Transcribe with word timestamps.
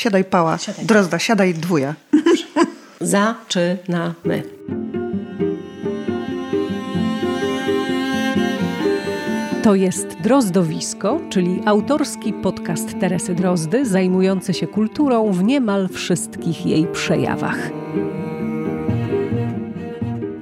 Siadaj 0.00 0.24
pała. 0.24 0.58
Siadaj. 0.58 0.86
Drozda, 0.86 1.18
siadaj 1.18 1.54
dwuja. 1.54 1.94
Zaczynamy. 3.00 4.42
To 9.62 9.74
jest 9.74 10.06
Drozdowisko, 10.20 11.20
czyli 11.30 11.62
autorski 11.64 12.32
podcast 12.32 13.00
Teresy 13.00 13.34
Drozdy, 13.34 13.86
zajmujący 13.86 14.54
się 14.54 14.66
kulturą 14.66 15.32
w 15.32 15.42
niemal 15.42 15.88
wszystkich 15.88 16.66
jej 16.66 16.86
przejawach. 16.86 17.70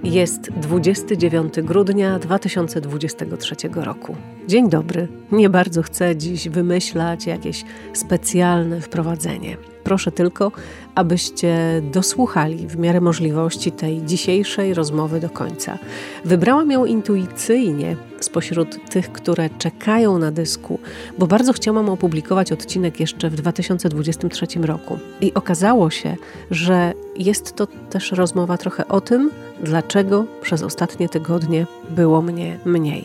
Jest 0.09 0.51
29 0.51 1.55
grudnia 1.63 2.19
2023 2.19 3.55
roku. 3.75 4.17
Dzień 4.47 4.69
dobry. 4.71 5.09
Nie 5.33 5.51
bardzo 5.51 5.83
chcę 5.83 6.17
dziś 6.17 6.49
wymyślać 6.49 7.27
jakieś 7.27 7.65
specjalne 7.93 8.81
wprowadzenie. 8.81 9.57
Proszę 9.89 10.13
tylko, 10.13 10.53
abyście 10.95 11.83
dosłuchali 11.93 12.67
w 12.67 12.79
miarę 12.79 13.01
możliwości 13.01 13.73
tej 13.73 14.03
dzisiejszej 14.03 14.75
rozmowy 14.75 15.21
do 15.21 15.31
końca. 15.31 15.79
Wybrałam 16.25 16.71
ją 16.71 16.85
intuicyjnie 16.85 17.97
spośród 18.21 18.91
tych, 18.91 19.13
które 19.13 19.51
czekają 19.59 20.19
na 20.19 20.31
dysku, 20.31 20.79
bo 21.19 21.27
bardzo 21.27 21.53
chciałam 21.53 21.89
opublikować 21.89 22.53
odcinek 22.53 23.01
jeszcze 23.01 23.31
w 23.31 23.35
2023 23.35 24.47
roku. 24.63 24.99
I 25.21 25.35
okazało 25.35 25.91
się, 25.91 26.17
że 26.51 26.93
jest 27.17 27.57
to 27.57 27.67
też 27.67 28.13
rozmowa 28.13 28.59
trochę 28.59 28.89
o 28.89 29.01
tym, 29.01 29.31
dlaczego 29.63 30.25
przez 30.43 30.63
ostatnie 30.63 31.09
tygodnie 31.09 31.67
było 31.91 32.23
mnie 32.23 32.59
mniej. 32.65 33.05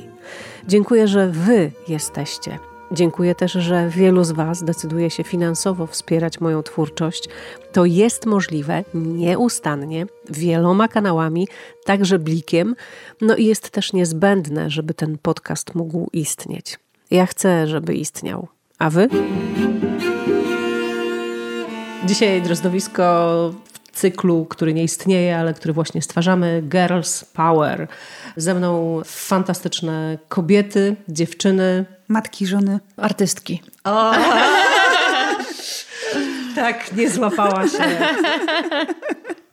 Dziękuję, 0.68 1.08
że 1.08 1.30
Wy 1.30 1.72
jesteście 1.88 2.73
Dziękuję 2.94 3.36
też, 3.36 3.52
że 3.52 3.90
wielu 3.90 4.24
z 4.24 4.32
Was 4.32 4.64
decyduje 4.64 5.10
się 5.10 5.24
finansowo 5.24 5.88
wspierać 5.88 6.40
moją 6.40 6.64
twórczość. 6.64 7.30
To 7.72 7.86
jest 7.86 8.26
możliwe 8.26 8.84
nieustannie, 8.94 10.06
wieloma 10.30 10.88
kanałami, 10.88 11.48
także 11.86 12.20
blikiem, 12.20 12.76
no 13.22 13.36
i 13.36 13.46
jest 13.46 13.70
też 13.70 13.94
niezbędne, 13.94 14.70
żeby 14.70 14.94
ten 14.94 15.18
podcast 15.18 15.76
mógł 15.76 16.10
istnieć. 16.14 16.80
Ja 17.12 17.26
chcę, 17.26 17.68
żeby 17.68 17.94
istniał. 17.94 18.48
A 18.80 18.90
Wy? 18.90 19.10
Dzisiaj 22.06 22.42
drozdowisko 22.42 23.04
w 23.84 24.00
cyklu, 24.00 24.46
który 24.46 24.74
nie 24.74 24.84
istnieje, 24.84 25.38
ale 25.38 25.54
który 25.54 25.74
właśnie 25.74 26.02
stwarzamy, 26.02 26.64
Girls 26.70 27.26
Power. 27.26 27.88
Ze 28.38 28.54
mną 28.54 29.02
fantastyczne 29.06 30.18
kobiety, 30.30 30.96
dziewczyny, 31.10 31.86
Matki, 32.08 32.48
żony. 32.48 32.80
Artystki. 32.98 33.62
O! 33.84 34.14
tak, 36.56 36.96
nie 36.96 37.10
złapała 37.10 37.68
się. 37.68 37.78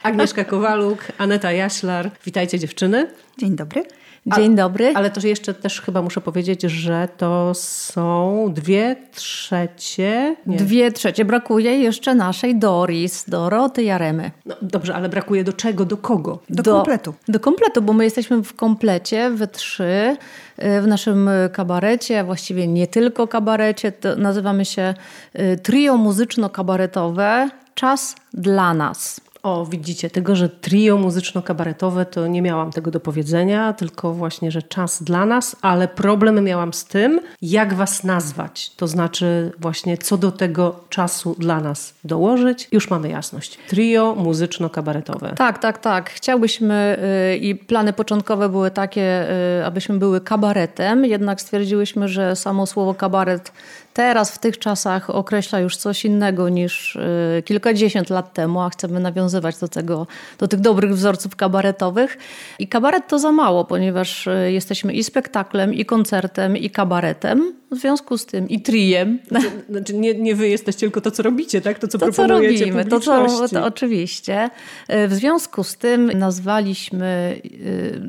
Agnieszka 0.03 0.45
Kowaluk, 0.45 0.98
Aneta 1.19 1.53
Jaślar. 1.53 2.11
Witajcie 2.25 2.58
dziewczyny. 2.58 3.11
Dzień 3.39 3.56
dobry. 3.56 3.83
Dzień 4.27 4.57
dobry. 4.57 4.93
Ale 4.95 5.11
to 5.11 5.27
jeszcze 5.27 5.55
też 5.55 5.81
chyba 5.81 6.03
muszę 6.03 6.21
powiedzieć, 6.21 6.63
że 6.63 7.09
to 7.17 7.53
są 7.55 8.47
dwie 8.55 8.97
trzecie. 9.15 10.37
Nie. 10.47 10.57
Dwie 10.57 10.93
trzecie. 10.93 11.25
Brakuje 11.25 11.79
jeszcze 11.79 12.15
naszej 12.15 12.57
Doris, 12.57 13.25
Doroty 13.29 13.83
Jaremy. 13.83 14.31
No, 14.47 14.55
dobrze, 14.63 14.95
ale 14.95 15.09
brakuje 15.09 15.45
do 15.45 15.53
czego, 15.53 15.85
do 15.85 15.97
kogo? 15.97 16.39
Do, 16.51 16.63
do 16.63 16.73
kompletu. 16.73 17.15
Do 17.29 17.41
kompletu, 17.41 17.83
bo 17.83 17.93
my 17.93 18.05
jesteśmy 18.05 18.43
w 18.43 18.55
komplecie, 18.55 19.31
we 19.31 19.47
trzy, 19.47 20.17
y, 20.59 20.81
w 20.83 20.87
naszym 20.87 21.31
kabarecie, 21.53 22.21
a 22.21 22.25
właściwie 22.25 22.67
nie 22.67 22.87
tylko 22.87 23.27
kabarecie. 23.27 23.93
nazywamy 24.17 24.65
się 24.65 24.95
y, 25.39 25.59
trio 25.63 25.97
muzyczno-kabaretowe 25.97 27.48
Czas 27.75 28.17
dla 28.35 28.75
nas. 28.75 29.21
O, 29.42 29.66
widzicie, 29.66 30.10
tego, 30.10 30.36
że 30.36 30.48
trio 30.48 30.96
muzyczno-kabaretowe 30.96 32.05
to 32.05 32.27
nie 32.27 32.42
miałam 32.42 32.70
tego 32.70 32.91
do 32.91 33.00
powiedzenia, 33.00 33.72
tylko 33.72 34.14
właśnie, 34.14 34.50
że 34.50 34.62
czas 34.62 35.02
dla 35.02 35.27
nas, 35.27 35.56
ale 35.62 35.89
problem 35.89 36.45
miałam 36.45 36.73
z 36.73 36.84
tym, 36.84 37.20
jak 37.42 37.74
was 37.74 38.05
nazwać. 38.05 38.70
To 38.77 38.86
znaczy 38.86 39.52
właśnie, 39.58 39.98
co 39.98 40.18
do 40.18 40.33
tego 40.33 40.80
czasu 40.89 41.36
dla 41.39 41.61
nas 41.61 41.95
dołożyć. 42.05 42.68
Już 42.73 42.90
mamy 42.90 43.08
jasność. 43.08 43.58
Trio 43.68 44.14
muzyczno-kabaretowe. 44.18 45.34
Tak, 45.34 45.58
tak, 45.58 45.79
tak. 45.79 46.11
Chciałbyśmy 46.11 46.98
yy, 47.30 47.36
i 47.36 47.55
plany 47.55 47.92
początkowe 47.92 48.48
były 48.48 48.70
takie, 48.70 49.27
yy, 49.58 49.67
abyśmy 49.67 49.98
były 49.98 50.20
kabaretem, 50.20 51.05
jednak 51.05 51.40
stwierdziłyśmy, 51.40 52.08
że 52.08 52.36
samo 52.36 52.67
słowo 52.67 52.95
kabaret 52.95 53.52
teraz 53.95 54.33
w 54.33 54.39
tych 54.39 54.58
czasach 54.58 55.11
określa 55.11 55.61
już 55.61 55.77
coś 55.77 56.05
innego 56.05 56.48
niż 56.48 56.96
y, 56.96 57.42
kilkadziesiąt 57.45 58.11
lat 58.11 58.34
temu, 58.34 58.61
a 58.61 58.70
chcemy 58.70 59.01
nawiązywać 59.01 59.58
do 59.58 59.68
tego, 59.68 60.06
do 60.39 60.48
tych 60.48 60.61
dobrych 60.61 60.95
wzorców 60.95 61.36
kabaretowych. 61.36 62.18
I 62.58 62.68
kabaret 62.68 63.08
to 63.08 63.18
za 63.18 63.33
mało, 63.33 63.64
ponieważ 63.64 64.27
y, 64.27 64.52
jesteśmy 64.52 64.92
i 64.92 65.05
spektaklem, 65.05 65.74
i 65.74 65.84
koncertem, 65.84 66.56
i 66.56 66.70
kabaretem. 66.70 67.60
W 67.70 67.77
związku 67.77 68.19
z 68.19 68.27
tym 68.27 68.48
i 68.48 68.61
trijem. 68.61 69.19
Znaczy, 69.29 69.51
znaczy 69.70 69.95
nie, 69.95 70.14
nie 70.14 70.35
wy 70.35 70.48
jesteście, 70.48 70.81
tylko 70.81 71.01
to, 71.01 71.11
co 71.11 71.23
robicie, 71.23 71.61
tak? 71.61 71.79
To, 71.79 71.89
co 71.89 71.98
to, 71.98 72.07
proponujecie 72.07 72.58
co 72.58 72.64
robimy, 72.64 72.85
to, 72.85 73.01
co, 73.01 73.48
to 73.48 73.64
oczywiście. 73.64 74.51
Y, 74.91 75.08
w 75.08 75.14
związku 75.14 75.64
z 75.64 75.77
tym 75.77 76.11
nazwaliśmy 76.19 77.41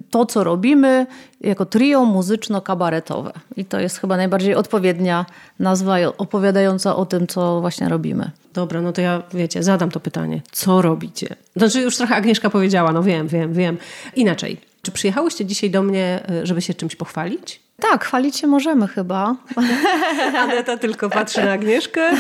to, 0.10 0.26
co 0.26 0.44
robimy, 0.44 1.06
jako 1.42 1.66
trio 1.66 2.06
muzyczno-kabaretowe. 2.06 3.32
I 3.58 3.66
to 3.66 3.80
jest 3.80 3.98
chyba 3.98 4.18
najbardziej 4.18 4.56
odpowiednia 4.56 5.26
nazwa 5.60 5.98
opowiadająca 6.18 6.96
o 6.96 7.06
tym, 7.06 7.28
co 7.28 7.62
właśnie 7.62 7.90
robimy. 7.90 8.32
Dobra, 8.54 8.82
no 8.82 8.94
to 8.94 9.02
ja, 9.02 9.24
wiecie, 9.34 9.64
zadam 9.64 9.92
to 9.92 10.00
pytanie. 10.00 10.42
Co 10.52 10.82
robicie? 10.82 11.36
Znaczy 11.56 11.82
już 11.82 11.98
trochę 11.98 12.16
Agnieszka 12.16 12.50
powiedziała, 12.50 12.92
no 12.92 13.04
wiem, 13.04 13.28
wiem, 13.28 13.54
wiem. 13.54 13.78
Inaczej. 14.16 14.71
Czy 14.81 14.92
przyjechałyście 14.92 15.46
dzisiaj 15.46 15.69
do 15.69 15.84
mnie, 15.84 16.24
y, 16.44 16.46
żeby 16.46 16.62
się 16.62 16.74
czymś 16.74 16.96
pochwalić? 16.96 17.59
Tak, 17.80 18.06
chwalić 18.06 18.38
się 18.38 18.47
możemy 18.47 18.88
chyba. 18.88 19.36
Aneta 20.38 20.78
tylko 20.78 21.09
patrzy 21.09 21.44
na 21.44 21.52
Agnieszkę. 21.52 22.12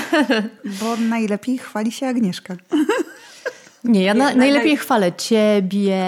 Bo 0.65 0.97
najlepiej 0.97 1.57
chwali 1.57 1.91
się 1.91 2.07
Agnieszka. 2.07 2.55
Nie, 3.83 4.03
ja 4.03 4.13
na, 4.13 4.35
najlepiej 4.35 4.77
chwalę 4.77 5.13
ciebie, 5.13 6.01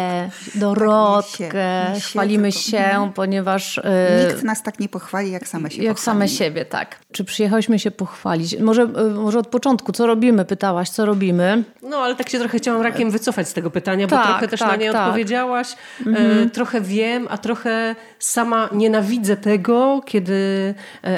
Dorotkę, 0.55 1.49
tak, 1.87 1.95
się, 1.95 2.01
chwalimy 2.01 2.51
się, 2.51 2.77
mhm. 2.77 3.13
ponieważ... 3.13 3.77
Yy, 3.77 4.27
Nikt 4.27 4.43
nas 4.43 4.63
tak 4.63 4.79
nie 4.79 4.89
pochwali, 4.89 5.31
jak 5.31 5.47
same 5.47 5.71
się 5.71 5.83
Jak 5.83 5.99
same 5.99 6.29
siebie, 6.29 6.65
tak. 6.65 6.99
Czy 7.11 7.23
przyjechałyśmy 7.23 7.79
się 7.79 7.91
pochwalić? 7.91 8.59
Może, 8.59 8.81
yy, 8.81 9.09
może 9.09 9.39
od 9.39 9.47
początku, 9.47 9.91
co 9.91 10.07
robimy? 10.07 10.45
Pytałaś, 10.45 10.89
co 10.89 11.05
robimy? 11.05 11.63
No, 11.81 11.97
ale 11.97 12.15
tak 12.15 12.29
się 12.29 12.39
trochę 12.39 12.57
chciałam 12.57 12.81
rakiem 12.81 13.11
wycofać 13.11 13.49
z 13.49 13.53
tego 13.53 13.71
pytania, 13.71 14.07
tak, 14.07 14.19
bo 14.19 14.25
trochę 14.25 14.47
też 14.47 14.59
tak, 14.59 14.69
na 14.69 14.75
nie 14.75 14.91
tak. 14.91 15.01
odpowiedziałaś. 15.01 15.75
Mhm. 16.05 16.49
trochę 16.49 16.81
wiem, 16.81 17.27
a 17.29 17.37
trochę 17.37 17.95
sama 18.19 18.69
nienawidzę 18.71 19.37
tego, 19.37 20.01
kiedy 20.05 20.73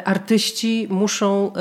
artyści 0.05 0.87
muszą 0.89 1.51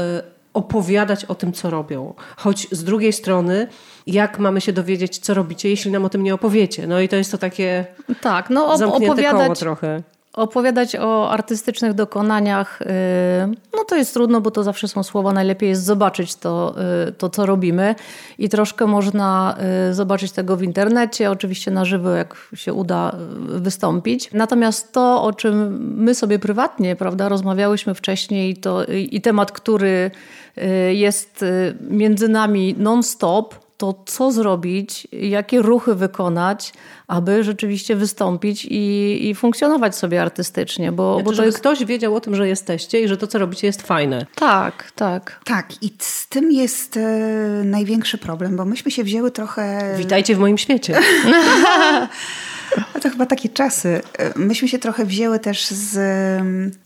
opowiadać 0.55 1.25
o 1.25 1.34
tym, 1.34 1.53
co 1.53 1.71
robią. 1.71 2.15
Choć 2.37 2.69
z 2.71 2.84
drugiej 2.84 3.12
strony, 3.12 3.69
jak 4.06 4.38
mamy 4.38 4.60
się 4.60 4.72
dowiedzieć, 4.72 5.19
co 5.19 5.34
robicie, 5.34 5.69
jeśli 5.69 5.91
nam 5.91 6.04
o 6.04 6.09
tym 6.09 6.22
nie 6.22 6.34
opowiecie? 6.34 6.87
No 6.87 7.00
i 7.00 7.09
to 7.09 7.16
jest 7.16 7.31
to 7.32 7.38
takie 7.38 7.87
tak, 8.20 8.50
no, 8.50 8.76
op- 8.76 9.04
opowiadać, 9.04 9.42
koło 9.42 9.54
trochę. 9.54 10.03
Opowiadać 10.32 10.97
o 10.97 11.31
artystycznych 11.31 11.94
dokonaniach, 11.94 12.78
yy, 12.81 12.87
no 13.76 13.84
to 13.88 13.97
jest 13.97 14.14
trudno, 14.14 14.41
bo 14.41 14.50
to 14.50 14.62
zawsze 14.62 14.88
są 14.88 15.03
słowa. 15.03 15.32
Najlepiej 15.32 15.69
jest 15.69 15.84
zobaczyć 15.84 16.37
to, 16.37 16.75
yy, 17.06 17.12
to 17.12 17.31
co 17.31 17.47
robimy 17.47 17.94
i 18.38 18.48
troszkę 18.48 18.87
można 18.87 19.56
yy, 19.88 19.94
zobaczyć 19.94 20.32
tego 20.32 20.56
w 20.56 20.62
internecie, 20.62 21.31
oczywiście 21.31 21.70
na 21.70 21.84
żywo, 21.84 22.10
jak 22.10 22.48
się 22.54 22.72
uda 22.72 23.16
wystąpić. 23.41 24.31
Natomiast 24.32 24.93
to, 24.93 25.22
o 25.22 25.32
czym 25.32 25.78
my 25.97 26.14
sobie 26.14 26.38
prywatnie 26.38 26.97
prawda, 26.97 27.28
rozmawiałyśmy 27.28 27.94
wcześniej 27.94 28.56
to, 28.56 28.84
i 28.84 29.20
temat, 29.20 29.53
który 29.53 30.10
jest 30.93 31.44
między 31.81 32.28
nami 32.28 32.75
non-stop, 32.78 33.63
to 33.76 34.03
co 34.06 34.32
zrobić, 34.32 35.09
jakie 35.12 35.62
ruchy 35.62 35.94
wykonać, 35.94 36.73
aby 37.06 37.44
rzeczywiście 37.44 37.97
wystąpić 37.97 38.65
i, 38.71 39.19
i 39.29 39.35
funkcjonować 39.35 39.97
sobie 39.97 40.23
artystycznie. 40.23 40.93
Bo, 40.93 41.15
znaczy, 41.15 41.25
bo 41.25 41.31
to 41.31 41.37
żeby 41.37 41.47
jest... 41.47 41.59
ktoś 41.59 41.85
wiedział 41.85 42.17
o 42.17 42.21
tym, 42.21 42.35
że 42.35 42.49
jesteście 42.49 43.00
i 43.00 43.09
że 43.09 43.17
to, 43.17 43.26
co 43.26 43.38
robicie, 43.38 43.67
jest 43.67 43.82
fajne. 43.82 44.26
Tak, 44.35 44.93
tak. 44.94 45.41
Tak, 45.44 45.82
i 45.82 45.91
z 45.99 46.29
tym 46.29 46.53
jest 46.53 46.97
e, 46.97 47.00
największy 47.65 48.19
problem, 48.19 48.56
bo 48.56 48.65
myśmy 48.65 48.91
się 48.91 49.05
wzięły 49.05 49.31
trochę. 49.31 49.94
Witajcie 49.99 50.37
w 50.37 50.38
moim 50.38 50.59
świecie. 50.59 51.00
A 52.94 53.00
to 53.00 53.11
chyba 53.11 53.26
takie 53.26 53.49
czasy. 53.49 54.00
Myśmy 54.37 54.69
się 54.69 54.79
trochę 54.79 55.05
wzięły 55.05 55.38
też 55.38 55.67
z, 55.67 55.91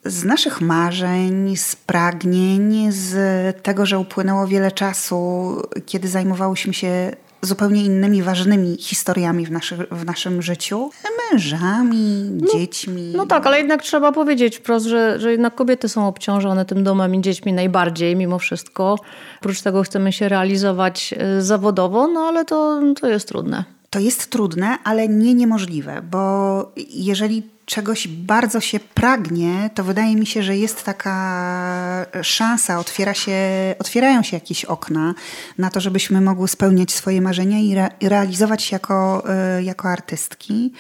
z 0.05 0.25
naszych 0.25 0.61
marzeń, 0.61 1.57
z 1.57 1.77
pragnień, 1.77 2.93
z 2.93 3.17
tego, 3.63 3.87
że 3.87 3.99
upłynęło 3.99 4.47
wiele 4.47 4.73
czasu, 4.73 5.63
kiedy 5.87 6.09
zajmowałyśmy 6.09 6.75
się 6.75 7.13
zupełnie 7.43 7.85
innymi 7.85 8.23
ważnymi 8.23 8.77
historiami 8.81 9.47
w, 9.47 9.51
naszy, 9.51 9.77
w 9.91 10.05
naszym 10.05 10.43
życiu. 10.43 10.91
Mężami, 11.33 12.31
no, 12.41 12.47
dziećmi. 12.53 13.13
No 13.17 13.27
tak, 13.27 13.47
ale 13.47 13.59
jednak 13.59 13.83
trzeba 13.83 14.13
powiedzieć 14.13 14.57
wprost, 14.57 14.87
że, 14.87 15.21
że 15.21 15.31
jednak 15.31 15.55
kobiety 15.55 15.89
są 15.89 16.09
obciążone 16.09 16.65
tym 16.65 16.85
domem 16.85 17.15
i 17.15 17.21
dziećmi 17.21 17.53
najbardziej 17.53 18.17
mimo 18.17 18.39
wszystko. 18.39 18.99
Oprócz 19.41 19.63
tego 19.63 19.83
chcemy 19.83 20.13
się 20.13 20.29
realizować 20.29 21.15
e, 21.17 21.43
zawodowo, 21.43 22.09
no 22.09 22.21
ale 22.21 22.45
to, 22.45 22.81
to 23.01 23.09
jest 23.09 23.29
trudne. 23.29 23.78
To 23.91 23.99
jest 23.99 24.31
trudne, 24.31 24.79
ale 24.85 25.09
nie 25.09 25.35
niemożliwe, 25.35 26.03
bo 26.03 26.73
jeżeli 26.91 27.43
czegoś 27.65 28.09
bardzo 28.09 28.61
się 28.61 28.81
pragnie, 28.81 29.71
to 29.75 29.85
wydaje 29.85 30.17
mi 30.17 30.27
się, 30.27 30.43
że 30.43 30.57
jest 30.57 30.85
taka 30.85 32.07
szansa, 32.23 32.79
otwiera 32.79 33.15
się, 33.15 33.39
otwierają 33.79 34.23
się 34.23 34.37
jakieś 34.37 34.65
okna 34.65 35.15
na 35.59 35.71
to, 35.71 35.81
żebyśmy 35.81 36.21
mogły 36.21 36.49
spełniać 36.49 36.93
swoje 36.93 37.21
marzenia 37.21 37.59
i, 37.59 37.73
re, 37.73 37.91
i 38.01 38.09
realizować 38.09 38.63
się 38.63 38.77
jako, 38.77 39.25
y, 39.59 39.63
jako 39.63 39.89
artystki. 39.89 40.73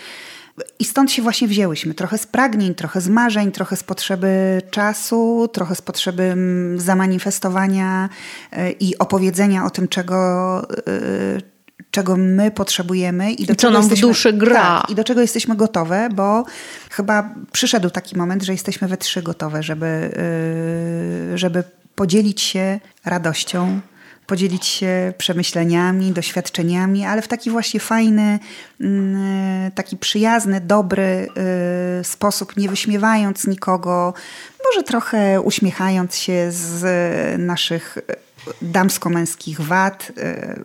I 0.78 0.84
stąd 0.84 1.12
się 1.12 1.22
właśnie 1.22 1.48
wzięłyśmy. 1.48 1.94
Trochę 1.94 2.18
z 2.18 2.26
pragnień, 2.26 2.74
trochę 2.74 3.00
z 3.00 3.08
marzeń, 3.08 3.52
trochę 3.52 3.76
z 3.76 3.84
potrzeby 3.84 4.62
czasu, 4.70 5.48
trochę 5.52 5.74
z 5.74 5.82
potrzeby 5.82 6.36
zamanifestowania 6.76 8.08
y, 8.52 8.70
i 8.80 8.98
opowiedzenia 8.98 9.64
o 9.64 9.70
tym, 9.70 9.88
czego, 9.88 10.62
y, 10.88 11.57
czego 11.90 12.16
my 12.16 12.50
potrzebujemy 12.50 13.32
i 13.32 13.46
do 13.46 13.52
I 13.52 13.56
co 13.56 13.70
nam 13.70 13.82
jesteśmy, 13.82 14.06
w 14.06 14.08
duszy 14.08 14.32
gra. 14.32 14.80
Tak, 14.80 14.90
I 14.90 14.94
do 14.94 15.04
czego 15.04 15.20
jesteśmy 15.20 15.56
gotowe, 15.56 16.08
bo 16.12 16.44
chyba 16.90 17.34
przyszedł 17.52 17.90
taki 17.90 18.16
moment, 18.16 18.42
że 18.42 18.52
jesteśmy 18.52 18.88
we 18.88 18.96
trzy 18.96 19.22
gotowe, 19.22 19.62
żeby, 19.62 20.10
yy, 21.30 21.38
żeby 21.38 21.64
podzielić 21.94 22.40
się 22.40 22.80
radością, 23.04 23.80
podzielić 24.26 24.66
się 24.66 25.12
przemyśleniami, 25.18 26.12
doświadczeniami, 26.12 27.04
ale 27.04 27.22
w 27.22 27.28
taki 27.28 27.50
właśnie 27.50 27.80
fajny, 27.80 28.38
mm, 28.80 29.70
taki 29.72 29.96
przyjazny, 29.96 30.60
dobry 30.60 31.28
yy, 31.98 32.04
sposób, 32.04 32.56
nie 32.56 32.68
wyśmiewając 32.68 33.46
nikogo, 33.46 34.14
może 34.64 34.82
trochę 34.82 35.40
uśmiechając 35.40 36.16
się 36.16 36.46
z 36.50 36.84
naszych 37.38 37.98
damsko-męskich 38.62 39.60
wad, 39.60 40.12
yy, 40.16 40.64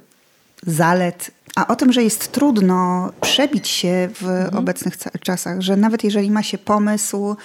zalet, 0.68 1.32
a 1.56 1.68
o 1.68 1.76
tym, 1.76 1.94
że 1.94 2.04
jest 2.04 2.32
trudno 2.32 3.12
przebić 3.22 3.68
się 3.68 4.10
w 4.14 4.24
mhm. 4.24 4.58
obecnych 4.58 4.98
czasach, 5.22 5.62
że 5.62 5.78
nawet 5.78 6.04
jeżeli 6.04 6.32
ma 6.32 6.44
się 6.44 6.58
pomysł, 6.58 7.36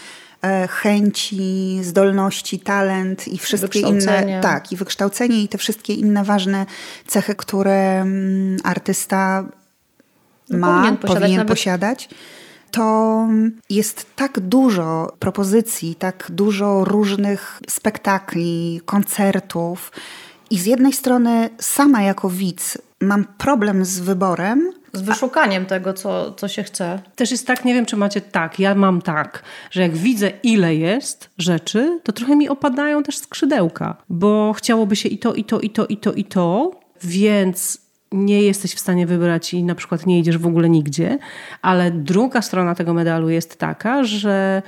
e, 0.43 0.69
chęci, 0.69 1.79
zdolności, 1.83 2.61
talent 2.61 3.29
i 3.29 3.39
wszystkie 3.39 3.81
inne, 3.81 4.41
tak, 4.43 4.73
i 4.73 4.77
wykształcenie 4.77 5.43
i 5.43 5.49
te 5.49 5.59
wszystkie 5.59 5.95
inne 5.95 6.25
ważne 6.25 6.67
cechy, 7.07 7.35
które 7.35 8.01
mm, 8.01 8.57
artysta 8.65 9.45
ma, 10.51 10.83
powinien 10.83 10.97
posiadać, 10.97 11.21
powinien 11.21 11.47
posiadać 11.47 12.09
to 12.71 13.29
jest 13.71 14.07
tak 14.17 14.41
dużo 14.41 15.13
propozycji, 15.19 15.95
tak 15.95 16.27
dużo 16.31 16.85
różnych 16.85 17.61
spektakli, 17.69 18.81
koncertów. 18.85 19.93
I 20.51 20.59
z 20.59 20.67
jednej 20.67 20.93
strony 20.93 21.51
sama 21.59 22.03
jako 22.03 22.31
widz 22.31 22.79
mam 23.01 23.25
problem 23.25 23.85
z 23.85 24.01
wyborem. 24.01 24.73
Z 24.93 25.01
wyszukaniem 25.01 25.67
tego, 25.67 25.93
co, 25.93 26.33
co 26.33 26.49
się 26.49 26.63
chce. 26.63 27.01
Też 27.17 27.31
jest 27.31 27.47
tak, 27.47 27.65
nie 27.65 27.75
wiem, 27.75 27.87
czy 27.87 27.97
macie 27.97 28.21
tak, 28.21 28.59
ja 28.59 28.75
mam 28.75 29.03
tak, 29.03 29.43
że 29.71 29.83
jak 29.83 29.97
widzę, 29.97 30.31
ile 30.43 30.75
jest 30.75 31.31
rzeczy, 31.39 32.01
to 32.03 32.13
trochę 32.13 32.37
mi 32.37 32.49
opadają 32.49 33.03
też 33.03 33.19
skrzydełka, 33.19 33.97
bo 34.09 34.53
chciałoby 34.53 34.97
się 34.97 35.09
i 35.09 35.19
to, 35.19 35.35
i 35.35 35.45
to, 35.45 35.61
i 35.61 35.71
to, 35.71 35.87
i 35.87 35.97
to, 35.97 36.13
i 36.13 36.25
to, 36.25 36.71
więc 37.03 37.79
nie 38.13 38.43
jesteś 38.43 38.75
w 38.75 38.81
stanie 38.81 39.07
wybrać 39.07 39.55
i 39.55 39.63
na 39.63 39.75
przykład 39.75 40.07
nie 40.07 40.19
idziesz 40.19 40.39
w 40.39 40.47
ogóle 40.47 40.69
nigdzie, 40.69 41.19
ale 41.63 41.91
druga 41.91 42.43
strona 42.43 42.75
tego 42.75 42.95
medalu 42.95 43.29
jest 43.29 43.59
taka, 43.59 44.05
że 44.05 44.63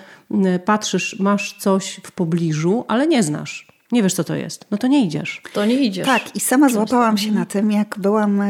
patrzysz, 0.65 1.19
masz 1.19 1.57
coś 1.59 2.01
w 2.05 2.13
pobliżu, 2.13 2.85
ale 2.89 3.07
nie 3.07 3.23
znasz 3.23 3.70
nie 3.93 4.03
wiesz, 4.03 4.15
co 4.15 4.25
to 4.25 4.35
jest, 4.35 4.67
no 4.71 4.79
to 4.79 4.87
nie 4.87 5.05
idziesz. 5.05 5.43
To 5.53 5.67
nie 5.67 5.75
idziesz. 5.75 6.07
Tak, 6.07 6.37
i 6.37 6.41
sama 6.41 6.69
złapałam 6.69 7.19
się 7.19 7.33
na 7.33 7.47
tym, 7.47 7.73
jak 7.73 7.99
byłam 7.99 8.43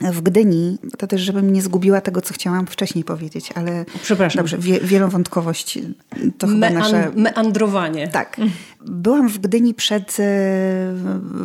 w 0.00 0.20
Gdyni, 0.20 0.78
to 0.98 1.06
też, 1.06 1.20
żebym 1.20 1.52
nie 1.52 1.62
zgubiła 1.62 2.00
tego, 2.00 2.20
co 2.20 2.34
chciałam 2.34 2.66
wcześniej 2.66 3.04
powiedzieć, 3.04 3.52
ale... 3.54 3.84
Przepraszam. 4.02 4.38
Dobrze, 4.38 4.58
wie, 4.58 4.80
wielowątkowość 4.80 5.78
to 6.38 6.46
chyba 6.46 6.70
nasze... 6.70 7.10
Meandrowanie. 7.14 8.08
Tak. 8.08 8.36
Byłam 8.80 9.28
w 9.28 9.38
Gdyni 9.38 9.74
przed 9.74 10.16
e, 10.20 10.94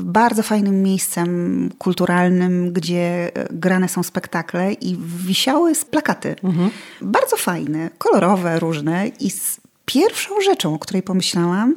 bardzo 0.02 0.44
fajnym 0.44 0.84
miejscem 0.84 1.70
kulturalnym, 1.78 2.74
gdzie 2.74 3.32
grane 3.52 3.90
są 3.90 4.04
spektakle 4.04 4.74
i 4.74 4.98
wisiały 5.26 5.74
plakaty. 5.92 6.36
Mhm. 6.44 6.70
Bardzo 7.02 7.38
fajne, 7.38 7.90
kolorowe, 7.98 8.60
różne 8.60 9.08
i 9.08 9.30
z 9.30 9.62
pierwszą 9.86 10.42
rzeczą, 10.42 10.74
o 10.74 10.80
której 10.80 11.04
pomyślałam, 11.04 11.76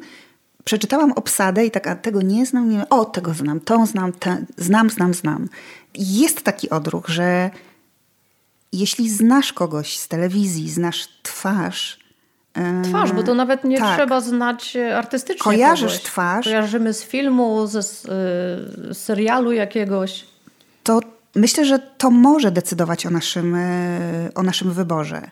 przeczytałam 0.64 1.12
obsadę 1.12 1.66
i 1.66 1.70
tak, 1.70 1.86
a 1.86 1.96
tego 1.96 2.22
nie 2.22 2.46
znam, 2.46 2.68
nie, 2.68 2.88
o 2.88 3.04
tego 3.04 3.34
znam, 3.34 3.60
tą 3.60 3.86
znam, 3.86 4.12
te, 4.12 4.44
znam, 4.56 4.90
znam, 4.90 5.14
znam. 5.14 5.48
Jest 5.94 6.42
taki 6.42 6.70
odruch, 6.70 7.08
że 7.08 7.50
jeśli 8.72 9.10
znasz 9.10 9.52
kogoś 9.52 9.98
z 9.98 10.08
telewizji, 10.08 10.70
znasz 10.70 11.08
twarz. 11.22 11.98
E, 12.54 12.82
twarz, 12.82 13.12
bo 13.12 13.22
to 13.22 13.34
nawet 13.34 13.64
nie 13.64 13.78
tak. 13.78 13.96
trzeba 13.96 14.20
znać 14.20 14.76
artystycznie. 14.76 15.42
Kojarzysz 15.42 15.92
kogoś. 15.92 16.02
twarz. 16.02 16.44
Kojarzymy 16.44 16.92
z 16.92 17.04
filmu, 17.04 17.66
ze 17.66 17.82
z, 17.82 18.04
y, 18.90 18.94
serialu 18.94 19.52
jakiegoś. 19.52 20.26
To 20.82 21.00
myślę, 21.34 21.64
że 21.64 21.78
to 21.78 22.10
może 22.10 22.50
decydować 22.50 23.06
o 23.06 23.10
naszym, 23.10 23.54
y, 23.54 24.30
o 24.34 24.42
naszym 24.42 24.72
wyborze. 24.72 25.30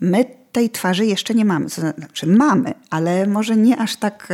My 0.00 0.24
tej 0.56 0.70
twarzy 0.70 1.06
jeszcze 1.06 1.34
nie 1.34 1.44
mamy. 1.44 1.68
Znaczy 1.68 2.26
mamy, 2.26 2.74
ale 2.90 3.26
może 3.26 3.56
nie 3.56 3.76
aż 3.78 3.96
tak 3.96 4.28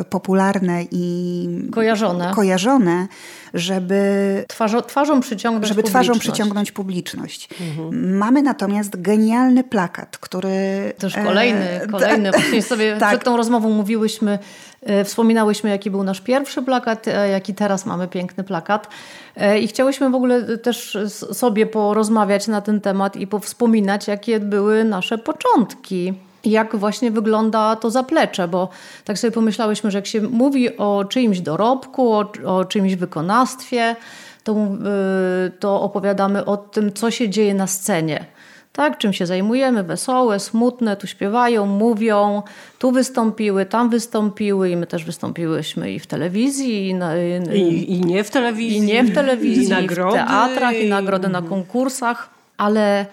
y, 0.00 0.04
popularne 0.04 0.82
i 0.90 1.48
kojarzone, 1.72 2.32
kojarzone 2.34 3.08
żeby 3.56 4.44
twarzą, 4.48 4.82
twarzą 4.82 5.20
przyciągnąć 5.20 5.68
żeby 5.68 5.82
publiczność. 5.82 6.06
twarzą 6.06 6.20
przyciągnąć 6.20 6.72
publiczność. 6.72 7.48
Mhm. 7.60 8.16
Mamy 8.16 8.42
natomiast 8.42 9.02
genialny 9.02 9.64
plakat, 9.64 10.18
który... 10.18 10.92
Też 10.98 11.14
kolejny, 11.14 11.80
e, 11.82 11.86
kolejny. 11.86 12.30
Właśnie 12.30 12.62
sobie 12.62 12.96
tak. 13.00 13.08
przed 13.08 13.24
tą 13.24 13.36
rozmową 13.36 13.70
mówiłyśmy, 13.70 14.38
e, 14.82 15.04
wspominałyśmy 15.04 15.70
jaki 15.70 15.90
był 15.90 16.04
nasz 16.04 16.20
pierwszy 16.20 16.62
plakat, 16.62 17.06
jaki 17.30 17.54
teraz 17.54 17.86
mamy 17.86 18.08
piękny 18.08 18.44
plakat. 18.44 18.88
E, 19.36 19.58
I 19.58 19.68
chciałyśmy 19.68 20.10
w 20.10 20.14
ogóle 20.14 20.58
też 20.58 20.98
sobie 21.32 21.66
porozmawiać 21.66 22.46
na 22.48 22.60
ten 22.60 22.80
temat 22.80 23.16
i 23.16 23.26
powspominać 23.26 24.08
jakie 24.08 24.40
były 24.40 24.84
nasze 24.84 25.18
początki 25.18 26.14
jak 26.50 26.76
właśnie 26.76 27.10
wygląda 27.10 27.76
to 27.76 27.90
zaplecze, 27.90 28.48
bo 28.48 28.68
tak 29.04 29.18
sobie 29.18 29.30
pomyślałyśmy, 29.30 29.90
że 29.90 29.98
jak 29.98 30.06
się 30.06 30.20
mówi 30.20 30.76
o 30.76 31.04
czyimś 31.04 31.40
dorobku, 31.40 32.12
o, 32.12 32.32
o 32.44 32.64
czyimś 32.64 32.94
wykonawstwie, 32.94 33.96
to, 34.44 34.52
yy, 34.52 35.50
to 35.50 35.82
opowiadamy 35.82 36.44
o 36.44 36.56
tym, 36.56 36.92
co 36.92 37.10
się 37.10 37.28
dzieje 37.28 37.54
na 37.54 37.66
scenie. 37.66 38.26
Tak, 38.72 38.98
czym 38.98 39.12
się 39.12 39.26
zajmujemy, 39.26 39.82
wesołe, 39.82 40.40
smutne, 40.40 40.96
tu 40.96 41.06
śpiewają, 41.06 41.66
mówią, 41.66 42.42
tu 42.78 42.92
wystąpiły, 42.92 43.66
tam 43.66 43.90
wystąpiły 43.90 44.70
i 44.70 44.76
my 44.76 44.86
też 44.86 45.04
wystąpiłyśmy 45.04 45.92
i 45.92 45.98
w 46.00 46.06
telewizji, 46.06 46.88
i, 46.88 46.94
na, 46.94 47.16
i, 47.54 47.92
i 47.92 48.00
nie 48.00 48.24
w 48.24 48.30
telewizji, 48.30 48.78
i 48.78 48.80
nie 48.80 49.04
w 49.04 49.14
telewizji, 49.14 49.64
i, 49.64 49.68
nagrody, 49.68 50.18
w 50.18 50.26
teatrach, 50.26 50.76
i 50.76 50.88
nagrody 50.88 51.28
na 51.28 51.42
konkursach, 51.42 52.30
ale 52.56 53.06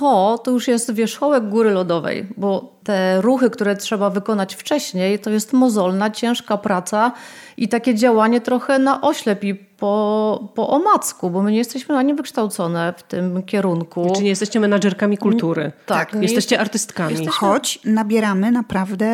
to, 0.00 0.38
to 0.38 0.50
już 0.50 0.68
jest 0.68 0.94
wierzchołek 0.94 1.48
góry 1.48 1.70
lodowej, 1.70 2.26
bo 2.36 2.72
te 2.84 3.20
ruchy, 3.20 3.50
które 3.50 3.76
trzeba 3.76 4.10
wykonać 4.10 4.54
wcześniej, 4.54 5.18
to 5.18 5.30
jest 5.30 5.52
mozolna, 5.52 6.10
ciężka 6.10 6.58
praca 6.58 7.12
i 7.56 7.68
takie 7.68 7.94
działanie 7.94 8.40
trochę 8.40 8.78
na 8.78 9.00
oślep 9.00 9.44
i 9.44 9.54
po, 9.80 10.48
po 10.54 10.68
omacku, 10.68 11.30
bo 11.30 11.42
my 11.42 11.52
nie 11.52 11.58
jesteśmy 11.58 11.96
ani 11.96 12.14
wykształcone 12.14 12.94
w 12.96 13.02
tym 13.02 13.42
kierunku. 13.42 14.12
Czy 14.16 14.22
nie 14.22 14.28
jesteśmy 14.28 14.60
menadżerkami 14.60 15.18
kultury. 15.18 15.72
Tak. 15.86 16.10
tak 16.10 16.22
jesteście 16.22 16.54
jest, 16.54 16.60
artystkami. 16.60 17.10
Jesteśmy... 17.10 17.32
Choć 17.32 17.80
nabieramy 17.84 18.50
naprawdę 18.50 19.06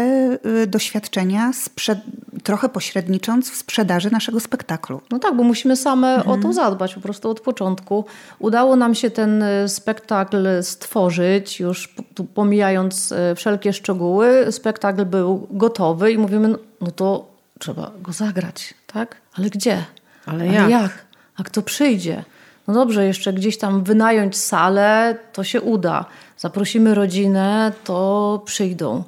y, 0.62 0.66
doświadczenia, 0.66 1.52
sprzed... 1.52 1.98
trochę 2.42 2.68
pośrednicząc 2.68 3.50
w 3.50 3.56
sprzedaży 3.56 4.10
naszego 4.10 4.40
spektaklu. 4.40 5.00
No 5.10 5.18
tak, 5.18 5.36
bo 5.36 5.42
musimy 5.42 5.76
same 5.76 6.14
mhm. 6.14 6.38
o 6.40 6.42
to 6.42 6.52
zadbać 6.52 6.94
po 6.94 7.00
prostu 7.00 7.30
od 7.30 7.40
początku. 7.40 8.04
Udało 8.38 8.76
nam 8.76 8.94
się 8.94 9.10
ten 9.10 9.42
y, 9.42 9.68
spektakl 9.68 10.46
stworzyć, 10.62 11.60
już 11.60 11.94
pomijając 12.34 13.12
y, 13.12 13.34
wszelkie 13.34 13.72
szczegóły. 13.72 14.46
Spektakl 14.50 15.04
był 15.04 15.46
gotowy 15.50 16.12
i 16.12 16.18
mówimy, 16.18 16.54
no 16.80 16.90
to 16.90 17.36
trzeba 17.58 17.90
go 18.02 18.12
zagrać, 18.12 18.74
tak? 18.86 19.16
Ale 19.38 19.50
gdzie? 19.50 19.84
Ale, 20.26 20.44
Ale 20.44 20.52
jak? 20.52 20.70
jak? 20.70 21.04
A 21.36 21.42
kto 21.42 21.62
przyjdzie? 21.62 22.24
No 22.68 22.74
dobrze, 22.74 23.06
jeszcze 23.06 23.32
gdzieś 23.32 23.58
tam 23.58 23.84
wynająć 23.84 24.36
salę, 24.36 25.18
to 25.32 25.44
się 25.44 25.60
uda. 25.60 26.04
Zaprosimy 26.38 26.94
rodzinę, 26.94 27.72
to 27.84 28.42
przyjdą. 28.44 29.04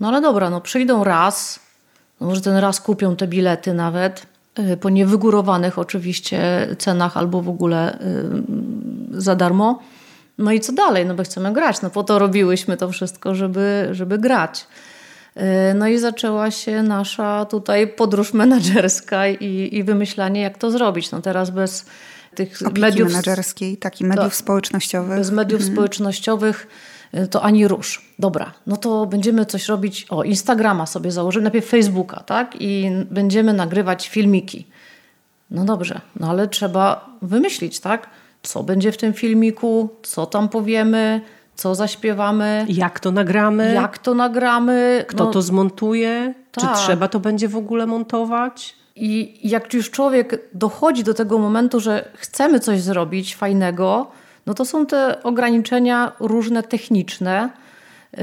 No 0.00 0.08
ale 0.08 0.20
dobra, 0.20 0.50
no 0.50 0.60
przyjdą 0.60 1.04
raz, 1.04 1.60
no 2.20 2.26
może 2.26 2.40
ten 2.40 2.56
raz 2.56 2.80
kupią 2.80 3.16
te 3.16 3.26
bilety 3.26 3.74
nawet, 3.74 4.26
y, 4.58 4.76
po 4.76 4.90
niewygórowanych 4.90 5.78
oczywiście 5.78 6.68
cenach 6.78 7.16
albo 7.16 7.42
w 7.42 7.48
ogóle 7.48 7.98
y, 7.98 9.22
za 9.22 9.36
darmo. 9.36 9.78
No 10.38 10.52
i 10.52 10.60
co 10.60 10.72
dalej? 10.72 11.06
No 11.06 11.14
bo 11.14 11.22
chcemy 11.22 11.52
grać. 11.52 11.82
No 11.82 11.90
po 11.90 12.04
to 12.04 12.18
robiłyśmy 12.18 12.76
to 12.76 12.90
wszystko, 12.90 13.34
żeby, 13.34 13.88
żeby 13.92 14.18
grać. 14.18 14.66
No 15.74 15.88
i 15.88 15.98
zaczęła 15.98 16.50
się 16.50 16.82
nasza 16.82 17.44
tutaj 17.44 17.88
podróż 17.88 18.34
menedżerska 18.34 19.28
i, 19.28 19.68
i 19.72 19.84
wymyślanie, 19.84 20.40
jak 20.40 20.58
to 20.58 20.70
zrobić. 20.70 21.10
No 21.10 21.22
teraz 21.22 21.50
bez 21.50 21.86
tych 22.34 22.62
Opieki 22.62 22.80
mediów 22.80 23.10
menedżerskiej, 23.10 23.76
takich 23.76 24.06
mediów 24.06 24.28
to, 24.28 24.34
społecznościowych. 24.34 25.18
Bez 25.18 25.30
mediów 25.30 25.60
mhm. 25.60 25.74
społecznościowych 25.74 26.66
y, 27.14 27.28
to 27.28 27.42
ani 27.42 27.68
rusz. 27.68 28.12
Dobra, 28.18 28.52
no 28.66 28.76
to 28.76 29.06
będziemy 29.06 29.46
coś 29.46 29.68
robić. 29.68 30.06
O, 30.10 30.22
Instagrama 30.22 30.86
sobie 30.86 31.12
założymy, 31.12 31.42
najpierw 31.42 31.66
Facebooka, 31.66 32.20
tak? 32.20 32.56
I 32.60 32.90
będziemy 33.10 33.52
nagrywać 33.52 34.08
filmiki. 34.08 34.66
No 35.50 35.64
dobrze, 35.64 36.00
no 36.20 36.30
ale 36.30 36.48
trzeba 36.48 37.10
wymyślić, 37.22 37.80
tak? 37.80 38.10
Co 38.42 38.62
będzie 38.62 38.92
w 38.92 38.96
tym 38.96 39.12
filmiku, 39.12 39.88
co 40.02 40.26
tam 40.26 40.48
powiemy, 40.48 41.20
co 41.60 41.74
zaśpiewamy. 41.74 42.66
Jak 42.68 43.00
to 43.00 43.10
nagramy. 43.10 43.74
Jak 43.74 43.98
to 43.98 44.14
nagramy. 44.14 45.04
Kto 45.08 45.24
no, 45.24 45.30
to 45.30 45.42
zmontuje. 45.42 46.34
Tak. 46.52 46.64
Czy 46.64 46.84
trzeba 46.84 47.08
to 47.08 47.20
będzie 47.20 47.48
w 47.48 47.56
ogóle 47.56 47.86
montować? 47.86 48.76
I 48.96 49.40
jak 49.48 49.74
już 49.74 49.90
człowiek 49.90 50.40
dochodzi 50.54 51.04
do 51.04 51.14
tego 51.14 51.38
momentu, 51.38 51.80
że 51.80 52.08
chcemy 52.14 52.60
coś 52.60 52.80
zrobić 52.80 53.36
fajnego, 53.36 54.10
no 54.46 54.54
to 54.54 54.64
są 54.64 54.86
te 54.86 55.22
ograniczenia 55.22 56.12
różne 56.20 56.62
techniczne, 56.62 57.50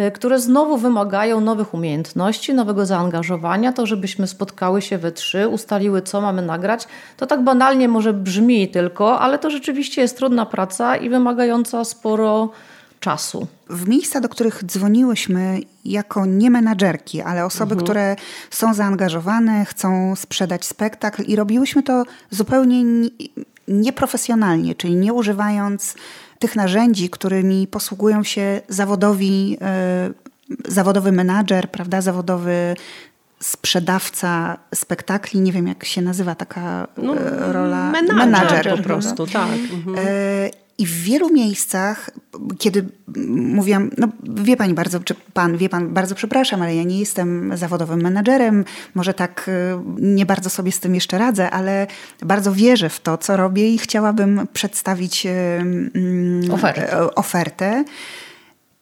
y, 0.08 0.12
które 0.12 0.40
znowu 0.40 0.78
wymagają 0.78 1.42
nowych 1.42 1.74
umiejętności, 1.74 2.54
nowego 2.54 2.86
zaangażowania, 2.86 3.74
to 3.74 3.86
żebyśmy 3.86 4.28
spotkały 4.28 4.82
się 4.82 4.98
we 4.98 5.12
trzy, 5.12 5.48
ustaliły, 5.48 6.02
co 6.02 6.22
mamy 6.22 6.42
nagrać. 6.42 6.88
To 7.18 7.28
tak 7.28 7.44
banalnie 7.44 7.88
może 7.88 8.14
brzmi 8.14 8.68
tylko, 8.68 9.20
ale 9.20 9.40
to 9.40 9.50
rzeczywiście 9.50 10.02
jest 10.02 10.18
trudna 10.18 10.46
praca 10.46 10.96
i 10.96 11.10
wymagająca 11.10 11.84
sporo 11.84 12.52
czasu. 13.00 13.48
W 13.70 13.88
miejsca, 13.88 14.22
do 14.22 14.30
których 14.30 14.64
dzwoniłyśmy 14.64 15.60
jako 15.86 16.26
nie 16.26 16.50
menadżerki, 16.50 17.22
ale 17.22 17.46
osoby, 17.46 17.74
mhm. 17.74 17.84
które 17.84 18.16
są 18.50 18.74
zaangażowane, 18.74 19.66
chcą 19.66 20.16
sprzedać 20.16 20.66
spektakl 20.66 21.24
i 21.24 21.36
robiłyśmy 21.36 21.84
to 21.84 22.04
zupełnie 22.30 23.10
nieprofesjonalnie, 23.68 24.76
czyli 24.76 24.96
nie 24.96 25.14
używając 25.14 25.96
tych 26.40 26.56
narzędzi, 26.56 27.10
którymi 27.10 27.68
posługują 27.68 28.24
się 28.24 28.62
zawodowi, 28.70 29.50
yy, 30.50 30.72
zawodowy 30.72 31.12
menadżer, 31.12 31.72
prawda, 31.72 32.02
zawodowy 32.02 32.76
sprzedawca 33.40 34.58
spektakli, 34.76 35.40
nie 35.42 35.52
wiem 35.52 35.68
jak 35.68 35.86
się 35.86 36.02
nazywa 36.02 36.36
taka 36.36 36.88
no, 36.98 37.18
e, 37.18 37.54
rola. 37.54 37.92
Menadżer, 37.92 38.78
po 38.78 38.84
prostu, 38.84 39.28
tak. 39.28 39.50
Mhm. 39.74 39.96
I 40.80 40.86
w 40.86 41.04
wielu 41.04 41.34
miejscach, 41.34 42.10
kiedy 42.58 42.86
mówiłam, 43.30 43.90
no 43.98 44.08
wie 44.24 44.58
pani 44.58 44.74
bardzo, 44.74 45.00
czy 45.00 45.16
pan 45.34 45.58
wie 45.58 45.70
pan, 45.70 45.94
bardzo 45.94 46.16
przepraszam, 46.16 46.62
ale 46.62 46.76
ja 46.76 46.84
nie 46.84 47.00
jestem 47.00 47.58
zawodowym 47.58 48.02
menadżerem, 48.02 48.66
może 48.96 49.14
tak 49.14 49.48
y, 49.48 49.52
nie 50.00 50.26
bardzo 50.26 50.50
sobie 50.50 50.72
z 50.72 50.80
tym 50.80 50.96
jeszcze 50.96 51.18
radzę, 51.18 51.50
ale 51.50 51.88
bardzo 52.22 52.54
wierzę 52.54 52.90
w 52.90 53.00
to, 53.00 53.18
co 53.18 53.38
robię 53.38 53.70
i 53.70 53.78
chciałabym 53.78 54.48
przedstawić 54.54 55.26
y, 55.26 55.30
mm, 55.30 56.52
ofertę. 56.52 57.16
ofertę. 57.16 57.84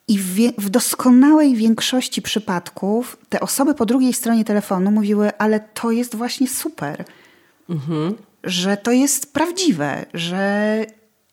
I 0.07 0.19
w, 0.19 0.35
w, 0.57 0.69
doskonałej 0.69 1.55
większości 1.55 2.21
przypadków 2.21 3.17
te 3.29 3.39
osoby 3.39 3.73
po 3.73 3.85
drugiej 3.85 4.13
stronie 4.13 4.45
telefonu 4.45 4.91
mówiły, 4.91 5.37
ale 5.37 5.59
to 5.59 5.91
jest 5.91 6.15
właśnie 6.15 6.47
super. 6.47 7.05
Mhm. 7.69 8.15
Że 8.43 8.77
to 8.77 8.91
jest 8.91 9.33
prawdziwe, 9.33 10.05
że 10.13 10.85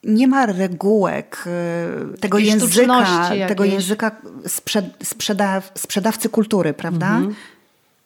nie 0.05 0.29
ma 0.29 0.47
regułek 0.47 1.45
y, 2.15 2.19
tego 2.19 2.39
języka, 2.39 3.31
tego 3.49 3.65
języka 3.65 4.11
sprzed, 4.47 4.85
sprzedaw, 5.03 5.73
sprzedawcy 5.75 6.29
kultury, 6.29 6.75
prawda? 6.75 7.17
Mhm. 7.17 7.35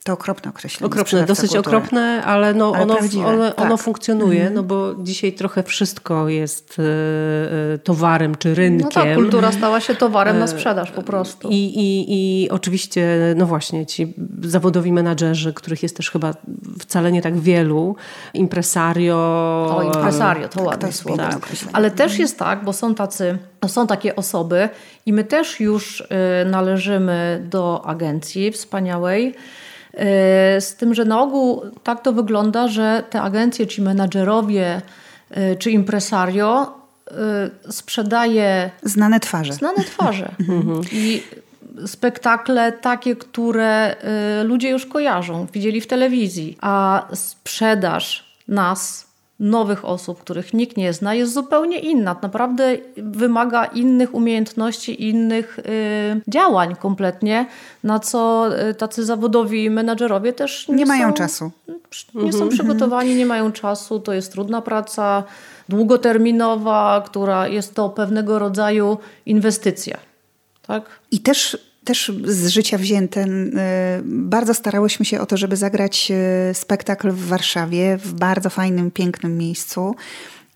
To 0.07 0.13
okropne 0.13 0.51
określenie. 0.51 0.93
Okropne, 0.93 1.25
dosyć 1.25 1.51
kultury. 1.51 1.77
okropne, 1.77 2.25
ale, 2.25 2.55
no 2.55 2.73
ale 2.75 2.83
ono, 2.83 2.99
ono, 3.25 3.51
tak. 3.51 3.61
ono, 3.61 3.77
funkcjonuje, 3.77 4.41
mhm. 4.41 4.55
no 4.55 4.63
bo 4.63 4.95
dzisiaj 4.99 5.33
trochę 5.33 5.63
wszystko 5.63 6.29
jest 6.29 6.77
e, 6.79 7.79
towarem 7.79 8.35
czy 8.35 8.55
rynkiem. 8.55 8.89
No 8.95 9.03
tak, 9.03 9.15
kultura 9.15 9.53
stała 9.53 9.81
się 9.81 9.95
towarem 9.95 10.39
na 10.39 10.47
sprzedaż 10.47 10.91
po 10.91 11.03
prostu. 11.03 11.49
I, 11.49 11.55
i, 11.55 12.05
I 12.09 12.51
oczywiście, 12.51 13.35
no 13.37 13.47
właśnie, 13.47 13.87
ci 13.87 14.15
zawodowi 14.43 14.93
menadżerzy, 14.93 15.53
których 15.53 15.83
jest 15.83 15.97
też 15.97 16.11
chyba 16.11 16.35
wcale 16.79 17.13
nie 17.13 17.23
tak 17.23 17.39
wielu, 17.39 17.97
impresario. 18.35 19.17
O, 19.77 19.83
impresario, 19.83 20.49
to 20.49 20.59
tak, 20.59 20.67
ładne 20.67 20.93
słowo. 20.93 21.17
Tak. 21.17 21.49
Ale 21.73 21.91
też 21.91 22.19
jest 22.19 22.39
tak, 22.39 22.65
bo 22.65 22.73
są 22.73 22.95
tacy 22.95 23.39
są 23.67 23.87
takie 23.87 24.17
osoby 24.17 24.69
i 25.07 25.13
my 25.13 25.25
też 25.25 25.61
już 25.61 26.03
należymy 26.47 27.47
do 27.51 27.85
agencji 27.87 28.53
wspaniałej, 28.53 29.35
E, 29.35 29.66
z 30.61 30.75
tym, 30.79 30.95
że 30.95 31.05
na 31.05 31.21
ogół 31.21 31.63
tak 31.83 32.03
to 32.03 32.13
wygląda, 32.13 32.69
że 32.69 33.03
te 33.11 33.23
agencje, 33.23 33.67
czy 33.67 33.83
menadżerowie, 33.83 34.83
e, 35.31 35.57
czy 35.57 35.71
impresario 35.71 36.75
e, 37.11 37.73
sprzedaje... 37.73 38.71
Znane 38.83 39.21
twarze. 39.21 39.53
Znane 39.53 39.85
twarze. 39.85 40.35
Mhm. 40.49 40.81
I 40.93 41.23
spektakle 41.87 42.73
takie, 42.73 43.17
które 43.17 43.97
ludzie 44.45 44.71
już 44.71 44.87
kojarzą, 44.87 45.47
widzieli 45.53 45.81
w 45.81 45.87
telewizji, 45.87 46.59
a 46.61 47.07
sprzedaż 47.15 48.35
nas 48.49 49.06
nowych 49.41 49.85
osób, 49.85 50.21
których 50.21 50.55
nikt 50.55 50.77
nie 50.77 50.93
zna, 50.93 51.15
jest 51.15 51.33
zupełnie 51.33 51.79
inna. 51.79 52.17
Naprawdę 52.23 52.77
wymaga 52.97 53.65
innych 53.65 54.15
umiejętności, 54.15 55.09
innych 55.09 55.59
y, 55.59 55.63
działań 56.29 56.77
kompletnie, 56.77 57.47
na 57.85 57.99
co 57.99 58.49
y, 58.71 58.75
tacy 58.75 59.05
zawodowi 59.05 59.71
menadżerowie 59.71 60.33
też 60.33 60.69
nie, 60.69 60.75
nie 60.75 60.87
mają 60.87 61.09
są, 61.09 61.15
czasu. 61.15 61.51
Nie 62.15 62.33
są 62.33 62.39
mhm. 62.39 62.51
przygotowani, 62.51 63.15
nie 63.15 63.27
mają 63.27 63.53
czasu. 63.53 64.01
To 64.01 64.13
jest 64.13 64.33
trudna 64.33 64.63
praca, 64.63 65.25
długoterminowa, 65.69 67.03
która 67.07 67.49
jest 67.49 67.75
to 67.75 67.89
pewnego 67.89 68.39
rodzaju 68.39 68.99
inwestycja. 69.27 69.99
Tak? 70.67 70.85
I 71.11 71.21
też 71.21 71.59
też 71.87 72.13
z 72.25 72.49
życia 72.49 72.79
wzięte. 72.79 73.21
Y, 73.21 73.27
bardzo 74.05 74.55
starałyśmy 74.55 75.05
się 75.05 75.21
o 75.21 75.27
to, 75.27 75.37
żeby 75.37 75.57
zagrać 75.57 76.13
y, 76.51 76.55
spektakl 76.55 77.11
w 77.11 77.27
Warszawie, 77.27 77.97
w 77.97 78.13
bardzo 78.13 78.51
fajnym, 78.51 78.91
pięknym 78.91 79.39
miejscu. 79.39 79.95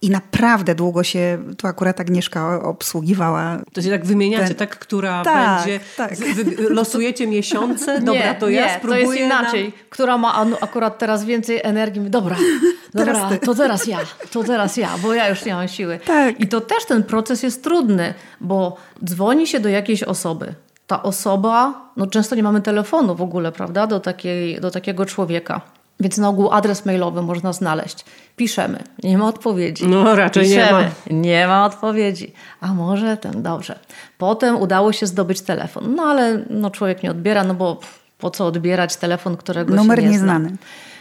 I 0.02 0.10
naprawdę 0.10 0.74
długo 0.74 1.02
się, 1.02 1.38
tu 1.58 1.66
akurat 1.66 2.00
Agnieszka 2.00 2.62
obsługiwała. 2.62 3.58
To 3.72 3.82
się 3.82 3.90
tak 3.90 4.04
wymieniacie, 4.06 4.46
ten... 4.46 4.56
tak? 4.56 4.78
Która 4.78 5.24
tak, 5.24 5.64
będzie, 5.64 5.80
tak. 5.96 6.12
losujecie 6.58 7.26
miesiące, 7.26 8.00
dobra, 8.00 8.32
nie, 8.32 8.34
to 8.34 8.48
ja 8.48 8.66
nie, 8.66 8.78
spróbuję. 8.78 9.04
to 9.04 9.12
jest 9.12 9.24
inaczej. 9.24 9.64
Nam... 9.64 9.72
Która 9.90 10.18
ma 10.18 10.46
akurat 10.60 10.98
teraz 10.98 11.24
więcej 11.24 11.60
energii. 11.62 12.10
Dobra, 12.10 12.36
dobra, 12.94 13.14
teraz 13.14 13.40
to 13.40 13.54
teraz 13.54 13.86
ja, 13.86 13.98
to 14.30 14.44
teraz 14.44 14.76
ja, 14.76 14.88
bo 15.02 15.14
ja 15.14 15.28
już 15.28 15.44
nie 15.44 15.54
mam 15.54 15.68
siły. 15.68 15.98
Tak. 16.06 16.40
I 16.40 16.46
to 16.46 16.60
też 16.60 16.84
ten 16.84 17.02
proces 17.02 17.42
jest 17.42 17.64
trudny, 17.64 18.14
bo 18.40 18.76
dzwoni 19.04 19.46
się 19.46 19.60
do 19.60 19.68
jakiejś 19.68 20.02
osoby, 20.02 20.54
ta 20.90 21.02
osoba, 21.02 21.74
no 21.96 22.06
często 22.06 22.34
nie 22.34 22.42
mamy 22.42 22.60
telefonu 22.60 23.14
w 23.14 23.22
ogóle, 23.22 23.52
prawda, 23.52 23.86
do, 23.86 24.00
takiej, 24.00 24.60
do 24.60 24.70
takiego 24.70 25.06
człowieka. 25.06 25.60
Więc 26.00 26.18
na 26.18 26.28
ogół 26.28 26.52
adres 26.52 26.86
mailowy 26.86 27.22
można 27.22 27.52
znaleźć. 27.52 28.04
Piszemy. 28.36 28.82
Nie 29.04 29.18
ma 29.18 29.28
odpowiedzi. 29.28 29.88
No 29.88 30.16
raczej 30.16 30.42
Piszemy. 30.42 30.90
nie 31.10 31.16
ma. 31.16 31.22
Nie 31.22 31.46
ma 31.46 31.66
odpowiedzi. 31.66 32.32
A 32.60 32.74
może 32.74 33.16
ten, 33.16 33.42
dobrze. 33.42 33.78
Potem 34.18 34.56
udało 34.56 34.92
się 34.92 35.06
zdobyć 35.06 35.40
telefon. 35.40 35.94
No 35.94 36.02
ale 36.02 36.44
no, 36.50 36.70
człowiek 36.70 37.02
nie 37.02 37.10
odbiera, 37.10 37.44
no 37.44 37.54
bo 37.54 37.80
po 38.18 38.30
co 38.30 38.46
odbierać 38.46 38.96
telefon, 38.96 39.36
którego 39.36 39.74
Numer 39.74 39.98
się 39.98 40.04
nie 40.04 40.10
nieznany. 40.10 40.48
Zna. 40.48 40.58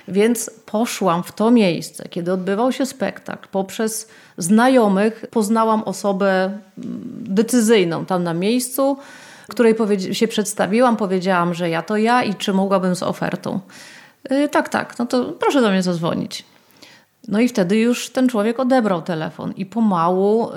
Więc 0.07 0.51
poszłam 0.65 1.23
w 1.23 1.31
to 1.31 1.51
miejsce, 1.51 2.09
kiedy 2.09 2.33
odbywał 2.33 2.71
się 2.71 2.85
spektakl. 2.85 3.47
Poprzez 3.51 4.09
znajomych 4.37 5.25
poznałam 5.31 5.83
osobę 5.83 6.43
mm, 6.45 6.59
decyzyjną 7.19 8.05
tam 8.05 8.23
na 8.23 8.33
miejscu 8.33 8.97
której 9.49 9.75
się 10.11 10.27
przedstawiłam, 10.27 10.97
powiedziałam, 10.97 11.53
że 11.53 11.69
ja 11.69 11.81
to 11.81 11.97
ja 11.97 12.23
i 12.23 12.35
czy 12.35 12.53
mogłabym 12.53 12.95
z 12.95 13.03
ofertą. 13.03 13.59
Yy, 14.29 14.49
tak, 14.49 14.69
tak, 14.69 14.99
no 14.99 15.05
to 15.05 15.25
proszę 15.25 15.61
do 15.61 15.69
mnie 15.69 15.83
zadzwonić. 15.83 16.45
No 17.27 17.39
i 17.39 17.47
wtedy 17.47 17.77
już 17.77 18.09
ten 18.09 18.29
człowiek 18.29 18.59
odebrał 18.59 19.01
telefon 19.01 19.53
i 19.57 19.65
pomału 19.65 20.49
y, 20.49 20.53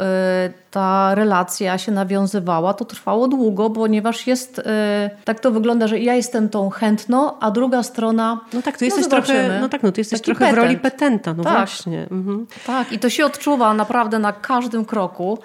ta 0.71 1.15
relacja 1.15 1.79
się 1.79 1.93
nawiązywała. 1.93 2.75
To 2.75 2.85
trwało 2.85 3.29
długo, 3.29 3.71
ponieważ 3.71 4.27
jest, 4.27 4.59
y, 4.59 4.63
tak 5.25 5.41
to 5.41 5.51
wygląda, 5.51 5.87
że 5.87 5.99
ja 5.99 6.15
jestem 6.15 6.49
tą 6.49 6.71
chętną, 6.71 7.39
a 7.41 7.51
druga 7.51 7.83
strona. 7.83 8.41
No 8.53 8.63
tak, 8.63 8.79
to 8.79 8.85
jesteś 8.85 9.05
no 9.05 9.11
trochę, 9.11 9.59
no 9.61 9.69
tak, 9.69 9.83
no, 9.83 9.93
ty 9.93 10.01
jesteś 10.01 10.21
trochę 10.21 10.39
petent. 10.39 10.59
w 10.59 10.63
roli 10.63 10.77
petenta, 10.79 11.35
no 11.35 11.43
tak. 11.43 11.53
właśnie. 11.53 12.07
Mhm. 12.11 12.47
Tak, 12.67 12.93
i 12.93 12.99
to 12.99 13.11
się 13.11 13.27
odczuwa 13.27 13.75
naprawdę 13.75 14.19
na 14.19 14.33
każdym 14.33 14.85
kroku. 14.85 15.39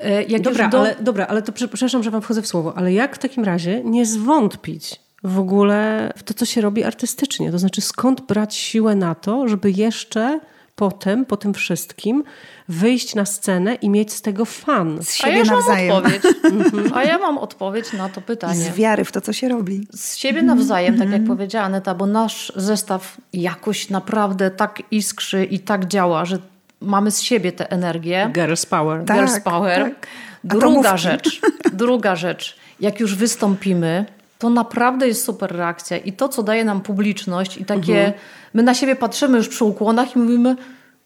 E, 0.00 0.22
jak 0.22 0.42
dobra, 0.42 0.68
do... 0.68 0.80
ale, 0.80 0.96
dobra, 1.00 1.26
ale 1.26 1.42
to 1.42 1.52
przepraszam, 1.52 2.02
że 2.02 2.10
wam 2.10 2.22
wchodzę 2.22 2.42
w 2.42 2.46
słowo, 2.46 2.72
ale 2.76 2.92
jak 2.92 3.16
w 3.16 3.18
takim 3.18 3.44
razie 3.44 3.84
nie 3.84 4.06
zwątpić 4.06 5.00
w 5.24 5.38
ogóle 5.38 6.12
w 6.16 6.22
to, 6.22 6.34
co 6.34 6.44
się 6.46 6.60
robi 6.60 6.84
artystycznie. 6.84 7.50
To 7.50 7.58
znaczy, 7.58 7.80
skąd 7.80 8.20
brać 8.20 8.54
siłę 8.54 8.94
na 8.94 9.14
to, 9.14 9.48
żeby 9.48 9.70
jeszcze 9.70 10.40
potem, 10.78 11.26
po 11.26 11.36
tym 11.36 11.54
wszystkim, 11.54 12.24
wyjść 12.68 13.14
na 13.14 13.24
scenę 13.24 13.74
i 13.74 13.90
mieć 13.90 14.12
z 14.12 14.22
tego 14.22 14.44
fan. 14.44 14.98
Z 15.02 15.14
siebie 15.14 15.32
A 15.32 15.36
ja 15.36 15.44
nawzajem. 15.44 15.88
Mam 15.88 16.04
odpowiedź. 16.04 16.92
A 16.96 17.04
ja 17.04 17.18
mam 17.18 17.38
odpowiedź 17.38 17.92
na 17.92 18.08
to 18.08 18.20
pytanie. 18.20 18.54
Z 18.54 18.74
wiary 18.74 19.04
w 19.04 19.12
to, 19.12 19.20
co 19.20 19.32
się 19.32 19.48
robi. 19.48 19.86
Z 19.94 20.16
siebie 20.16 20.42
nawzajem, 20.42 20.98
tak 20.98 21.10
jak 21.10 21.20
mhm. 21.20 21.36
powiedziała 21.36 21.64
Aneta, 21.64 21.94
bo 21.94 22.06
nasz 22.06 22.52
zestaw 22.56 23.16
jakoś 23.32 23.90
naprawdę 23.90 24.50
tak 24.50 24.82
iskrzy 24.90 25.44
i 25.44 25.58
tak 25.58 25.86
działa, 25.86 26.24
że 26.24 26.38
mamy 26.80 27.10
z 27.10 27.20
siebie 27.20 27.52
tę 27.52 27.70
energię. 27.70 28.30
Girls 28.34 28.66
power. 28.66 29.04
Tak, 29.04 29.16
Girls 29.16 29.40
power. 29.40 29.82
Tak. 29.82 30.06
Druga 30.44 30.96
rzecz, 30.96 31.40
druga 31.72 32.16
rzecz. 32.16 32.56
Jak 32.80 33.00
już 33.00 33.14
wystąpimy, 33.14 34.04
to 34.38 34.50
naprawdę 34.50 35.08
jest 35.08 35.24
super 35.24 35.56
reakcja. 35.56 35.96
I 35.96 36.12
to, 36.12 36.28
co 36.28 36.42
daje 36.42 36.64
nam 36.64 36.80
publiczność 36.80 37.56
i 37.56 37.64
takie... 37.64 37.98
Mhm. 37.98 38.12
My 38.54 38.62
na 38.62 38.74
siebie 38.74 38.96
patrzymy 38.96 39.38
już 39.38 39.48
przy 39.48 39.64
ukłonach 39.64 40.16
i 40.16 40.18
mówimy 40.18 40.56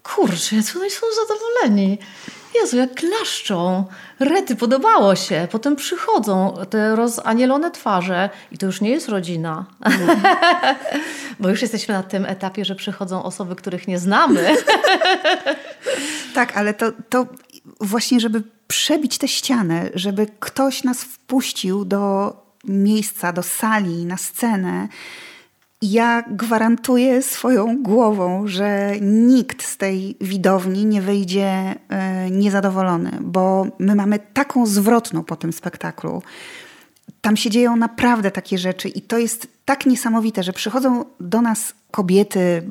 kurczę, 0.02 0.56
oni 0.56 0.90
są 0.90 1.06
zadowoleni. 1.26 1.98
Jezu, 2.54 2.76
jak 2.76 2.94
klaszczą. 2.94 3.84
Rety, 4.20 4.56
podobało 4.56 5.16
się. 5.16 5.48
Potem 5.50 5.76
przychodzą 5.76 6.54
te 6.70 6.96
rozanielone 6.96 7.70
twarze 7.70 8.30
i 8.52 8.58
to 8.58 8.66
już 8.66 8.80
nie 8.80 8.90
jest 8.90 9.08
rodzina. 9.08 9.66
Bo 11.40 11.48
już 11.48 11.62
jesteśmy 11.62 11.94
na 11.94 12.02
tym 12.02 12.26
etapie, 12.26 12.64
że 12.64 12.74
przychodzą 12.74 13.22
osoby, 13.22 13.56
których 13.56 13.88
nie 13.88 13.98
znamy. 13.98 14.56
tak, 16.34 16.56
ale 16.56 16.74
to, 16.74 16.92
to 17.08 17.26
właśnie, 17.80 18.20
żeby 18.20 18.42
przebić 18.68 19.18
tę 19.18 19.28
ścianę, 19.28 19.90
żeby 19.94 20.26
ktoś 20.40 20.84
nas 20.84 21.04
wpuścił 21.04 21.84
do 21.84 22.32
miejsca, 22.64 23.32
do 23.32 23.42
sali, 23.42 24.06
na 24.06 24.16
scenę, 24.16 24.88
ja 25.82 26.24
gwarantuję 26.28 27.22
swoją 27.22 27.82
głową, 27.82 28.46
że 28.46 28.92
nikt 29.00 29.62
z 29.62 29.76
tej 29.76 30.16
widowni 30.20 30.86
nie 30.86 31.02
wyjdzie 31.02 31.74
e, 31.88 32.30
niezadowolony, 32.30 33.10
bo 33.20 33.66
my 33.78 33.94
mamy 33.94 34.18
taką 34.32 34.66
zwrotną 34.66 35.24
po 35.24 35.36
tym 35.36 35.52
spektaklu. 35.52 36.22
Tam 37.20 37.36
się 37.36 37.50
dzieją 37.50 37.76
naprawdę 37.76 38.30
takie 38.30 38.58
rzeczy 38.58 38.88
i 38.88 39.02
to 39.02 39.18
jest 39.18 39.48
tak 39.64 39.86
niesamowite, 39.86 40.42
że 40.42 40.52
przychodzą 40.52 41.04
do 41.20 41.42
nas 41.42 41.74
kobiety 41.90 42.62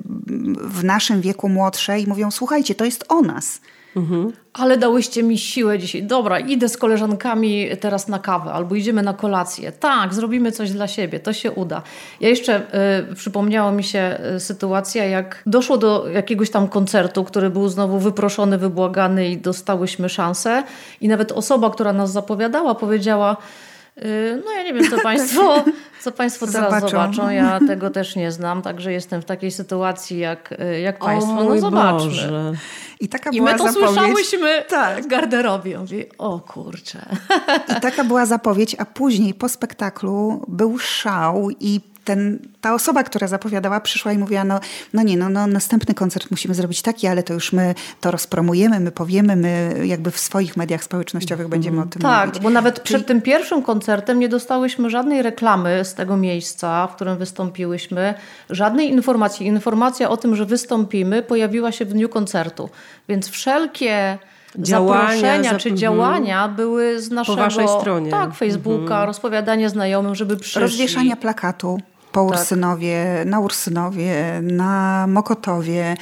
w 0.61 0.83
naszym 0.83 1.21
wieku 1.21 1.49
młodsze 1.49 1.99
i 1.99 2.07
mówią: 2.07 2.31
Słuchajcie, 2.31 2.75
to 2.75 2.85
jest 2.85 3.05
o 3.09 3.21
nas. 3.21 3.61
Mhm. 3.95 4.31
Ale 4.53 4.77
dałyście 4.77 5.23
mi 5.23 5.37
siłę 5.37 5.79
dzisiaj. 5.79 6.03
Dobra, 6.03 6.39
idę 6.39 6.69
z 6.69 6.77
koleżankami 6.77 7.69
teraz 7.79 8.07
na 8.07 8.19
kawę 8.19 8.51
albo 8.51 8.75
idziemy 8.75 9.03
na 9.03 9.13
kolację. 9.13 9.71
Tak, 9.71 10.13
zrobimy 10.13 10.51
coś 10.51 10.71
dla 10.71 10.87
siebie, 10.87 11.19
to 11.19 11.33
się 11.33 11.51
uda. 11.51 11.81
Ja 12.19 12.29
jeszcze 12.29 12.61
y, 13.11 13.15
przypomniała 13.15 13.71
mi 13.71 13.83
się 13.83 14.17
y, 14.35 14.39
sytuacja, 14.39 15.05
jak 15.05 15.43
doszło 15.45 15.77
do 15.77 16.09
jakiegoś 16.09 16.49
tam 16.49 16.67
koncertu, 16.67 17.23
który 17.23 17.49
był 17.49 17.69
znowu 17.69 17.99
wyproszony, 17.99 18.57
wybłagany 18.57 19.29
i 19.29 19.37
dostałyśmy 19.37 20.09
szansę. 20.09 20.63
I 21.01 21.07
nawet 21.07 21.31
osoba, 21.31 21.69
która 21.69 21.93
nas 21.93 22.11
zapowiadała, 22.11 22.75
powiedziała: 22.75 23.37
y, 23.97 24.41
No, 24.45 24.51
ja 24.51 24.63
nie 24.63 24.73
wiem, 24.73 24.89
co 24.89 24.99
Państwo 25.09 25.63
co 26.01 26.11
Państwo 26.11 26.47
teraz 26.47 26.73
zobaczą. 26.73 26.87
zobaczą. 26.89 27.29
Ja 27.29 27.59
tego 27.67 27.89
też 27.89 28.15
nie 28.15 28.31
znam, 28.31 28.61
także 28.61 28.91
jestem 28.91 29.21
w 29.21 29.25
takiej 29.25 29.51
sytuacji 29.51 30.19
jak, 30.19 30.53
jak 30.83 30.99
Państwo. 30.99 31.39
O, 31.39 31.43
no 31.43 31.59
zobaczmy. 31.59 32.09
Boże. 32.09 32.53
I, 32.99 33.09
taka 33.09 33.29
I 33.29 33.37
była 33.37 33.51
my 33.51 33.57
to 33.57 33.63
zapowiedź. 33.63 33.89
słyszałyśmy 33.89 34.65
tak. 34.69 35.03
w 35.03 35.07
garderobie. 35.07 35.79
O 36.17 36.39
kurczę. 36.39 37.05
I 37.77 37.81
taka 37.81 38.03
była 38.03 38.25
zapowiedź, 38.25 38.75
a 38.79 38.85
później 38.85 39.33
po 39.33 39.49
spektaklu 39.49 40.45
był 40.47 40.79
szał 40.79 41.49
i 41.59 41.81
ten, 42.03 42.39
ta 42.61 42.73
osoba, 42.73 43.03
która 43.03 43.27
zapowiadała, 43.27 43.79
przyszła 43.79 44.13
i 44.13 44.17
mówiła, 44.17 44.43
no, 44.43 44.59
no 44.93 45.03
nie, 45.03 45.17
no, 45.17 45.29
no 45.29 45.47
następny 45.47 45.93
koncert 45.93 46.31
musimy 46.31 46.53
zrobić 46.53 46.81
taki, 46.81 47.07
ale 47.07 47.23
to 47.23 47.33
już 47.33 47.53
my 47.53 47.75
to 48.01 48.11
rozpromujemy, 48.11 48.79
my 48.79 48.91
powiemy, 48.91 49.35
my 49.35 49.81
jakby 49.83 50.11
w 50.11 50.19
swoich 50.19 50.57
mediach 50.57 50.83
społecznościowych 50.83 51.47
będziemy 51.47 51.81
o 51.81 51.85
tym 51.85 52.01
tak, 52.01 52.19
mówić. 52.19 52.33
Tak, 52.33 52.43
bo 52.43 52.49
nawet 52.49 52.79
przed 52.79 53.07
tym 53.07 53.21
pierwszym 53.21 53.63
koncertem 53.63 54.19
nie 54.19 54.29
dostałyśmy 54.29 54.89
żadnej 54.89 55.21
reklamy 55.21 55.85
z 55.91 55.95
tego 55.95 56.17
miejsca, 56.17 56.87
w 56.87 56.95
którym 56.95 57.17
wystąpiłyśmy, 57.17 58.13
żadnej 58.49 58.89
informacji. 58.89 59.47
Informacja 59.47 60.09
o 60.09 60.17
tym, 60.17 60.35
że 60.35 60.45
wystąpimy 60.45 61.23
pojawiła 61.23 61.71
się 61.71 61.85
w 61.85 61.93
dniu 61.93 62.09
koncertu, 62.09 62.69
więc 63.09 63.29
wszelkie 63.29 64.17
działania, 64.59 65.11
zaproszenia 65.11 65.57
czy 65.57 65.73
działania 65.73 66.47
były 66.47 67.01
z 67.01 67.11
naszego... 67.11 67.37
Po 67.37 67.43
waszej 67.43 67.67
stronie. 67.67 68.11
Tak, 68.11 68.33
Facebooka, 68.33 68.81
mhm. 68.81 69.07
rozpowiadanie 69.07 69.69
znajomym, 69.69 70.15
żeby 70.15 70.37
przyszli. 70.37 70.61
Rozwieszania 70.61 71.15
plakatu 71.15 71.79
po 72.11 72.29
tak. 72.29 72.39
Ursynowie, 72.39 73.15
tak. 73.17 73.27
na 73.27 73.39
Ursynowie, 73.39 74.41
na 74.41 75.05
Mokotowie. 75.07 75.95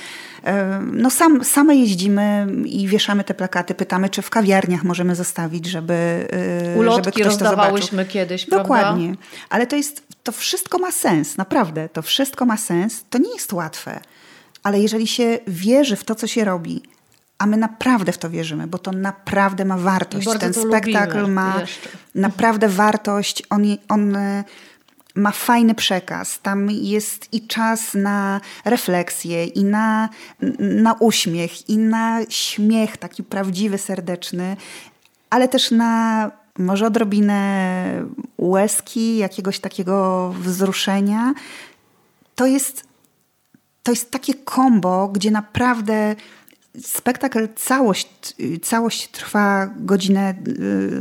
No 0.92 1.10
sam, 1.10 1.44
same 1.44 1.76
jeździmy 1.76 2.48
i 2.66 2.88
wieszamy 2.88 3.24
te 3.24 3.34
plakaty, 3.34 3.76
pytamy, 3.76 4.10
czy 4.10 4.22
w 4.22 4.30
kawiarniach 4.30 4.84
możemy 4.84 5.16
zostawić, 5.16 5.66
żeby, 5.66 6.28
e, 6.74 6.78
Ulotki 6.78 7.04
żeby 7.04 7.12
ktoś 7.12 7.26
rozdawałyśmy 7.26 8.06
kiedyś, 8.06 8.46
Dokładnie. 8.46 9.08
Prawda? 9.08 9.46
Ale 9.50 9.68
to 9.68 9.76
jest, 9.76 10.04
to 10.24 10.32
wszystko 10.32 10.78
ma 10.78 10.92
sens, 10.92 11.38
naprawdę. 11.38 11.90
To 11.90 12.02
wszystko 12.02 12.46
ma 12.46 12.58
sens. 12.58 13.04
To 13.10 13.18
nie 13.18 13.34
jest 13.34 13.54
łatwe. 13.54 14.00
Ale 14.64 14.80
jeżeli 14.80 15.08
się 15.08 15.40
wierzy 15.48 15.96
w 15.96 16.04
to, 16.04 16.16
co 16.16 16.28
się 16.28 16.46
robi, 16.46 16.82
a 17.38 17.46
my 17.46 17.58
naprawdę 17.58 18.12
w 18.12 18.18
to 18.18 18.30
wierzymy, 18.30 18.68
bo 18.68 18.78
to 18.78 18.92
naprawdę 18.92 19.66
ma 19.66 19.78
wartość. 19.78 20.28
Ten 20.40 20.54
spektakl 20.54 21.28
ma 21.28 21.56
jeszcze. 21.60 21.90
naprawdę 22.16 22.68
wartość. 22.68 23.44
On, 23.50 23.64
on 23.90 24.16
ma 25.20 25.32
fajny 25.32 25.76
przekaz. 25.76 26.40
Tam 26.42 26.72
jest 26.72 27.34
i 27.34 27.48
czas 27.48 27.94
na 27.94 28.42
refleksję, 28.66 29.46
i 29.46 29.64
na, 29.64 30.10
na 30.60 30.94
uśmiech, 30.94 31.70
i 31.70 31.78
na 31.78 32.20
śmiech 32.30 32.98
taki 32.98 33.24
prawdziwy, 33.24 33.78
serdeczny, 33.78 34.58
ale 35.30 35.48
też 35.48 35.72
na 35.72 36.32
może 36.58 36.88
odrobinę 36.88 38.04
łezki, 38.38 39.18
jakiegoś 39.18 39.60
takiego 39.60 40.30
wzruszenia. 40.40 41.34
To 42.36 42.46
jest, 42.46 42.84
to 43.84 43.92
jest 43.92 44.12
takie 44.12 44.34
kombo, 44.34 45.08
gdzie 45.08 45.32
naprawdę 45.32 46.16
Spektakl, 46.84 47.48
całość, 47.56 48.36
całość 48.62 49.08
trwa 49.08 49.70
godzinę 49.78 50.36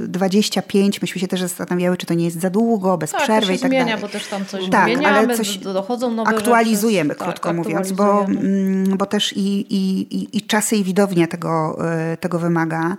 25. 0.09 0.97
Y, 0.97 1.01
Myśmy 1.03 1.21
się 1.21 1.29
też 1.29 1.41
zastanawiały, 1.41 1.97
czy 1.97 2.07
to 2.07 2.15
nie 2.15 2.25
jest 2.25 2.41
za 2.41 2.51
długo, 2.51 2.99
bez 2.99 3.11
tak, 3.11 3.23
przerwy 3.23 3.55
i 3.55 3.59
tak 3.59 3.71
zmienia, 3.71 3.85
dalej. 3.85 4.01
bo 4.03 4.09
też 4.09 4.27
tam 4.27 4.47
coś 4.47 4.71
tak, 4.71 4.85
zmieniamy, 4.85 5.19
ale 5.19 5.37
coś 5.37 5.59
dochodzą 5.59 6.11
nowe 6.11 6.31
Aktualizujemy, 6.31 7.15
rzeczy. 7.15 7.25
krótko 7.25 7.49
tak, 7.49 7.57
mówiąc, 7.57 7.93
bo, 7.93 8.25
mm, 8.25 8.97
bo 8.97 9.07
też 9.07 9.33
i, 9.33 9.75
i, 9.75 10.01
i, 10.17 10.37
i 10.37 10.43
czasy 10.43 10.77
i 10.77 10.85
widownia 10.85 11.27
tego, 11.27 11.79
y, 12.13 12.17
tego 12.17 12.39
wymaga. 12.39 12.97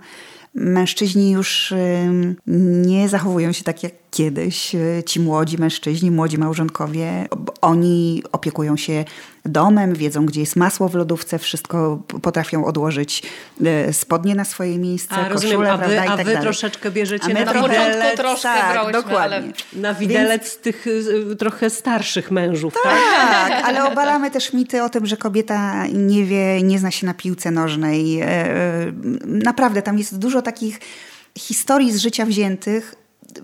Mężczyźni 0.54 1.30
już 1.30 1.74
nie 2.86 3.08
zachowują 3.08 3.52
się 3.52 3.64
tak 3.64 3.82
jak 3.82 3.92
kiedyś. 4.10 4.76
Ci 5.06 5.20
młodzi 5.20 5.58
mężczyźni, 5.58 6.10
młodzi 6.10 6.38
małżonkowie, 6.38 7.28
oni 7.60 8.22
opiekują 8.32 8.76
się 8.76 9.04
domem, 9.44 9.94
wiedzą, 9.94 10.26
gdzie 10.26 10.40
jest 10.40 10.56
masło 10.56 10.88
w 10.88 10.94
lodówce, 10.94 11.38
wszystko 11.38 12.02
potrafią 12.22 12.64
odłożyć 12.64 13.22
e, 13.64 13.92
spodnie 13.92 14.34
na 14.34 14.44
swoje 14.44 14.78
miejsce, 14.78 15.14
a, 15.14 15.28
rozumiem, 15.28 15.60
a 15.60 15.76
wy, 15.76 15.84
prawda, 15.84 16.12
a 16.12 16.16
wy 16.16 16.32
tak 16.32 16.42
troszeczkę 16.42 16.90
bierzecie 16.90 17.34
na, 17.34 17.44
na 17.44 17.62
widelec. 17.62 18.16
troszkę 18.16 18.42
tak, 18.42 18.72
brałyśmy, 18.72 19.02
dokładnie. 19.02 19.52
Na 19.72 19.94
widelec 19.94 20.42
Więc... 20.42 20.56
tych 20.56 20.86
y, 20.86 21.36
trochę 21.38 21.70
starszych 21.70 22.30
mężów, 22.30 22.74
tak? 22.82 22.98
Tak, 23.16 23.64
ale 23.64 23.84
obalamy 23.84 24.30
też 24.30 24.52
mity 24.52 24.82
o 24.82 24.88
tym, 24.88 25.06
że 25.06 25.16
kobieta 25.16 25.86
nie 25.86 26.24
wie, 26.24 26.62
nie 26.62 26.78
zna 26.78 26.90
się 26.90 27.06
na 27.06 27.14
piłce 27.14 27.50
nożnej. 27.50 28.20
E, 28.20 28.26
e, 28.26 28.92
naprawdę, 29.26 29.82
tam 29.82 29.98
jest 29.98 30.18
dużo 30.18 30.42
takich 30.42 30.80
historii 31.38 31.92
z 31.92 31.96
życia 31.98 32.26
wziętych, 32.26 32.94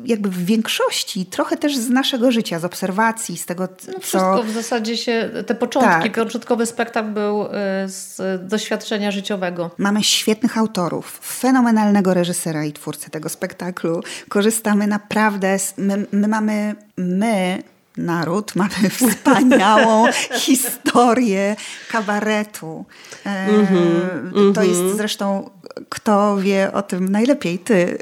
jakby 0.04 0.30
w 0.30 0.44
większości 0.44 1.26
trochę 1.26 1.56
też 1.56 1.76
z 1.76 1.90
naszego 1.90 2.30
życia, 2.30 2.58
z 2.58 2.64
obserwacji, 2.64 3.36
z 3.36 3.46
tego, 3.46 3.68
no 3.86 3.92
co... 3.92 4.00
Wszystko 4.00 4.42
w 4.42 4.50
zasadzie 4.50 4.96
się, 4.96 5.30
te 5.46 5.54
początki, 5.54 6.10
tak. 6.10 6.14
początkowy 6.14 6.66
spektakl 6.66 7.08
był 7.08 7.42
y, 7.42 7.48
z 7.86 8.20
doświadczenia 8.48 9.10
życiowego. 9.10 9.70
Mamy 9.78 10.04
świetnych 10.04 10.58
autorów, 10.58 11.20
fenomenalnego 11.22 12.14
reżysera 12.14 12.64
i 12.64 12.72
twórcę 12.72 13.10
tego 13.10 13.28
spektaklu. 13.28 14.00
Korzystamy 14.28 14.86
naprawdę, 14.86 15.58
z, 15.58 15.74
my, 15.78 16.06
my 16.12 16.28
mamy, 16.28 16.74
my 16.96 17.62
naród, 17.96 18.56
mamy 18.62 18.90
wspaniałą 18.90 20.06
historię 20.46 21.56
kabaretu. 21.90 22.84
Mm 23.24 23.66
-hmm, 23.66 24.54
to 24.54 24.62
jest 24.62 24.80
mhm. 24.80 24.96
zresztą, 24.96 25.50
kto 25.88 26.36
wie 26.36 26.72
o 26.72 26.82
tym 26.82 27.08
najlepiej, 27.08 27.58
ty, 27.58 27.98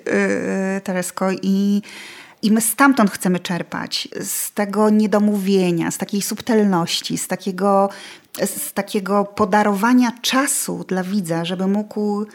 y, 0.77 0.81
Teresko. 0.81 1.27
I, 1.43 1.83
I 2.43 2.51
my 2.51 2.61
stamtąd 2.61 3.11
chcemy 3.11 3.41
czerpać, 3.41 4.09
z 4.21 4.53
tego 4.53 4.91
niedomówienia, 4.91 5.91
z 5.91 5.99
takiej 5.99 6.23
subtelności, 6.23 7.19
z 7.19 7.29
takiego, 7.29 7.89
z 8.47 8.73
takiego 8.73 9.25
podarowania 9.25 10.13
czasu 10.23 10.85
dla 10.89 11.03
widza, 11.03 11.45
żeby 11.45 11.67
mógł 11.67 12.27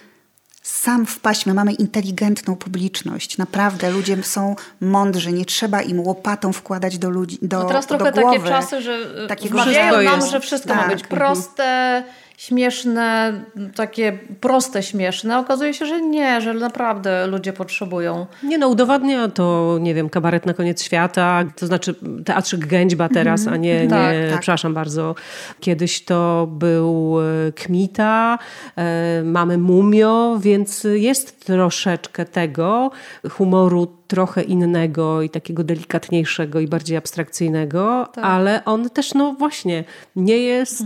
sam 0.63 1.05
wpaść. 1.05 1.45
My 1.45 1.53
mamy 1.53 1.73
inteligentną 1.73 2.55
publiczność. 2.55 3.37
Naprawdę 3.37 3.91
ludzie 3.91 4.23
są 4.23 4.55
mądrzy. 4.81 5.31
Nie 5.33 5.45
trzeba 5.45 5.81
im 5.81 5.99
łopatą 5.99 6.53
wkładać 6.53 6.97
do 6.97 7.09
ludzi. 7.09 7.37
Do, 7.41 7.59
no 7.59 7.65
teraz 7.65 7.87
do 7.87 7.97
trochę 7.97 8.11
głowy. 8.11 8.37
takie 8.37 8.49
czasy, 8.49 8.81
że 8.81 9.27
Takiego 9.27 9.55
wmawiają 9.63 10.01
nam, 10.03 10.15
jest. 10.19 10.31
że 10.31 10.39
wszystko 10.39 10.69
Tak. 10.69 10.77
ma 10.87 10.87
być 10.93 11.03
proste, 11.03 12.03
śmieszne, 12.39 13.33
takie 13.75 14.19
proste, 14.41 14.83
śmieszne. 14.83 15.39
Okazuje 15.39 15.73
się, 15.73 15.85
że 15.85 16.01
nie, 16.01 16.41
że 16.41 16.53
naprawdę 16.53 17.27
ludzie 17.27 17.53
potrzebują. 17.53 18.27
Nie 18.43 18.57
no, 18.57 18.67
udowadnia 18.67 19.27
to, 19.27 19.77
nie 19.81 19.93
wiem, 19.93 20.09
kabaret 20.09 20.45
na 20.45 20.53
koniec 20.53 20.83
świata, 20.83 21.43
to 21.55 21.67
znaczy 21.67 21.95
teatrzyk 22.25 22.65
Gęćba 22.65 23.09
teraz, 23.09 23.47
a 23.47 23.57
nie, 23.57 23.81
nie 23.83 23.89
Tak, 23.89 24.15
tak. 24.31 24.39
przepraszam 24.39 24.73
bardzo. 24.73 25.15
Kiedyś 25.59 26.05
to 26.05 26.47
był 26.51 27.15
e, 27.19 27.51
Kmita, 27.51 28.39
e, 28.75 29.23
mamy 29.23 29.57
Mumio, 29.57 30.37
więc 30.41 30.87
jest 30.93 31.45
troszeczkę 31.45 32.25
tego 32.25 32.91
humoru 33.29 33.98
trochę 34.09 34.41
innego 34.43 35.21
i 35.21 35.29
takiego 35.29 35.63
delikatniejszego 35.63 36.59
i 36.59 36.67
bardziej 36.67 36.97
abstrakcyjnego, 36.97 38.07
ale 38.15 38.65
on 38.65 38.89
też, 38.89 39.13
no 39.13 39.33
właśnie, 39.33 39.83
nie 40.15 40.37
jest 40.37 40.83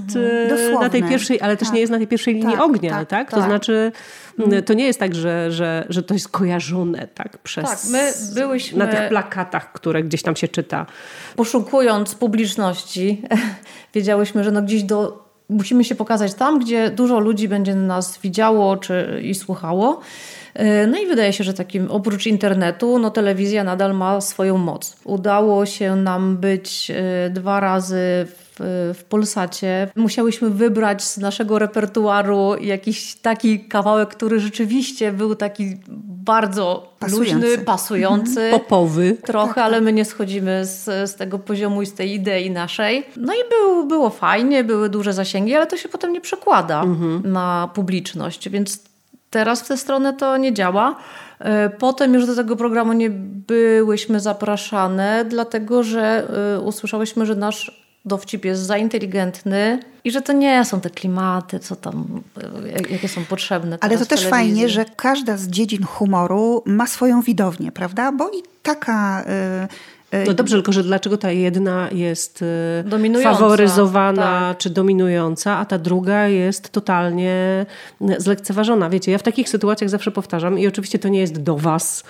e, 0.72 0.80
na 0.80 0.90
tej 0.90 1.04
pierwszej, 1.04 1.42
ale 1.42 1.58
też 1.58 1.68
Tak. 1.68 1.76
nie 1.76 1.82
jest 1.82 1.92
na 1.92 1.98
tej 1.98 2.08
pierwszej 2.08 2.34
linii 2.34 2.56
Tak, 2.56 2.62
ognia, 2.66 2.92
tak? 2.92 3.10
tak, 3.10 3.32
To 3.32 3.38
tak. 3.38 3.46
znaczy, 3.46 3.92
m, 4.40 4.64
to 4.64 4.74
nie 4.74 4.86
jest 4.86 5.00
tak, 5.00 5.16
że, 5.16 5.52
że, 5.52 5.86
że 5.90 6.04
to 6.04 6.14
jest 6.14 6.30
kojarzone 6.30 7.08
tak 7.08 7.38
przez... 7.38 7.66
Tak, 7.66 7.80
my 7.92 8.12
byłyśmy- 8.36 8.78
Na 8.80 8.88
tych 8.88 9.10
plakatach, 9.10 9.72
które 9.74 10.04
gdzieś 10.04 10.22
tam 10.24 10.36
się 10.36 10.48
czyta. 10.48 10.86
Poszukując 11.36 12.16
publiczności, 12.16 13.22
wiedziałyśmy, 13.96 14.44
że 14.44 14.52
no 14.52 14.62
gdzieś 14.62 14.84
do, 14.84 15.26
musimy 15.50 15.84
się 15.84 15.96
pokazać 15.96 16.34
tam, 16.34 16.60
gdzie 16.60 16.90
dużo 16.90 17.20
ludzi 17.20 17.48
będzie 17.48 17.76
nas 17.76 18.20
widziało 18.24 18.78
czy, 18.78 19.22
i 19.24 19.36
słuchało. 19.36 20.00
E, 20.54 20.88
No 20.88 20.98
i 20.98 21.08
wydaje 21.08 21.34
się, 21.34 21.44
że 21.44 21.54
takim 21.54 21.92
oprócz 21.92 22.26
internetu, 22.26 23.00
no 23.00 23.12
telewizja 23.12 23.64
nadal 23.64 23.94
ma 23.94 24.22
swoją 24.22 24.58
moc. 24.58 24.96
Udało 25.04 25.66
się 25.66 25.96
nam 25.96 26.38
być 26.38 26.92
e, 26.92 27.30
dwa 27.30 27.60
razy 27.60 27.98
w, 28.60 29.04
Polsacie. 29.10 29.88
Musiałyśmy 29.96 30.50
wybrać 30.50 31.04
z 31.04 31.18
naszego 31.18 31.60
repertuaru 31.60 32.56
jakiś 32.62 33.16
taki 33.16 33.60
kawałek, 33.60 34.10
który 34.10 34.40
rzeczywiście 34.40 35.12
był 35.12 35.36
taki 35.36 35.78
bardzo 36.26 36.94
Pasujący. 37.00 37.34
luźny, 37.48 37.58
pasujący. 37.66 38.48
Popowy. 38.52 39.18
Trochę, 39.26 39.64
ale 39.64 39.82
my 39.82 39.94
nie 39.94 40.06
schodzimy 40.06 40.66
z, 40.66 40.84
z 41.12 41.16
tego 41.16 41.40
poziomu 41.40 41.82
i 41.82 41.86
z 41.86 41.94
tej 41.94 42.14
idei 42.14 42.52
naszej. 42.52 43.04
No 43.18 43.34
i 43.34 43.50
był, 43.50 43.88
było 43.88 44.10
fajnie, 44.10 44.64
były 44.64 44.90
duże 44.90 45.14
zasięgi, 45.14 45.56
ale 45.56 45.68
to 45.68 45.78
się 45.78 45.90
potem 45.90 46.14
nie 46.14 46.22
przekłada 46.22 46.84
na 47.24 47.70
publiczność, 47.74 48.50
więc 48.50 48.80
teraz 49.34 49.62
w 49.62 49.68
tę 49.68 49.78
stronę 49.78 50.14
to 50.14 50.38
nie 50.38 50.54
działa. 50.54 50.96
E, 51.40 51.70
Potem 51.70 52.14
już 52.14 52.26
do 52.26 52.36
tego 52.36 52.56
programu 52.56 52.94
nie 52.94 53.10
byłyśmy 53.48 54.20
zapraszane, 54.20 55.26
dlatego 55.30 55.84
że 55.84 56.28
e, 56.56 56.60
usłyszałyśmy, 56.60 57.26
że 57.26 57.36
nasz 57.36 57.84
dowcip 58.06 58.46
jest 58.46 58.62
za 58.62 58.78
inteligentny 58.78 59.80
i 60.04 60.12
że 60.12 60.22
to 60.22 60.34
nie 60.34 60.66
są 60.66 60.82
te 60.82 60.90
klimaty, 60.90 61.60
co 61.60 61.76
tam, 61.76 62.22
e, 62.66 62.70
jak- 62.72 62.92
jakie 62.92 63.08
są 63.08 63.26
potrzebne. 63.26 63.78
Ale 63.82 63.98
to 63.98 64.06
też 64.06 64.28
fajnie, 64.28 64.70
że 64.70 64.86
każda 64.96 65.38
z 65.38 65.48
dziedzin 65.48 65.84
humoru 65.84 66.64
ma 66.66 66.88
swoją 66.88 67.22
widownię, 67.22 67.72
prawda? 67.72 68.12
Bo 68.12 68.30
i 68.30 68.44
taka... 68.64 69.24
y, 69.64 69.68
No 70.28 70.34
dobrze, 70.34 70.56
tylko 70.56 70.72
że 70.72 70.84
dlaczego 70.84 71.18
ta 71.18 71.32
jedna 71.32 71.90
jest 71.92 72.42
y, 72.42 72.46
Dominująca, 72.86 73.34
faworyzowana 73.34 74.22
tak. 74.22 74.58
czy 74.58 74.70
dominująca, 74.70 75.58
a 75.58 75.66
ta 75.66 75.78
druga 75.78 76.28
jest 76.28 76.70
totalnie 76.70 77.66
zlekceważona? 78.18 78.90
Wiecie, 78.90 79.12
ja 79.12 79.18
w 79.18 79.24
takich 79.24 79.50
sytuacjach 79.50 79.90
zawsze 79.90 80.12
powtarzam 80.12 80.60
i 80.60 80.68
oczywiście 80.68 81.00
to 81.00 81.10
nie 81.10 81.20
jest 81.20 81.42
do 81.42 81.58
was, 81.58 82.04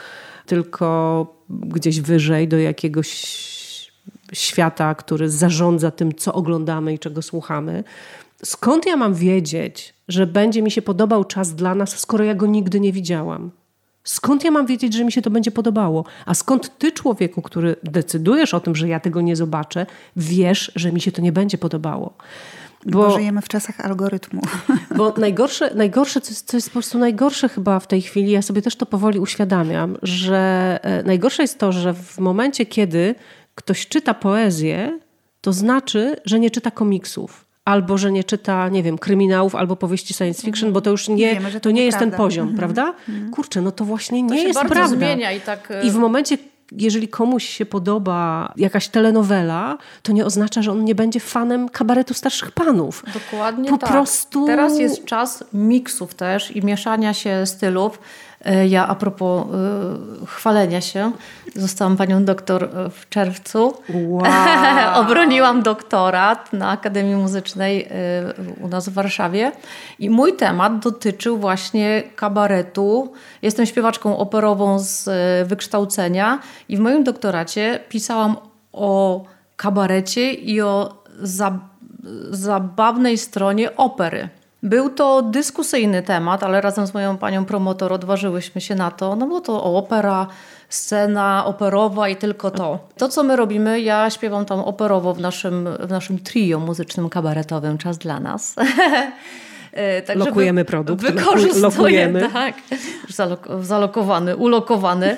tylko 0.45 1.27
gdzieś 1.49 2.01
wyżej, 2.01 2.47
do 2.47 2.57
jakiegoś 2.57 3.43
świata, 4.33 4.95
który 4.95 5.29
zarządza 5.29 5.91
tym, 5.91 6.15
co 6.15 6.33
oglądamy 6.33 6.93
i 6.93 6.99
czego 6.99 7.21
słuchamy. 7.21 7.83
Skąd 8.43 8.85
ja 8.85 8.97
mam 8.97 9.13
wiedzieć, 9.13 9.93
że 10.07 10.27
będzie 10.27 10.61
mi 10.61 10.71
się 10.71 10.81
podobał 10.81 11.23
czas 11.23 11.55
dla 11.55 11.75
nas, 11.75 11.99
skoro 11.99 12.23
ja 12.23 12.35
go 12.35 12.45
nigdy 12.45 12.79
nie 12.79 12.91
widziałam? 12.91 13.51
Skąd 14.03 14.43
ja 14.43 14.51
mam 14.51 14.65
wiedzieć, 14.65 14.93
że 14.93 15.05
mi 15.05 15.11
się 15.11 15.21
to 15.21 15.29
będzie 15.29 15.51
podobało? 15.51 16.05
A 16.25 16.33
skąd 16.33 16.77
ty, 16.77 16.91
człowieku, 16.91 17.41
który 17.41 17.75
decydujesz 17.83 18.53
o 18.53 18.59
tym, 18.59 18.75
że 18.75 18.87
ja 18.87 18.99
tego 18.99 19.21
nie 19.21 19.35
zobaczę, 19.35 19.85
wiesz, 20.15 20.71
że 20.75 20.91
mi 20.91 21.01
się 21.01 21.11
to 21.11 21.21
nie 21.21 21.31
będzie 21.31 21.57
podobało? 21.57 22.13
bo 22.85 23.11
żyjemy 23.11 23.41
w 23.41 23.47
czasach 23.47 23.79
algorytmu. 23.79 24.41
Bo 24.97 25.13
najgorsze, 25.17 25.75
najgorsze 25.75 26.21
co, 26.21 26.31
jest, 26.31 26.47
co 26.47 26.57
jest 26.57 26.69
po 26.69 26.73
prostu 26.73 26.99
najgorsze 26.99 27.49
chyba 27.49 27.79
w 27.79 27.87
tej 27.87 28.01
chwili, 28.01 28.31
ja 28.31 28.41
sobie 28.41 28.61
też 28.61 28.75
to 28.75 28.85
powoli 28.85 29.19
uświadamiam, 29.19 29.97
że 30.01 30.79
e, 30.83 31.03
najgorsze 31.03 31.43
jest 31.43 31.59
to, 31.59 31.71
że 31.71 31.93
w 31.93 32.19
momencie, 32.19 32.65
kiedy 32.65 33.15
ktoś 33.55 33.87
czyta 33.87 34.13
poezję, 34.13 34.99
to 35.41 35.53
znaczy, 35.53 36.15
że 36.25 36.39
nie 36.39 36.51
czyta 36.51 36.71
komiksów. 36.71 37.42
Albo 37.65 37.97
że 37.97 38.11
nie 38.11 38.23
czyta, 38.23 38.69
nie 38.69 38.83
wiem, 38.83 38.97
kryminałów 38.97 39.55
albo 39.55 39.75
powieści 39.75 40.13
science 40.13 40.41
fiction, 40.41 40.73
bo 40.73 40.81
to 40.81 40.89
już 40.89 41.07
nie, 41.07 41.33
Wiemy, 41.33 41.51
to 41.51 41.59
to 41.59 41.71
nie 41.71 41.85
jest 41.85 41.99
ten 41.99 42.11
poziom, 42.11 42.55
prawda? 42.55 42.93
Kurczę, 43.31 43.61
no 43.61 43.71
to 43.71 43.85
właśnie 43.85 44.27
To 44.27 44.33
nie 44.33 44.41
się 44.41 44.47
jest 44.47 44.59
prawda. 44.59 44.87
zmienia 44.87 45.31
i 45.31 45.41
tak... 45.41 45.71
e, 45.71 45.85
I 45.85 45.91
w 45.91 45.95
momencie, 45.95 46.37
jeżeli 46.71 47.07
komuś 47.07 47.45
się 47.49 47.65
podoba 47.65 48.53
jakaś 48.57 48.87
telenowela, 48.87 49.77
to 50.01 50.11
nie 50.11 50.25
oznacza, 50.25 50.61
że 50.61 50.71
on 50.71 50.83
nie 50.83 50.95
będzie 50.95 51.19
fanem 51.19 51.69
kabaretu 51.69 52.13
starszych 52.13 52.51
panów. 52.51 53.03
Dokładnie 53.13 53.69
Po 53.69 53.77
tak. 53.77 53.91
prostu- 53.91 54.45
Teraz 54.45 54.79
jest 54.79 55.05
czas 55.05 55.43
miksów 55.53 56.13
też 56.15 56.55
i 56.55 56.65
mieszania 56.65 57.13
się 57.13 57.45
stylów. 57.45 57.99
E, 58.45 58.67
Ja 58.67 58.87
a 58.87 58.95
propos 58.95 59.45
y, 60.23 60.25
chwalenia 60.25 60.81
się, 60.81 61.11
zostałam 61.55 61.97
panią 61.97 62.25
doktor 62.25 62.63
e, 62.63 62.89
w 62.89 63.09
czerwcu. 63.09 63.73
Wow. 63.93 64.23
Obroniłam 65.01 65.61
doktorat 65.63 66.53
na 66.53 66.69
Akademii 66.69 67.15
Muzycznej 67.15 67.87
y, 68.59 68.63
u 68.63 68.67
nas 68.67 68.89
w 68.89 68.93
Warszawie 68.93 69.51
i 69.99 70.09
mój 70.09 70.33
temat 70.33 70.79
dotyczył 70.79 71.37
właśnie 71.37 72.03
kabaretu. 72.15 73.13
Jestem 73.41 73.65
śpiewaczką 73.65 74.17
operową 74.17 74.79
z 74.79 75.07
y, 75.07 75.45
wykształcenia 75.45 76.39
i 76.69 76.77
w 76.77 76.79
moim 76.79 77.03
doktoracie 77.03 77.79
pisałam 77.89 78.35
o 78.73 79.23
kabarecie 79.55 80.33
i 80.33 80.61
o 80.61 81.03
za, 81.21 81.59
zabawnej 82.29 83.17
stronie 83.17 83.75
opery. 83.75 84.29
Był 84.63 84.89
to 84.89 85.21
dyskusyjny 85.21 86.01
temat, 86.03 86.43
ale 86.43 86.61
razem 86.61 86.87
z 86.87 86.93
moją 86.93 87.17
panią 87.17 87.45
promotor 87.45 87.93
odważyłyśmy 87.93 88.61
się 88.61 88.75
na 88.75 88.91
to, 88.91 89.15
no 89.15 89.27
bo 89.27 89.41
to 89.41 89.63
opera, 89.63 90.27
scena 90.69 91.45
operowa 91.45 92.09
i 92.09 92.15
tylko 92.15 92.51
to. 92.51 92.79
To, 92.97 93.09
co 93.09 93.23
my 93.23 93.35
robimy, 93.35 93.81
ja 93.81 94.09
śpiewam 94.09 94.45
tam 94.45 94.59
operowo 94.59 95.13
w 95.13 95.19
naszym, 95.19 95.69
w 95.79 95.89
naszym 95.89 96.19
trio 96.19 96.59
muzycznym, 96.59 97.09
kabaretowym 97.09 97.77
Czas 97.77 97.97
dla 97.97 98.19
nas. 98.19 98.55
Tak, 100.07 100.15
Lokujemy 100.17 100.65
produkt, 100.65 101.01
Wykorzystuję, 101.01 101.61
lokujemy. 101.61 102.29
tak. 102.33 102.55
Zalok- 103.11 103.63
zalokowany, 103.63 104.35
ulokowany. 104.35 105.17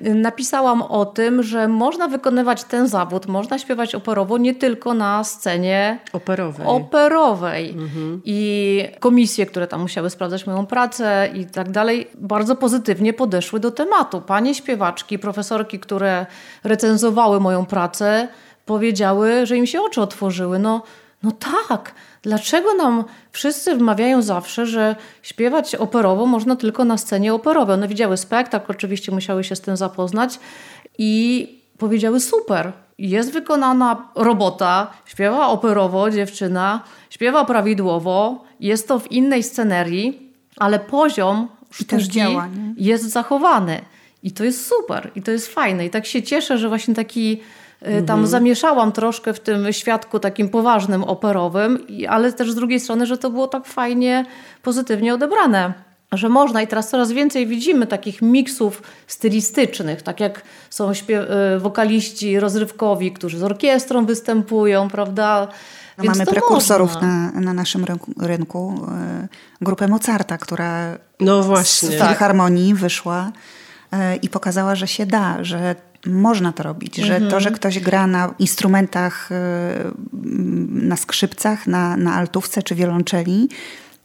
Napisałam 0.00 0.82
o 0.82 1.06
tym, 1.06 1.42
że 1.42 1.68
można 1.68 2.08
wykonywać 2.08 2.64
ten 2.64 2.88
zawód, 2.88 3.26
można 3.26 3.58
śpiewać 3.58 3.94
operowo 3.94 4.38
nie 4.38 4.54
tylko 4.54 4.94
na 4.94 5.24
scenie 5.24 5.98
Operowej. 6.12 6.66
operowej. 6.66 7.76
I 8.24 8.84
komisje, 9.00 9.46
które 9.46 9.66
tam 9.66 9.80
musiały 9.80 10.10
sprawdzać 10.10 10.46
moją 10.46 10.66
pracę 10.66 11.28
i 11.34 11.46
tak 11.46 11.70
dalej, 11.70 12.08
bardzo 12.14 12.56
pozytywnie 12.56 13.12
podeszły 13.12 13.60
do 13.60 13.70
tematu. 13.70 14.20
Panie 14.20 14.54
śpiewaczki, 14.54 15.18
profesorki, 15.18 15.78
które 15.80 16.26
recenzowały 16.64 17.40
moją 17.40 17.66
pracę, 17.66 18.28
powiedziały, 18.66 19.46
że 19.46 19.56
im 19.56 19.66
się 19.66 19.82
oczy 19.82 20.02
otworzyły. 20.02 20.58
No, 20.58 20.82
no 21.22 21.32
tak, 21.68 21.94
dlaczego 22.26 22.74
nam 22.74 23.04
wszyscy 23.32 23.76
wmawiają 23.76 24.22
zawsze, 24.22 24.66
że 24.66 24.96
śpiewać 25.22 25.74
operowo 25.74 26.26
można 26.26 26.56
tylko 26.56 26.84
na 26.84 26.98
scenie 26.98 27.34
operowej? 27.34 27.74
One 27.74 27.88
widziały 27.88 28.16
spektakl, 28.16 28.72
oczywiście 28.72 29.12
musiały 29.12 29.44
się 29.44 29.56
z 29.56 29.60
tym 29.60 29.76
zapoznać 29.76 30.38
i 30.98 31.48
powiedziały 31.78 32.20
super. 32.20 32.72
Jest 32.98 33.32
wykonana 33.32 34.08
robota, 34.14 34.90
śpiewa 35.06 35.48
operowo 35.48 36.10
dziewczyna, 36.10 36.82
śpiewa 37.10 37.44
prawidłowo, 37.44 38.44
jest 38.60 38.88
to 38.88 38.98
w 38.98 39.12
innej 39.12 39.42
scenerii, 39.42 40.32
ale 40.56 40.78
poziom 40.78 41.48
sztuki 41.70 42.08
działa, 42.08 42.48
jest 42.76 43.04
zachowany. 43.04 43.80
I 44.22 44.32
to 44.32 44.44
jest 44.44 44.66
super, 44.66 45.10
i 45.14 45.22
to 45.22 45.30
jest 45.30 45.48
fajne. 45.48 45.86
I 45.86 45.90
tak 45.90 46.06
się 46.06 46.22
cieszę, 46.22 46.58
że 46.58 46.68
właśnie 46.68 46.94
taki 46.94 47.40
y, 47.82 48.02
tam 48.02 48.26
zamieszałam 48.26 48.92
troszkę 48.92 49.34
w 49.34 49.40
tym 49.40 49.72
świadku 49.72 50.18
takim 50.18 50.48
poważnym, 50.48 51.04
operowym, 51.04 51.86
ale 52.08 52.32
też 52.32 52.52
z 52.52 52.54
drugiej 52.54 52.80
strony, 52.80 53.06
że 53.06 53.18
to 53.18 53.30
było 53.30 53.48
tak 53.48 53.66
fajnie, 53.66 54.26
pozytywnie 54.62 55.14
odebrane. 55.14 55.72
że 56.12 56.28
można 56.28 56.62
i 56.62 56.66
teraz 56.66 56.90
coraz 56.90 57.12
więcej 57.12 57.46
widzimy 57.46 57.86
takich 57.86 58.22
miksów 58.22 58.82
stylistycznych, 59.06 60.02
tak 60.02 60.20
jak 60.20 60.42
są 60.70 60.90
y, 60.90 60.94
wokaliści 61.58 62.40
rozrywkowi, 62.40 63.12
którzy 63.12 63.38
z 63.38 63.42
orkiestrą 63.42 64.06
występują, 64.06 64.88
prawda? 64.88 65.48
No 65.98 66.04
mamy 66.04 66.26
prekursorów 66.26 67.02
na, 67.02 67.30
na 67.30 67.52
naszym 67.52 67.84
rynku, 67.84 68.12
rynku 68.18 68.86
grupę 69.60 69.88
Mozarta, 69.88 70.38
która 70.38 70.98
no 71.20 71.42
właśnie. 71.42 71.88
z 71.88 71.92
filharmonii 71.92 72.74
wyszła 72.74 73.32
i 74.22 74.28
pokazała, 74.28 74.74
że 74.74 74.88
się 74.88 75.06
da, 75.06 75.44
że 75.44 75.74
można 76.06 76.52
to 76.52 76.62
robić, 76.62 76.96
że 76.96 77.20
to, 77.20 77.30
że 77.40 77.48
mhm. 77.48 77.54
ktoś 77.54 77.78
gra 77.78 78.06
na 78.06 78.34
instrumentach, 78.38 79.28
na 80.68 80.96
skrzypcach, 80.96 81.66
na, 81.66 81.96
na 81.96 82.14
altówce 82.14 82.62
czy 82.62 82.74
wiolonczeli, 82.74 83.48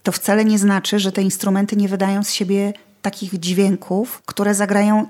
to 0.03 0.11
wcale 0.11 0.45
nie 0.45 0.59
znaczy, 0.59 0.99
że 0.99 1.11
te 1.11 1.21
instrumenty 1.21 1.75
nie 1.75 1.87
wydają 1.87 2.23
z 2.23 2.31
siebie 2.31 2.73
takich 3.01 3.39
dźwięków, 3.39 4.21
które 4.25 4.55
zagrają 4.55 5.07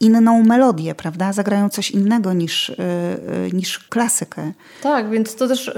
inną 0.00 0.44
melodię, 0.44 0.94
prawda? 0.94 1.32
Zagrają 1.32 1.68
coś 1.68 1.90
innego 1.90 2.32
niż, 2.32 2.68
yy, 2.68 3.50
niż 3.52 3.78
klasykę. 3.78 4.52
Tak, 4.82 5.10
więc 5.10 5.34
to 5.34 5.48
też 5.48 5.72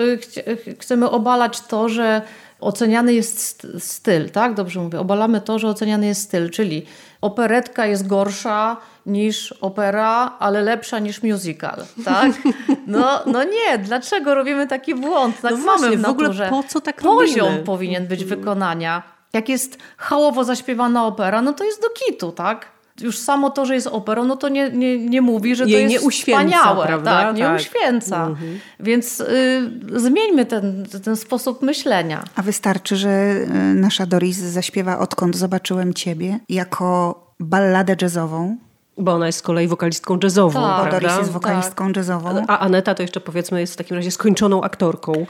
chcemy 0.79 1.11
obalać 1.11 1.61
to, 1.61 1.89
że 1.89 2.23
oceniany 2.61 3.15
jest 3.15 3.67
styl, 3.79 4.31
tak? 4.31 4.55
Dobrze 4.55 4.81
mówię. 4.81 5.01
Obalamy 5.01 5.41
to, 5.41 5.59
że 5.59 5.69
oceniany 5.69 6.07
jest 6.07 6.23
styl, 6.23 6.51
czyli 6.51 6.87
operetka 7.21 7.87
jest 7.87 8.07
gorsza 8.07 8.77
niż 9.07 9.53
opera, 9.53 10.37
ale 10.39 10.63
lepsza 10.63 10.99
niż 10.99 11.23
musical, 11.23 11.85
tak? 12.05 12.33
No, 12.87 13.21
no 13.27 13.45
nie, 13.45 13.79
dlaczego 13.79 14.35
robimy 14.35 14.67
taki 14.67 14.95
błąd? 14.95 15.41
Tak 15.41 15.51
no 15.51 15.57
mamy 15.57 15.79
właśnie, 15.79 15.97
w 15.97 16.01
naturze. 16.01 16.45
W 16.45 16.47
ogóle 16.47 16.63
po 16.63 16.69
co 16.69 16.81
tak 16.81 16.97
Poziom 16.97 17.47
robimy? 17.47 17.65
powinien 17.65 18.07
być 18.07 18.25
wykonania. 18.25 19.03
Jak 19.33 19.49
jest 19.49 19.79
hałowo 19.97 20.45
zaśpiewana 20.45 21.07
opera, 21.07 21.43
no 21.43 21.53
to 21.53 21.65
jest 21.65 21.83
do 21.83 21.89
kitu, 21.91 22.33
tak? 22.33 22.67
Już 23.01 23.19
samo 23.19 23.51
to, 23.51 23.67
że 23.67 23.75
jest 23.75 23.87
operą, 23.87 24.25
no 24.25 24.37
to 24.37 24.49
nie, 24.49 24.71
nie, 24.71 24.99
nie 24.99 25.23
mówi, 25.23 25.57
że 25.57 25.65
Jej 25.65 25.73
to 25.73 25.79
jest 25.79 25.93
nie 25.93 26.09
uświęca, 26.09 26.41
wspaniałe. 26.43 26.87
Prawda? 26.87 27.11
Tak, 27.11 27.37
nie 27.37 27.43
tak. 27.43 27.61
uświęca. 27.61 28.27
Mhm. 28.27 28.61
Więc 28.81 29.21
y, 29.21 29.71
zmieńmy 29.97 30.47
ten, 30.47 30.87
ten 31.05 31.17
sposób 31.17 31.63
myślenia. 31.63 32.25
A 32.35 32.43
wystarczy, 32.43 32.97
że 32.97 33.11
y, 33.11 33.49
nasza 33.75 34.07
Doris 34.07 34.39
zaśpiewa 34.39 34.99
Odkąd 34.99 35.37
zobaczyłem 35.37 35.95
Ciebie 35.95 36.39
jako 36.49 37.21
balladę 37.41 37.97
jazzową, 38.03 38.57
bo 38.99 39.13
ona 39.13 39.27
jest 39.27 39.39
z 39.39 39.43
kolei 39.43 39.69
wokalistką 39.69 40.19
jazzową, 40.23 40.61
tak, 40.61 40.81
prawda? 40.81 41.01
Doris 41.01 41.19
jest 41.19 41.31
wokalistką 41.31 41.87
tak. 41.87 41.97
jazzową. 41.97 42.45
A 42.49 42.59
Aneta 42.59 42.95
to 42.95 43.03
jeszcze 43.03 43.21
powiedzmy 43.21 43.61
jest 43.61 43.75
w 43.75 43.77
takim 43.77 43.97
razie 43.97 44.11
skończoną 44.11 44.63
aktorką. 44.63 45.27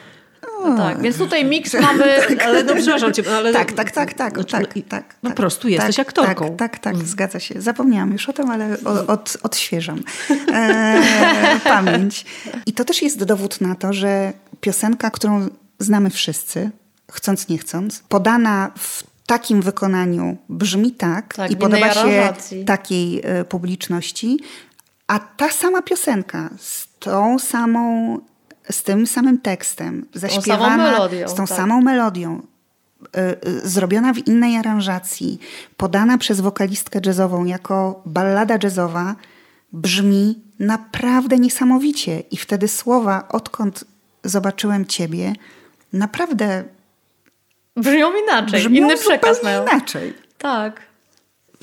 No 0.65 0.77
tak, 0.77 1.03
więc 1.03 1.19
tutaj 1.19 1.45
miks 1.45 1.75
mamy, 1.75 2.05
ale 2.45 2.65
no 2.65 2.75
przepraszam 2.75 3.13
cię, 3.13 3.23
ale... 3.37 3.53
Tak, 3.53 3.73
tak, 3.73 3.91
tak, 3.91 4.15
tak, 4.15 4.35
znaczy, 4.35 4.53
tak, 4.53 4.77
no, 4.77 4.83
tak, 4.89 5.17
Po 5.23 5.31
prostu 5.31 5.69
jesteś 5.69 5.97
tak, 5.97 6.09
aktorką. 6.09 6.57
Tak, 6.57 6.79
tak, 6.79 6.79
tak, 6.79 7.07
zgadza 7.07 7.41
się. 7.41 7.61
Zapomniałam 7.61 8.13
już 8.13 8.29
o 8.29 8.33
tym, 8.33 8.51
ale 8.51 8.77
od, 9.07 9.37
odświeżam 9.43 10.03
e, 10.53 11.03
pamięć. 11.65 12.25
I 12.67 12.73
to 12.73 12.85
też 12.85 13.03
jest 13.03 13.25
dowód 13.25 13.61
na 13.61 13.75
to, 13.75 13.93
że 13.93 14.33
piosenka, 14.61 15.11
którą 15.11 15.49
znamy 15.79 16.11
wszyscy, 16.11 16.71
chcąc 17.13 17.49
nie 17.49 17.59
chcąc, 17.59 18.03
podana 18.09 18.71
w 18.79 19.03
takim 19.27 19.63
wykonaniu 19.63 20.37
brzmi 20.49 20.93
tak, 20.93 21.35
tak 21.35 21.51
i 21.51 21.57
podoba 21.57 21.95
się 21.95 22.33
takiej 22.67 23.21
e, 23.25 23.45
publiczności, 23.45 24.39
a 25.07 25.19
ta 25.19 25.51
sama 25.51 25.83
piosenka 25.83 26.51
z 26.59 26.89
tą 26.99 27.39
samą 27.39 28.19
z 28.71 28.83
tym 28.83 29.07
samym 29.07 29.39
tekstem, 29.39 30.07
zaśpiewana 30.15 30.47
z 30.47 30.47
tą 30.47 30.77
samą 30.77 30.77
melodią, 30.77 31.29
z 31.29 31.35
tą 31.35 31.47
tak. 31.47 31.57
samą 31.57 31.81
melodią 31.81 32.43
y, 33.17 33.49
y, 33.49 33.69
zrobiona 33.69 34.15
w 34.15 34.19
innej 34.19 34.57
aranżacji, 34.57 35.41
podana 35.77 36.19
przez 36.19 36.41
wokalistkę 36.41 37.01
jazzową 37.07 37.45
jako 37.45 38.03
ballada 38.07 38.59
jazzowa, 38.63 39.17
brzmi 39.73 40.39
naprawdę 40.59 41.39
niesamowicie. 41.39 42.21
I 42.21 42.37
wtedy 42.37 42.69
słowa, 42.69 43.29
odkąd 43.29 43.85
zobaczyłem 44.25 44.87
ciebie, 44.87 45.33
naprawdę 45.93 46.65
brzmią 47.77 48.13
inaczej. 48.23 48.61
Brzmią 48.61 48.77
Inny 48.77 48.97
przekaz 48.97 49.43
mają. 49.43 49.63
inaczej. 49.63 50.15
Tak. 50.39 50.90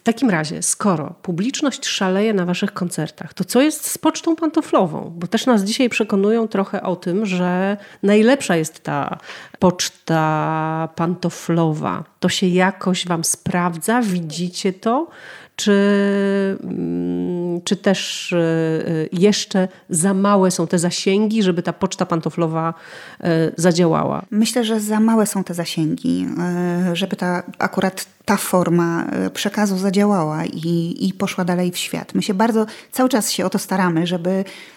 Takim 0.07 0.29
razie, 0.29 0.61
skoro 0.61 1.15
publiczność 1.21 1.85
szaleje 1.85 2.33
na 2.33 2.45
waszych 2.45 2.73
koncertach, 2.73 3.33
to 3.33 3.43
co 3.43 3.61
jest 3.61 3.91
z 3.91 3.97
pocztą 3.97 4.35
pantoflową? 4.35 5.13
Bo 5.15 5.27
też 5.27 5.45
nas 5.45 5.63
dzisiaj 5.63 5.89
przekonują 5.89 6.47
trochę 6.47 6.83
o 6.83 6.95
tym, 6.95 7.25
że 7.25 7.77
najlepsza 8.03 8.55
jest 8.55 8.83
ta 8.83 9.17
poczta 9.59 10.89
pantoflowa. 10.95 12.03
To 12.19 12.29
się 12.29 12.47
jakoś 12.47 13.07
wam 13.07 13.23
sprawdza? 13.23 14.01
Widzicie 14.01 14.73
to? 14.73 15.07
Czy, 15.57 16.57
mm, 16.63 17.61
czy 17.61 17.75
też 17.75 18.33
e, 18.33 18.37
jeszcze 19.11 19.67
za 19.89 20.13
małe 20.13 20.51
są 20.51 20.67
te 20.67 20.79
zasięgi, 20.79 21.43
żeby 21.43 21.63
ta 21.63 21.73
poczta 21.73 22.05
pantoflowa 22.05 22.73
e, 23.21 23.51
zadziałała? 23.55 24.25
Myślę, 24.31 24.63
że 24.63 24.79
za 24.79 24.99
małe 24.99 25.25
są 25.25 25.43
te 25.43 25.53
zasięgi, 25.53 26.27
e, 26.39 26.95
żeby 26.95 27.15
ta 27.15 27.43
akurat 27.59 28.05
ta 28.25 28.37
forma 28.37 29.05
przekazu 29.33 29.77
zadziałała 29.77 30.45
i, 30.45 30.95
i 31.07 31.13
poszła 31.13 31.45
dalej 31.45 31.71
w 31.71 31.77
świat. 31.77 32.15
My 32.15 32.21
się 32.21 32.33
bardzo, 32.33 32.65
cały 32.91 33.09
czas 33.09 33.31
się 33.31 33.45
o 33.45 33.49
to 33.49 33.59
staramy, 33.59 34.07
żeby 34.07 34.43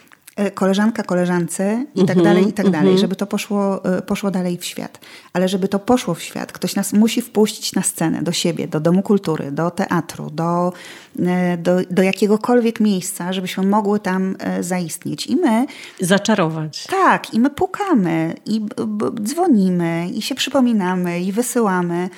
koleżanka 0.53 1.03
koleżance 1.03 1.85
i 1.95 2.05
tak 2.05 2.17
mhm, 2.17 2.23
dalej, 2.23 2.49
i 2.49 2.53
tak 2.53 2.65
dalej, 2.65 2.79
mhm. 2.79 2.97
żeby 2.97 3.15
to 3.15 3.27
poszło, 3.27 3.85
e, 3.85 4.01
poszło 4.01 4.31
dalej 4.31 4.57
w 4.57 4.65
świat. 4.65 4.99
Ale 5.33 5.47
żeby 5.47 5.67
to 5.67 5.79
poszło 5.79 6.13
w 6.13 6.21
świat, 6.21 6.51
ktoś 6.51 6.75
nas 6.75 6.93
musi 6.93 7.21
wpuścić 7.21 7.73
na 7.73 7.81
scenę, 7.81 8.21
do 8.21 8.31
siebie, 8.31 8.67
do 8.67 8.79
Domu 8.79 9.01
Kultury, 9.01 9.51
do 9.51 9.71
teatru, 9.71 10.29
do, 10.29 10.73
e, 11.19 11.57
do, 11.57 11.77
do 11.89 12.03
jakiegokolwiek 12.03 12.79
miejsca, 12.79 13.33
żebyśmy 13.33 13.63
mogły 13.63 13.99
tam 13.99 14.35
zaistnieć. 14.59 15.27
I 15.27 15.35
my... 15.35 15.65
Zaczarować. 15.99 16.87
Tak, 16.87 17.33
i 17.33 17.39
my 17.39 17.49
pukamy, 17.49 18.35
i 18.45 18.65
dzwonimy, 19.21 20.09
i 20.13 20.21
się 20.21 20.35
przypominamy, 20.35 21.21
i 21.21 21.31
wysyłamy. 21.31 22.09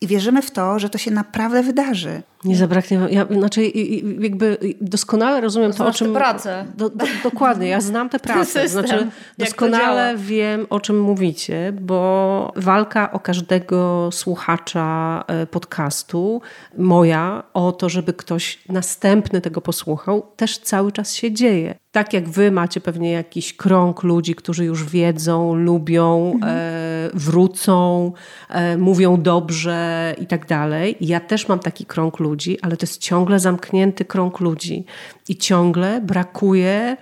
I 0.00 0.06
wierzymy 0.06 0.42
w 0.42 0.50
to, 0.50 0.78
że 0.78 0.90
to 0.90 0.98
się 0.98 1.10
naprawdę 1.10 1.62
wydarzy. 1.62 2.22
Nie 2.46 2.56
zabraknie. 2.56 3.00
Ja, 3.10 3.26
znaczy, 3.30 3.72
jakby 4.20 4.58
doskonale 4.80 5.40
rozumiem 5.40 5.72
to, 5.72 5.86
o 5.86 5.92
czym. 5.92 6.12
pracę. 6.12 6.64
Do, 6.76 6.90
do, 6.90 7.06
dokładnie, 7.22 7.68
ja 7.68 7.80
znam 7.80 8.08
tę 8.08 8.18
pracę. 8.28 8.68
Znaczy, 8.68 9.06
doskonale 9.38 10.14
wiem, 10.16 10.66
o 10.70 10.80
czym 10.80 11.00
mówicie, 11.00 11.72
bo 11.80 12.52
walka 12.56 13.12
o 13.12 13.20
każdego 13.20 14.08
słuchacza 14.12 15.24
e, 15.26 15.46
podcastu, 15.46 16.40
moja, 16.78 17.42
o 17.54 17.72
to, 17.72 17.88
żeby 17.88 18.12
ktoś 18.12 18.58
następny 18.68 19.40
tego 19.40 19.60
posłuchał, 19.60 20.26
też 20.36 20.58
cały 20.58 20.92
czas 20.92 21.14
się 21.14 21.32
dzieje. 21.32 21.74
Tak 21.92 22.12
jak 22.12 22.28
wy 22.28 22.50
macie 22.50 22.80
pewnie 22.80 23.12
jakiś 23.12 23.56
krąg 23.56 24.02
ludzi, 24.02 24.34
którzy 24.34 24.64
już 24.64 24.84
wiedzą, 24.84 25.54
lubią, 25.54 26.32
mhm. 26.34 26.56
e, 26.56 27.10
wrócą, 27.14 28.12
e, 28.48 28.76
mówią 28.76 29.22
dobrze 29.22 30.14
i 30.18 30.26
tak 30.26 30.46
dalej. 30.46 30.96
Ja 31.00 31.20
też 31.20 31.48
mam 31.48 31.58
taki 31.58 31.86
krąg 31.86 32.18
ludzi 32.18 32.35
ludzi, 32.36 32.60
ale 32.62 32.76
to 32.76 32.86
jest 32.86 33.00
ciągle 33.00 33.40
zamknięty 33.40 34.04
krąg 34.04 34.40
ludzi 34.40 34.84
i 35.28 35.36
ciągle 35.36 36.00
brakuje 36.00 36.96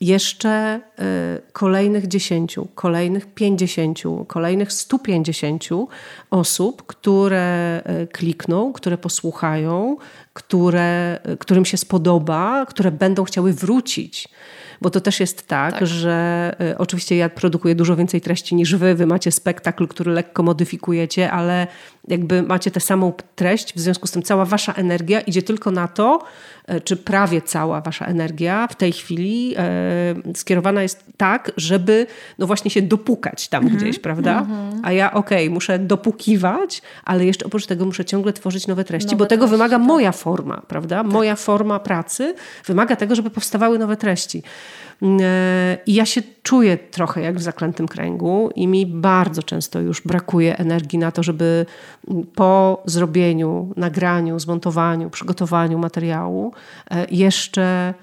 jeszcze 0.00 0.80
y, 0.98 1.52
kolejnych 1.52 2.06
dziesięciu, 2.06 2.68
kolejnych 2.74 3.34
pięćdziesięciu, 3.34 4.24
kolejnych 4.28 4.72
stu 4.72 4.98
pięćdziesięciu 4.98 5.88
osób, 6.30 6.86
które 6.86 7.82
y, 8.02 8.06
klikną, 8.06 8.72
które 8.72 8.98
posłuchają, 8.98 9.96
które, 10.32 11.18
y, 11.28 11.36
którym 11.36 11.64
się 11.64 11.76
spodoba, 11.76 12.66
które 12.66 12.90
będą 12.90 13.24
chciały 13.24 13.52
wrócić 13.52 14.28
bo 14.80 14.90
to 14.90 15.00
też 15.00 15.20
jest 15.20 15.46
tak, 15.46 15.74
tak. 15.74 15.86
że 15.86 16.56
oczywiście 16.78 17.16
ja 17.16 17.28
produkuję 17.28 17.74
dużo 17.74 17.96
więcej 17.96 18.20
treści 18.20 18.54
niż 18.54 18.76
wy, 18.76 18.94
wy 18.94 19.06
macie 19.06 19.32
spektakl, 19.32 19.86
który 19.86 20.12
lekko 20.12 20.42
modyfikujecie, 20.42 21.30
ale 21.30 21.66
jakby 22.08 22.42
macie 22.42 22.70
tę 22.70 22.80
samą 22.80 23.12
treść, 23.36 23.74
w 23.74 23.80
związku 23.80 24.06
z 24.06 24.10
tym 24.10 24.22
cała 24.22 24.44
wasza 24.44 24.72
energia 24.72 25.20
idzie 25.20 25.42
tylko 25.42 25.70
na 25.70 25.88
to, 25.88 26.24
czy 26.84 26.96
prawie 26.96 27.42
cała 27.42 27.80
wasza 27.80 28.06
energia 28.06 28.66
w 28.66 28.76
tej 28.76 28.92
chwili 28.92 29.54
y, 30.30 30.36
skierowana 30.36 30.82
jest 30.82 31.04
tak, 31.16 31.52
żeby 31.56 32.06
no 32.38 32.46
właśnie 32.46 32.70
się 32.70 32.82
dopukać 32.82 33.48
tam 33.48 33.62
mhm. 33.62 33.82
gdzieś, 33.82 33.98
prawda? 33.98 34.40
Mhm. 34.40 34.80
A 34.82 34.92
ja 34.92 35.12
okej, 35.12 35.44
okay, 35.46 35.54
muszę 35.54 35.78
dopukiwać, 35.78 36.82
ale 37.04 37.24
jeszcze 37.24 37.46
oprócz 37.46 37.66
tego 37.66 37.84
muszę 37.84 38.04
ciągle 38.04 38.32
tworzyć 38.32 38.66
nowe 38.66 38.84
treści, 38.84 39.06
nowe 39.06 39.16
bo 39.18 39.26
tego 39.26 39.40
treści, 39.40 39.56
wymaga 39.56 39.78
tak. 39.78 39.86
moja 39.86 40.12
forma, 40.12 40.62
prawda? 40.68 41.02
Tak. 41.02 41.12
Moja 41.12 41.36
forma 41.36 41.78
pracy 41.80 42.34
wymaga 42.66 42.96
tego, 42.96 43.14
żeby 43.14 43.30
powstawały 43.30 43.78
nowe 43.78 43.96
treści. 43.96 44.42
I 45.86 45.94
ja 45.94 46.06
się 46.06 46.22
czuję 46.42 46.78
trochę 46.78 47.20
jak 47.20 47.36
w 47.36 47.42
zaklętym 47.42 47.88
kręgu 47.88 48.50
i 48.54 48.68
mi 48.68 48.86
bardzo 48.86 49.42
często 49.42 49.80
już 49.80 50.02
brakuje 50.02 50.58
energii 50.58 50.98
na 50.98 51.12
to, 51.12 51.22
żeby 51.22 51.66
po 52.34 52.82
zrobieniu, 52.84 53.72
nagraniu, 53.76 54.38
zmontowaniu, 54.38 55.10
przygotowaniu 55.10 55.78
materiału 55.78 56.52
e, 56.90 57.06
jeszcze 57.10 57.94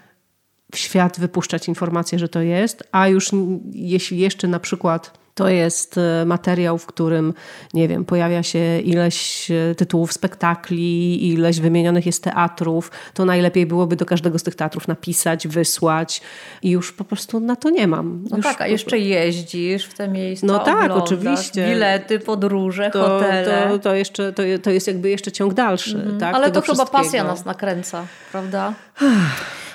w 0.71 0.77
świat 0.77 1.19
wypuszczać 1.19 1.67
informację, 1.67 2.19
że 2.19 2.29
to 2.29 2.41
jest, 2.41 2.83
a 2.91 3.07
już 3.07 3.31
jeśli 3.71 4.19
jeszcze 4.19 4.47
na 4.47 4.59
przykład 4.59 5.24
to 5.35 5.49
jest 5.49 5.97
e, 5.97 6.25
materiał, 6.25 6.77
w 6.77 6.85
którym, 6.85 7.33
nie 7.73 7.87
wiem, 7.87 8.05
pojawia 8.05 8.43
się 8.43 8.79
ileś 8.79 9.51
e, 9.51 9.75
tytułów 9.75 10.13
spektakli, 10.13 11.27
ileś 11.27 11.59
wymienionych 11.59 12.05
jest 12.05 12.23
teatrów, 12.23 12.91
to 13.13 13.25
najlepiej 13.25 13.65
byłoby 13.65 13.95
do 13.95 14.05
każdego 14.05 14.39
z 14.39 14.43
tych 14.43 14.55
teatrów 14.55 14.87
napisać, 14.87 15.47
wysłać 15.47 16.21
i 16.61 16.69
już 16.69 16.91
po 16.91 17.03
prostu 17.03 17.39
na 17.39 17.55
to 17.55 17.69
nie 17.69 17.87
mam. 17.87 18.23
No 18.29 18.37
już 18.37 18.45
tak, 18.45 18.61
a 18.61 18.67
jeszcze 18.67 18.99
jeździsz 18.99 19.85
w 19.85 19.93
te 19.93 20.07
miejsca, 20.07 20.47
No 20.47 20.59
tak, 20.59 20.91
oczywiście. 20.91 21.67
Bilety, 21.67 22.19
podróże, 22.19 22.89
to, 22.91 23.07
hotele. 23.07 23.67
To, 23.69 23.79
to, 23.79 23.95
jeszcze, 23.95 24.33
to, 24.33 24.43
to 24.63 24.71
jest 24.71 24.87
jakby 24.87 25.09
jeszcze 25.09 25.31
ciąg 25.31 25.53
dalszy. 25.53 25.97
Mhm. 25.97 26.19
Tak, 26.19 26.35
Ale 26.35 26.51
to 26.51 26.61
chyba 26.61 26.85
pasja 26.85 27.23
nas 27.23 27.45
nakręca, 27.45 28.05
prawda? 28.31 28.73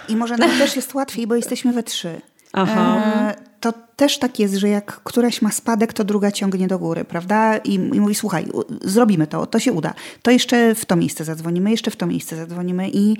I 0.08 0.16
może 0.16 0.36
nam 0.36 0.50
też 0.58 0.76
jest 0.76 0.94
łatwiej, 0.94 1.26
bo 1.26 1.34
jesteśmy 1.34 1.72
we 1.72 1.82
trzy. 1.82 2.20
Aha. 2.52 3.02
E, 3.04 3.34
to 3.60 3.72
też 3.96 4.18
tak 4.18 4.38
jest, 4.38 4.54
że 4.54 4.68
jak 4.68 4.86
któraś 4.86 5.42
ma 5.42 5.50
spadek, 5.50 5.92
to 5.92 6.04
druga 6.04 6.30
ciągnie 6.32 6.68
do 6.68 6.78
góry, 6.78 7.04
prawda? 7.04 7.56
I, 7.56 7.74
I 7.74 8.00
mówi, 8.00 8.14
słuchaj, 8.14 8.46
zrobimy 8.82 9.26
to, 9.26 9.46
to 9.46 9.58
się 9.58 9.72
uda. 9.72 9.94
To 10.22 10.30
jeszcze 10.30 10.74
w 10.74 10.84
to 10.84 10.96
miejsce 10.96 11.24
zadzwonimy, 11.24 11.70
jeszcze 11.70 11.90
w 11.90 11.96
to 11.96 12.06
miejsce 12.06 12.36
zadzwonimy 12.36 12.88
i, 12.92 13.16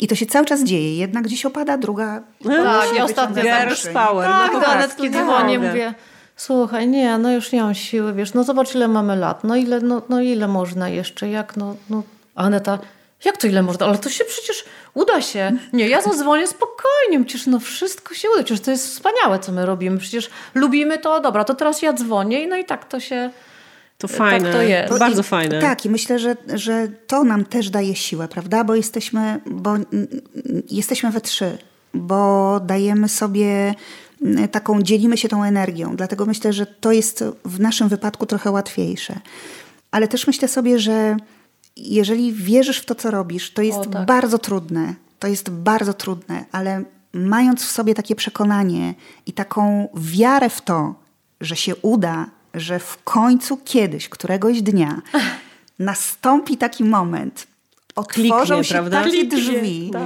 i 0.00 0.08
to 0.08 0.14
się 0.14 0.26
cały 0.26 0.46
czas 0.46 0.64
dzieje. 0.64 0.96
Jedna 0.96 1.22
gdzieś 1.22 1.46
opada, 1.46 1.78
druga... 1.78 2.22
Tak, 2.44 2.96
ja 2.96 3.04
ostatnio... 3.04 3.42
Girls 3.42 3.86
power. 3.86 4.28
Tak, 4.28 4.52
no 4.52 4.60
do 4.60 4.66
Anetki 4.66 5.10
dzwonię, 5.10 5.58
mówię... 5.58 5.94
Słuchaj, 6.36 6.88
nie, 6.88 7.18
no 7.18 7.32
już 7.32 7.52
nie 7.52 7.62
mam 7.62 7.74
siły, 7.74 8.12
wiesz, 8.12 8.34
no 8.34 8.44
zobacz 8.44 8.74
ile 8.74 8.88
mamy 8.88 9.16
lat, 9.16 9.44
no 9.44 9.56
ile, 9.56 9.80
no, 9.80 10.02
no 10.08 10.20
ile 10.20 10.48
można 10.48 10.88
jeszcze, 10.88 11.28
jak, 11.28 11.56
no, 11.56 11.76
no. 11.90 12.02
Aneta, 12.34 12.78
jak 13.24 13.36
to 13.36 13.46
ile 13.46 13.62
można? 13.62 13.86
Ale 13.86 13.98
to 13.98 14.10
się 14.10 14.24
przecież 14.24 14.64
uda 14.94 15.20
się. 15.22 15.52
Nie, 15.72 15.88
ja 15.88 16.02
zadzwonię 16.02 16.46
spokojnie, 16.46 17.24
przecież 17.24 17.46
no 17.46 17.60
wszystko 17.60 18.14
się 18.14 18.28
uda. 18.30 18.42
Przecież 18.42 18.60
to 18.60 18.70
jest 18.70 18.86
wspaniałe, 18.86 19.38
co 19.38 19.52
my 19.52 19.66
robimy. 19.66 19.98
Przecież 19.98 20.30
lubimy 20.54 20.98
to, 20.98 21.20
dobra, 21.20 21.44
to 21.44 21.54
teraz 21.54 21.82
ja 21.82 21.92
dzwonię 21.92 22.42
i 22.42 22.46
no 22.46 22.56
i 22.56 22.64
tak 22.64 22.88
to 22.88 23.00
się... 23.00 23.30
To 23.98 24.08
fajne, 24.08 24.44
tak 24.44 24.52
to 24.52 24.62
jest. 24.62 24.98
bardzo 24.98 25.20
I, 25.20 25.24
fajne. 25.24 25.60
Tak, 25.60 25.84
i 25.84 25.90
myślę, 25.90 26.18
że, 26.18 26.36
że 26.54 26.88
to 27.06 27.24
nam 27.24 27.44
też 27.44 27.70
daje 27.70 27.96
siłę, 27.96 28.28
prawda? 28.28 28.64
Bo 28.64 28.74
jesteśmy, 28.74 29.40
bo 29.46 29.74
jesteśmy 30.70 31.10
we 31.10 31.20
trzy, 31.20 31.58
bo 31.94 32.60
dajemy 32.60 33.08
sobie 33.08 33.74
taką, 34.50 34.82
dzielimy 34.82 35.16
się 35.16 35.28
tą 35.28 35.44
energią. 35.44 35.96
Dlatego 35.96 36.26
myślę, 36.26 36.52
że 36.52 36.66
to 36.66 36.92
jest 36.92 37.24
w 37.44 37.60
naszym 37.60 37.88
wypadku 37.88 38.26
trochę 38.26 38.50
łatwiejsze. 38.50 39.20
Ale 39.90 40.08
też 40.08 40.26
myślę 40.26 40.48
sobie, 40.48 40.78
że 40.78 41.16
jeżeli 41.76 42.32
wierzysz 42.32 42.78
w 42.78 42.84
to, 42.84 42.94
co 42.94 43.10
robisz, 43.10 43.52
to 43.52 43.62
jest 43.62 43.78
o, 43.78 43.86
tak. 43.86 44.06
bardzo 44.06 44.38
trudne. 44.38 44.94
To 45.18 45.28
jest 45.28 45.50
bardzo 45.50 45.94
trudne, 45.94 46.44
ale 46.52 46.84
mając 47.12 47.64
w 47.64 47.70
sobie 47.70 47.94
takie 47.94 48.16
przekonanie 48.16 48.94
i 49.26 49.32
taką 49.32 49.88
wiarę 49.94 50.48
w 50.48 50.60
to, 50.60 50.94
że 51.40 51.56
się 51.56 51.76
uda, 51.76 52.26
że 52.54 52.78
w 52.78 53.02
końcu 53.04 53.56
kiedyś, 53.64 54.08
któregoś 54.08 54.62
dnia 54.62 55.02
nastąpi 55.78 56.56
taki 56.56 56.84
moment, 56.84 57.46
otworzą 57.96 58.44
Kliknie, 58.44 58.64
się 58.64 58.74
prawda? 58.74 59.04
takie 59.04 59.24
drzwi. 59.24 59.90
Tak. 59.92 60.02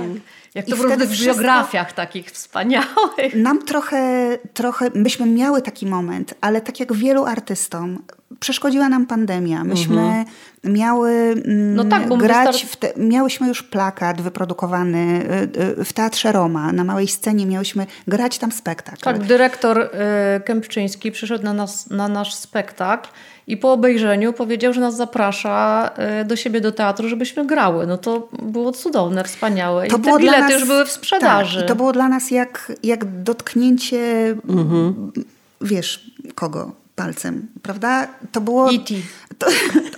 Jak 0.56 0.66
to 0.66 0.76
w 0.76 0.80
różnych 0.80 1.20
biografiach 1.20 1.92
takich 1.92 2.30
wspaniałych. 2.30 3.34
Nam 3.34 3.62
trochę, 3.62 4.38
trochę, 4.54 4.90
myśmy 4.94 5.26
miały 5.26 5.62
taki 5.62 5.86
moment, 5.86 6.34
ale 6.40 6.60
tak 6.60 6.80
jak 6.80 6.92
wielu 6.92 7.24
artystom, 7.24 7.98
przeszkodziła 8.40 8.88
nam 8.88 9.06
pandemia. 9.06 9.64
Myśmy 9.64 10.02
mhm. 10.02 10.26
miały 10.64 11.10
mm, 11.10 11.74
no 11.74 11.84
tak, 11.84 12.18
grać, 12.18 12.64
w 12.64 12.76
te, 12.76 12.92
miałyśmy 12.96 13.48
już 13.48 13.62
plakat 13.62 14.20
wyprodukowany 14.20 15.26
y, 15.56 15.80
y, 15.80 15.84
w 15.84 15.92
Teatrze 15.92 16.32
Roma, 16.32 16.72
na 16.72 16.84
małej 16.84 17.08
scenie 17.08 17.46
miałyśmy 17.46 17.86
grać 18.08 18.38
tam 18.38 18.52
spektakl. 18.52 19.00
Tak, 19.00 19.18
dyrektor 19.18 19.80
y, 19.80 20.40
Kępczyński 20.40 21.12
przyszedł 21.12 21.44
na, 21.44 21.52
nas, 21.52 21.90
na 21.90 22.08
nasz 22.08 22.34
spektakl 22.34 23.08
i 23.46 23.56
po 23.56 23.72
obejrzeniu 23.72 24.32
powiedział, 24.32 24.72
że 24.72 24.80
nas 24.80 24.96
zaprasza 24.96 25.90
do 26.24 26.36
siebie 26.36 26.60
do 26.60 26.72
teatru, 26.72 27.08
żebyśmy 27.08 27.46
grały. 27.46 27.86
No 27.86 27.98
to 27.98 28.28
było 28.42 28.72
cudowne, 28.72 29.24
wspaniałe. 29.24 29.86
I 29.86 29.90
to 29.90 29.98
te 29.98 30.18
bilety 30.18 30.40
nas, 30.40 30.52
już 30.52 30.64
były 30.64 30.84
w 30.84 30.90
sprzedaży. 30.90 31.56
Tak, 31.56 31.64
I 31.64 31.68
to 31.68 31.76
było 31.76 31.92
dla 31.92 32.08
nas 32.08 32.30
jak, 32.30 32.72
jak 32.82 33.22
dotknięcie, 33.22 34.34
mhm. 34.48 35.12
wiesz, 35.60 36.10
kogo? 36.34 36.72
palcem, 36.96 37.48
prawda? 37.62 38.08
To 38.32 38.40
było... 38.40 38.70
E.T. 38.70 38.94
To, 39.38 39.46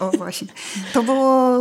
o 0.06 0.10
właśnie. 0.10 0.48
To 0.92 1.02
było 1.02 1.58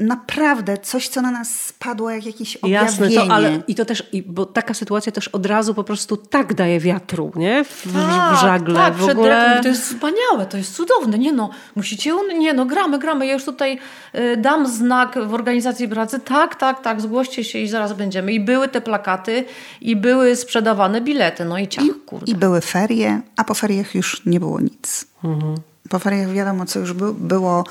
naprawdę 0.00 0.78
coś, 0.78 1.08
co 1.08 1.22
na 1.22 1.30
nas 1.30 1.60
spadło 1.60 2.10
jak 2.10 2.26
jakieś 2.26 2.56
objawienie. 2.56 2.90
Jasne, 2.90 3.10
to, 3.10 3.34
ale 3.34 3.62
i 3.68 3.74
to 3.74 3.84
też, 3.84 4.08
i, 4.12 4.22
bo 4.22 4.46
taka 4.46 4.74
sytuacja 4.74 5.12
też 5.12 5.28
od 5.28 5.46
razu 5.46 5.74
po 5.74 5.84
prostu 5.84 6.16
tak 6.16 6.54
daje 6.54 6.80
wiatru, 6.80 7.32
nie? 7.36 7.64
W, 7.64 7.92
tak, 7.92 8.36
w 8.36 8.40
żagle. 8.40 8.74
Tak, 8.74 8.94
w 8.94 9.08
ogóle. 9.08 9.60
to 9.62 9.68
jest 9.68 9.82
wspaniałe, 9.82 10.46
to 10.50 10.56
jest 10.56 10.74
cudowne. 10.74 11.18
Nie 11.18 11.32
no, 11.32 11.50
musicie, 11.76 12.12
nie 12.38 12.52
no, 12.52 12.66
gramy, 12.66 12.98
gramy. 12.98 13.26
Ja 13.26 13.32
już 13.32 13.44
tutaj 13.44 13.78
y, 14.14 14.36
dam 14.36 14.66
znak 14.66 15.18
w 15.26 15.34
organizacji 15.34 15.88
pracy, 15.88 16.20
tak, 16.20 16.54
tak, 16.54 16.82
tak, 16.82 17.00
zgłoście 17.00 17.44
się 17.44 17.58
i 17.58 17.68
zaraz 17.68 17.92
będziemy. 17.92 18.32
I 18.32 18.40
były 18.40 18.68
te 18.68 18.80
plakaty, 18.80 19.44
i 19.80 19.96
były 19.96 20.36
sprzedawane 20.36 21.00
bilety, 21.00 21.44
no 21.44 21.58
i 21.58 21.68
ciach, 21.68 21.84
I, 21.84 21.90
kurde. 21.90 22.32
I 22.32 22.34
były 22.34 22.60
ferie, 22.60 23.20
a 23.36 23.44
po 23.44 23.54
feriach 23.54 23.94
już 23.94 24.26
nie 24.26 24.40
było 24.40 24.60
nic. 24.60 25.06
Mhm. 25.24 25.54
Po 25.88 25.98
feriach 25.98 26.32
wiadomo, 26.32 26.66
co 26.66 26.78
już 26.78 26.92
by, 26.92 27.14
było 27.14 27.64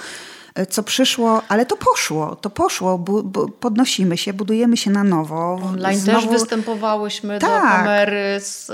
co 0.65 0.83
przyszło, 0.83 1.41
ale 1.47 1.65
to 1.65 1.77
poszło, 1.77 2.35
to 2.35 2.49
poszło, 2.49 2.97
bu, 2.97 3.23
bu, 3.23 3.49
podnosimy 3.49 4.17
się, 4.17 4.33
budujemy 4.33 4.77
się 4.77 4.91
na 4.91 5.03
nowo. 5.03 5.59
Online 5.63 5.99
Znowu... 5.99 6.21
też 6.21 6.29
występowałyśmy 6.29 7.39
tak. 7.39 7.49
do 7.49 7.77
kamery 7.77 8.39
z, 8.39 8.67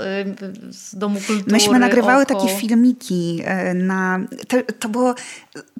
z 0.70 0.94
Domu 0.94 1.20
Kultury. 1.26 1.52
Myśmy 1.52 1.78
nagrywały 1.78 2.22
oko. 2.22 2.34
takie 2.34 2.56
filmiki 2.56 3.42
e, 3.44 3.74
na... 3.74 4.20
To, 4.48 4.56
to, 4.78 4.88
było, 4.88 5.14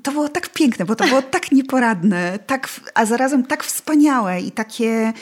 to 0.03 0.13
było 0.13 0.29
tak 0.29 0.49
piękne, 0.49 0.85
bo 0.85 0.97
to 0.97 1.07
było 1.07 1.23
tak 1.23 1.53
nieporadne, 1.53 2.39
tak, 2.47 2.69
a 2.95 3.07
zarazem 3.07 3.47
tak 3.47 3.65
wspaniałe 3.65 4.41
i 4.41 4.53
takie 4.53 5.13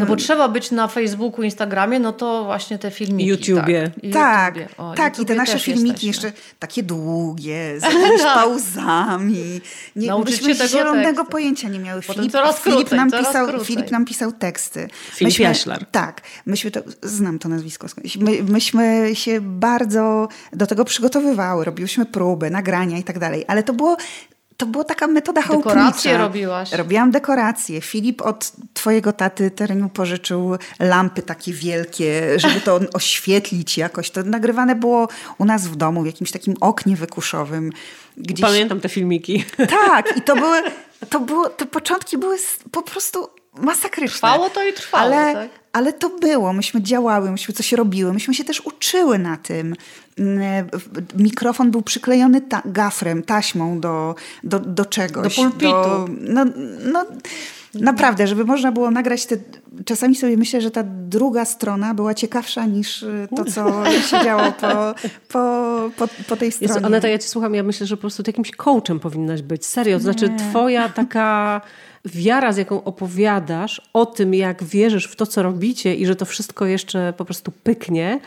no 0.00 0.06
bo 0.06 0.16
trzeba 0.16 0.48
być 0.48 0.70
na 0.70 0.88
Facebooku, 0.88 1.42
Instagramie, 1.42 1.98
no 2.00 2.12
to 2.12 2.44
właśnie 2.44 2.78
te 2.78 2.90
filmiki. 2.90 3.28
YouTubie. 3.30 3.90
Tak, 4.02 4.12
tak, 4.12 4.56
YouTubie. 4.56 4.76
O, 4.78 4.94
tak 4.94 5.18
i 5.18 5.26
te 5.26 5.34
nasze 5.34 5.58
filmiki 5.58 6.06
jesteśmy. 6.06 6.28
jeszcze 6.28 6.42
takie 6.58 6.82
długie, 6.82 7.80
z 7.80 7.82
jakimiś 7.82 8.22
pauzami. 8.34 9.60
Nie, 9.96 10.08
Nauczyć 10.08 10.36
się 10.36 10.54
tego 10.54 10.68
zielonego 10.68 11.16
teksty. 11.16 11.32
pojęcia 11.32 11.68
nie 11.68 11.78
miały. 11.78 12.02
Filip, 12.02 12.32
coraz 12.32 12.60
Filip, 12.60 12.78
krócej, 12.78 12.98
nam 12.98 13.10
coraz 13.10 13.26
pisał, 13.26 13.48
krócej. 13.48 13.66
Filip 13.66 13.90
nam 13.90 14.04
pisał 14.04 14.32
teksty. 14.32 14.88
Filip 15.14 15.28
myśmy, 15.28 15.44
Jaślar. 15.44 15.86
Tak, 15.86 16.20
myśmy 16.46 16.70
to, 16.70 16.80
znam 17.02 17.38
to 17.38 17.48
nazwisko. 17.48 17.86
My, 18.20 18.42
myśmy 18.42 19.10
się 19.14 19.40
bardzo 19.40 20.28
do 20.52 20.66
tego 20.66 20.84
przygotowywały, 20.84 21.64
robiłyśmy 21.64 22.06
próby, 22.06 22.50
nagrania 22.50 22.98
i 22.98 23.02
tak 23.04 23.18
dalej, 23.18 23.44
ale 23.48 23.62
to 23.62 23.72
było 23.72 23.96
to 24.56 24.66
była 24.66 24.84
taka 24.84 25.06
metoda 25.06 25.42
chałupnicza. 25.42 25.74
Dekoracje 25.74 26.18
robiłaś. 26.18 26.72
Robiłam 26.72 27.10
dekoracje. 27.10 27.80
Filip 27.80 28.22
od 28.22 28.52
twojego 28.74 29.12
taty 29.12 29.50
terenu 29.50 29.88
pożyczył 29.88 30.56
lampy 30.80 31.22
takie 31.22 31.52
wielkie, 31.52 32.38
żeby 32.40 32.60
to 32.60 32.80
oświetlić 32.94 33.78
jakoś. 33.78 34.10
To 34.10 34.22
nagrywane 34.22 34.74
było 34.74 35.08
u 35.38 35.44
nas 35.44 35.68
w 35.68 35.76
domu, 35.76 36.02
w 36.02 36.06
jakimś 36.06 36.30
takim 36.30 36.54
oknie 36.60 36.96
wykuszowym. 36.96 37.72
Gdzieś... 38.16 38.40
Pamiętam 38.40 38.80
te 38.80 38.88
filmiki. 38.88 39.44
Tak, 39.56 40.16
i 40.16 40.22
to 40.22 40.36
były, 40.44 40.62
to 41.10 41.20
było, 41.20 41.48
te 41.48 41.66
początki 41.66 42.18
były 42.18 42.36
po 42.70 42.82
prostu 42.82 43.28
masakryczne. 43.56 44.16
Trwało 44.16 44.50
to 44.50 44.68
i 44.68 44.72
trwało, 44.72 45.04
ale, 45.04 45.34
tak? 45.34 45.48
ale 45.72 45.92
to 45.92 46.08
było. 46.08 46.52
Myśmy 46.52 46.82
działały, 46.82 47.30
myśmy 47.30 47.54
coś 47.54 47.72
robiły, 47.72 48.12
myśmy 48.12 48.34
się 48.34 48.44
też 48.44 48.60
uczyły 48.60 49.18
na 49.18 49.36
tym. 49.36 49.76
Mm, 50.18 50.68
mikrofon 51.16 51.70
był 51.70 51.82
przyklejony 51.82 52.40
ta 52.40 52.62
gafrem, 52.64 53.22
taśmą 53.22 53.80
do, 53.80 54.14
do, 54.44 54.60
do 54.60 54.84
czegoś. 54.84 55.36
Do 55.36 55.42
pulpitu. 55.42 55.72
Do, 55.72 56.08
no, 56.20 56.44
no, 56.84 57.04
naprawdę, 57.74 58.26
żeby 58.26 58.44
można 58.44 58.72
było 58.72 58.90
nagrać 58.90 59.26
te... 59.26 59.36
Czasami 59.84 60.16
sobie 60.16 60.36
myślę, 60.36 60.60
że 60.60 60.70
ta 60.70 60.82
druga 60.86 61.44
strona 61.44 61.94
była 61.94 62.14
ciekawsza 62.14 62.66
niż 62.66 63.02
y, 63.02 63.28
to, 63.36 63.44
co 63.44 63.84
się 64.10 64.24
działo 64.24 64.52
po, 64.52 64.94
po, 65.28 65.90
po, 65.96 66.08
po 66.28 66.36
tej 66.36 66.52
stronie. 66.52 66.74
Jezu, 66.74 66.86
Aneta, 66.86 67.08
ja 67.08 67.18
cię 67.18 67.28
słucham, 67.28 67.54
ja 67.54 67.62
myślę, 67.62 67.86
że 67.86 67.96
po 67.96 68.00
prostu 68.00 68.22
jakimś 68.26 68.50
coachem 68.50 69.00
powinnaś 69.00 69.42
być. 69.42 69.66
Serio, 69.66 69.96
to 69.96 70.02
znaczy 70.02 70.30
twoja 70.50 70.88
taka 70.88 71.60
wiara, 72.04 72.52
z 72.52 72.56
jaką 72.56 72.84
opowiadasz 72.84 73.80
o 73.92 74.06
tym, 74.06 74.34
jak 74.34 74.64
wierzysz 74.64 75.06
w 75.06 75.16
to, 75.16 75.26
co 75.26 75.42
robicie 75.42 75.94
i 75.94 76.06
że 76.06 76.16
to 76.16 76.24
wszystko 76.24 76.66
jeszcze 76.66 77.12
po 77.16 77.24
prostu 77.24 77.52
pyknie, 77.62 78.20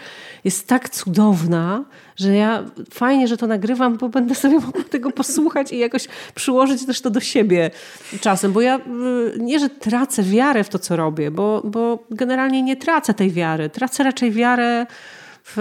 jest 0.43 0.67
tak 0.67 0.89
cudowna, 0.89 1.85
że 2.15 2.35
ja 2.35 2.63
fajnie, 2.91 3.27
że 3.27 3.37
to 3.37 3.47
nagrywam, 3.47 3.97
bo 3.97 4.09
będę 4.09 4.35
sobie 4.35 4.59
mogła 4.59 4.83
tego 4.83 5.11
posłuchać 5.11 5.71
i 5.71 5.77
jakoś 5.77 6.07
przyłożyć 6.35 6.85
też 6.85 7.01
to 7.01 7.09
do 7.09 7.19
siebie 7.19 7.71
czasem, 8.21 8.51
bo 8.51 8.61
ja 8.61 8.77
y, 8.77 8.81
nie, 9.39 9.59
że 9.59 9.69
tracę 9.69 10.23
wiarę 10.23 10.63
w 10.63 10.69
to, 10.69 10.79
co 10.79 10.95
robię, 10.95 11.31
bo, 11.31 11.61
bo 11.65 12.03
generalnie 12.11 12.63
nie 12.63 12.75
tracę 12.75 13.13
tej 13.13 13.31
wiary. 13.31 13.69
Tracę 13.69 14.03
raczej 14.03 14.31
wiarę 14.31 14.85
w 15.43 15.59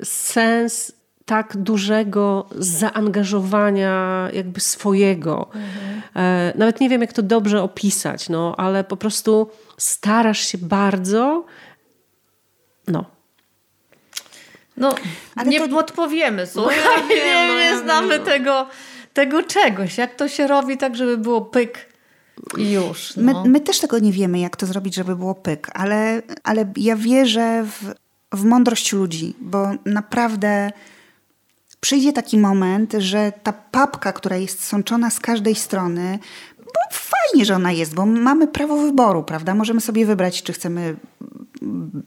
y, 0.00 0.04
sens 0.04 0.92
tak 1.32 1.56
dużego 1.56 2.46
zaangażowania 2.58 4.28
jakby 4.32 4.60
swojego. 4.60 5.48
Mhm. 5.54 6.58
Nawet 6.58 6.80
nie 6.80 6.88
wiem, 6.88 7.00
jak 7.00 7.12
to 7.12 7.22
dobrze 7.22 7.62
opisać, 7.62 8.28
no, 8.28 8.54
ale 8.56 8.84
po 8.84 8.96
prostu 8.96 9.50
starasz 9.78 10.40
się 10.40 10.58
bardzo. 10.58 11.44
No. 12.88 13.04
No, 14.76 14.94
ale 15.36 15.50
nie 15.50 15.68
to... 15.68 15.78
odpowiemy, 15.78 16.46
słuchaj. 16.46 16.76
No, 16.84 16.90
ja 16.90 17.08
wiem, 17.08 17.48
no, 17.48 17.54
nie, 17.54 17.70
nie 17.70 17.78
znamy 17.78 18.18
no. 18.18 18.24
tego, 18.24 18.66
tego 19.14 19.42
czegoś. 19.42 19.98
Jak 19.98 20.14
to 20.14 20.28
się 20.28 20.46
robi 20.46 20.76
tak, 20.78 20.96
żeby 20.96 21.18
było 21.18 21.40
pyk 21.40 21.88
i 22.58 22.72
już. 22.72 23.16
No. 23.16 23.22
My, 23.42 23.48
my 23.48 23.60
też 23.60 23.80
tego 23.80 23.98
nie 23.98 24.12
wiemy, 24.12 24.38
jak 24.38 24.56
to 24.56 24.66
zrobić, 24.66 24.94
żeby 24.94 25.16
było 25.16 25.34
pyk, 25.34 25.70
ale, 25.74 26.22
ale 26.44 26.72
ja 26.76 26.96
wierzę 26.96 27.64
w, 27.64 27.94
w 28.38 28.44
mądrość 28.44 28.92
ludzi, 28.92 29.34
bo 29.40 29.70
naprawdę 29.84 30.70
przyjdzie 31.82 32.12
taki 32.12 32.38
moment, 32.38 32.94
że 32.98 33.32
ta 33.42 33.52
papka, 33.52 34.12
która 34.12 34.36
jest 34.36 34.64
sączona 34.64 35.10
z 35.10 35.20
każdej 35.20 35.54
strony, 35.54 36.18
bo 36.58 36.80
fajnie, 36.90 37.44
że 37.44 37.54
ona 37.54 37.72
jest, 37.72 37.94
bo 37.94 38.06
mamy 38.06 38.46
prawo 38.46 38.76
wyboru, 38.76 39.22
prawda? 39.22 39.54
Możemy 39.54 39.80
sobie 39.80 40.06
wybrać, 40.06 40.42
czy 40.42 40.52
chcemy 40.52 40.96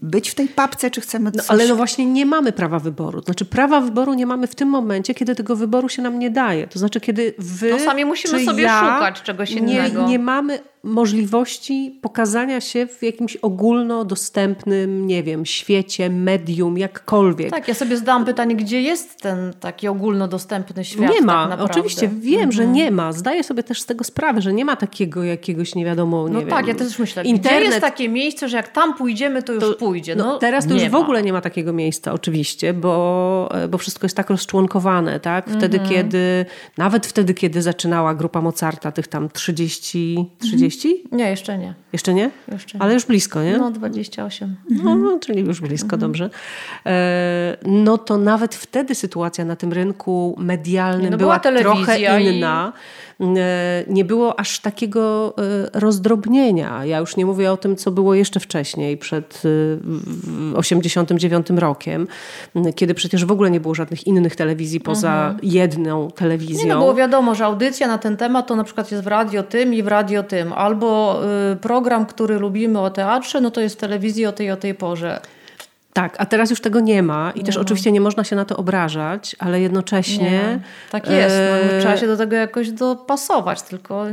być 0.01 0.30
w 0.30 0.36
tej 0.36 0.47
papce, 0.47 0.91
czy 0.91 1.01
chcemy 1.01 1.32
coś... 1.32 1.47
No, 1.47 1.53
ale 1.53 1.67
no 1.67 1.76
właśnie 1.76 2.05
nie 2.05 2.26
mamy 2.26 2.51
prawa 2.51 2.80
wyboru. 2.80 3.21
Znaczy 3.21 3.45
prawa 3.45 3.82
wyboru 3.82 4.13
nie 4.13 4.26
mamy 4.26 4.47
w 4.47 4.55
tym 4.55 4.69
momencie, 4.69 5.13
kiedy 5.13 5.36
tego 5.36 5.55
wyboru 5.55 5.89
się 5.89 6.01
nam 6.01 6.19
nie 6.19 6.30
daje. 6.30 6.67
To 6.67 6.80
znaczy, 6.80 7.01
kiedy 7.01 7.34
wy, 7.38 7.69
No 7.69 7.80
sami 7.80 8.05
musimy 8.05 8.45
sobie 8.45 8.63
ja 8.63 8.80
szukać 8.80 9.21
czegoś 9.21 9.51
innego. 9.51 10.01
Nie, 10.01 10.07
nie 10.07 10.19
mamy 10.19 10.59
możliwości 10.86 11.99
pokazania 12.01 12.61
się 12.61 12.88
w 12.88 13.03
jakimś 13.03 13.36
ogólnodostępnym, 13.36 15.07
nie 15.07 15.23
wiem, 15.23 15.45
świecie, 15.45 16.09
medium, 16.09 16.77
jakkolwiek. 16.77 17.51
Tak, 17.51 17.67
ja 17.67 17.73
sobie 17.73 17.97
zdałam 17.97 18.25
pytanie, 18.25 18.55
gdzie 18.55 18.81
jest 18.81 19.21
ten 19.21 19.53
taki 19.59 19.88
ogólnodostępny 19.88 20.86
świat? 20.86 21.11
Nie 21.13 21.21
ma, 21.21 21.47
tak 21.47 21.61
oczywiście, 21.61 22.07
wiem, 22.07 22.33
mhm. 22.33 22.51
że 22.51 22.67
nie 22.67 22.91
ma. 22.91 23.11
Zdaję 23.11 23.43
sobie 23.43 23.63
też 23.63 23.81
z 23.81 23.86
tego 23.86 24.03
sprawę, 24.03 24.41
że 24.41 24.53
nie 24.53 24.65
ma 24.65 24.75
takiego 24.75 25.23
jakiegoś 25.23 25.75
nie 25.75 25.86
wiadomo, 25.86 26.27
nie 26.27 26.33
No 26.33 26.39
wiem, 26.39 26.49
tak, 26.49 26.67
ja 26.67 26.75
też 26.75 26.99
myślę, 26.99 27.23
internet... 27.23 27.61
gdzie 27.61 27.69
jest 27.69 27.81
takie 27.81 28.09
miejsce, 28.09 28.49
że 28.49 28.57
jak 28.57 28.67
tam 28.67 28.93
pójdziemy, 28.93 29.43
to 29.43 29.53
już 29.53 29.63
to, 29.63 29.73
pójdzie. 29.73 30.15
No, 30.15 30.25
no 30.25 30.38
teraz 30.38 30.67
to 30.67 30.73
już 30.73 30.89
w 30.89 30.95
ogóle 30.95 31.23
nie 31.23 31.33
ma 31.33 31.41
takiego 31.41 31.73
miejsca 31.73 32.13
oczywiście, 32.13 32.73
bo, 32.73 33.49
bo 33.69 33.77
wszystko 33.77 34.05
jest 34.05 34.17
tak 34.17 34.29
rozczłonkowane, 34.29 35.19
tak? 35.19 35.49
Wtedy, 35.49 35.79
mhm. 35.79 35.89
kiedy, 35.89 36.45
nawet 36.77 37.07
wtedy, 37.07 37.33
kiedy 37.33 37.61
zaczynała 37.61 38.15
grupa 38.15 38.41
Mozarta, 38.41 38.91
tych 38.91 39.07
tam 39.07 39.29
30, 39.29 40.25
30 40.39 40.74
30? 40.78 41.03
Nie, 41.11 41.30
jeszcze 41.30 41.57
nie. 41.57 41.73
Jeszcze 41.93 42.13
nie? 42.13 42.30
Jeszcze 42.51 42.78
nie. 42.78 42.82
Ale 42.82 42.93
już 42.93 43.05
blisko, 43.05 43.43
nie? 43.43 43.57
No, 43.57 43.71
28. 43.71 44.55
No, 44.69 44.95
no 44.95 45.19
czyli 45.19 45.41
już 45.41 45.61
blisko, 45.61 45.95
mhm. 45.95 45.99
dobrze. 45.99 46.30
E, 46.86 47.57
no 47.65 47.97
to 47.97 48.17
nawet 48.17 48.55
wtedy 48.55 48.95
sytuacja 48.95 49.45
na 49.45 49.55
tym 49.55 49.73
rynku 49.73 50.36
medialnym 50.39 51.11
no 51.11 51.17
była, 51.17 51.39
była 51.39 51.61
trochę 51.61 52.21
inna. 52.21 52.73
I 53.14 53.14
nie 53.88 54.05
było 54.05 54.39
aż 54.39 54.59
takiego 54.59 55.34
e, 55.38 55.80
rozdrobnienia. 55.80 56.86
Ja 56.86 56.97
już 56.97 57.18
nie 57.18 57.26
mówię 57.26 57.51
o 57.51 57.57
tym, 57.57 57.76
co 57.76 57.91
było 57.91 58.16
jeszcze 58.16 58.39
wcześniej, 58.39 58.97
przed 58.97 59.43
89 60.55 61.47
rokiem, 61.49 62.07
kiedy 62.76 62.93
przecież 62.93 63.26
w 63.26 63.32
ogóle 63.32 63.51
nie 63.51 63.59
było 63.59 63.76
żadnych 63.76 64.07
innych 64.07 64.36
telewizji 64.36 64.80
poza 64.80 65.28
mhm. 65.28 65.39
jedną 65.43 66.11
telewizją. 66.11 66.68
Nie, 66.68 66.74
no 66.74 66.80
było 66.80 66.95
wiadomo, 66.95 67.36
że 67.36 67.45
audycja 67.45 67.88
na 67.88 67.97
ten 67.97 68.18
temat 68.18 68.47
to 68.47 68.55
na 68.55 68.63
przykład 68.63 68.91
jest 68.91 69.03
w 69.03 69.07
radio 69.07 69.43
tym 69.43 69.74
i 69.74 69.84
w 69.84 69.88
radio 69.88 70.24
tym. 70.24 70.53
Albo 70.53 71.22
program, 71.61 72.05
który 72.05 72.39
lubimy 72.39 72.80
o 72.80 72.89
teatrze, 72.89 73.41
no 73.41 73.51
to 73.51 73.61
jest 73.61 73.76
w 73.76 73.80
telewizji 73.80 74.26
o 74.26 74.32
tej 74.32 74.51
o 74.51 74.57
tej 74.57 74.74
porze. 74.74 75.22
Tak, 75.96 76.16
a 76.18 76.26
teraz 76.26 76.50
już 76.50 76.62
tego 76.62 76.80
nie 76.80 77.04
ma 77.04 77.32
i 77.36 77.43
też 77.43 77.58
oczywiście 77.58 77.91
nie 77.91 78.02
można 78.02 78.24
się 78.24 78.36
na 78.36 78.46
to 78.46 78.58
obrażać, 78.58 79.36
ale 79.39 79.62
jednocześnie... 79.62 80.32
Nie, 80.32 80.60
tak 80.91 81.10
jest, 81.10 81.36
no, 81.36 81.74
e, 81.76 81.80
trzeba 81.80 81.98
się 81.98 82.08
do 82.08 82.18
tego 82.18 82.36
jakoś 82.36 82.72
dopasować, 82.72 83.62
tylko... 83.62 84.06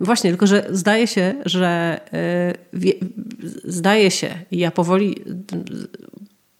Właśnie, 0.00 0.30
tylko 0.30 0.46
że 0.46 0.66
zdaje 0.70 1.06
się, 1.06 1.34
że 1.44 2.00
e, 2.12 2.54
zdaje 3.64 4.10
się 4.10 4.28
i 4.50 4.58
ja 4.58 4.70
powoli 4.70 5.24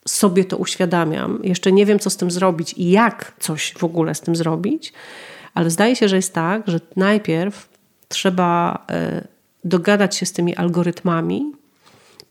sobie 0.09 0.45
to 0.45 0.57
uświadamiam. 0.57 1.41
Jeszcze 1.43 1.73
nie 1.73 1.87
wiem, 1.87 1.99
co 1.99 2.11
z 2.11 2.17
tym 2.17 2.31
zrobić 2.31 2.75
i 2.77 2.91
jak 2.91 3.33
coś 3.41 3.75
w 3.79 3.85
ogóle 3.85 4.15
z 4.15 4.21
tym 4.21 4.37
zrobić, 4.37 4.93
ale 5.55 5.71
zdaje 5.71 5.97
się, 5.97 6.09
że 6.09 6.17
jest 6.17 6.35
tak, 6.35 6.63
że 6.67 6.81
najpierw 6.97 7.69
trzeba 8.09 8.85
e, 8.91 9.25
dogadać 9.65 10.17
się 10.17 10.27
z 10.27 10.33
tymi 10.33 10.57
algorytmami 10.57 11.53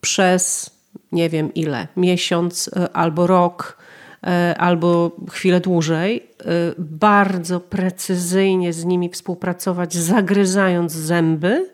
przez 0.01 0.72
nie 1.13 1.29
wiem 1.29 1.53
ile, 1.53 1.87
miesiąc 1.97 2.69
e, 2.75 2.97
albo 2.97 3.27
rok, 3.27 3.77
e, 4.23 4.55
albo 4.57 5.11
chwilę 5.31 5.59
dłużej, 5.59 6.23
e, 6.39 6.43
bardzo 6.77 7.59
precyzyjnie 7.59 8.73
z 8.73 8.85
nimi 8.85 9.09
współpracować, 9.09 9.93
zagryzając 9.93 10.91
zęby, 10.91 11.69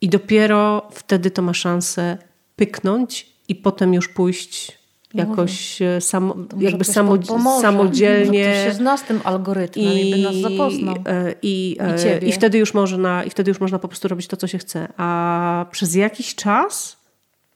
i 0.00 0.08
dopiero 0.08 0.88
wtedy 0.92 1.30
to 1.30 1.42
ma 1.42 1.54
szansę 1.54 2.18
pyknąć 2.56 3.32
i 3.48 3.54
potem 3.54 3.94
już 3.94 4.08
pójść 4.08 4.80
jakoś 5.14 5.78
samo, 6.00 6.36
jakby 6.58 6.84
samo, 6.84 7.16
samodzielnie. 7.60 8.48
Może 8.48 8.64
się 8.64 8.72
zna 8.72 8.96
z 8.96 9.02
tym 9.02 9.20
algorytmem 9.24 9.92
i, 9.92 10.10
i 10.10 10.12
by 10.12 10.22
nas 10.22 10.36
zapoznał. 10.36 10.94
I, 11.42 11.76
i, 12.22 12.28
I, 12.28 12.32
wtedy 12.32 12.58
już 12.58 12.74
można, 12.74 13.24
I 13.24 13.30
wtedy 13.30 13.50
już 13.50 13.60
można 13.60 13.78
po 13.78 13.88
prostu 13.88 14.08
robić 14.08 14.26
to, 14.26 14.36
co 14.36 14.46
się 14.46 14.58
chce. 14.58 14.88
A 14.96 15.66
przez 15.70 15.94
jakiś 15.94 16.34
czas 16.34 16.99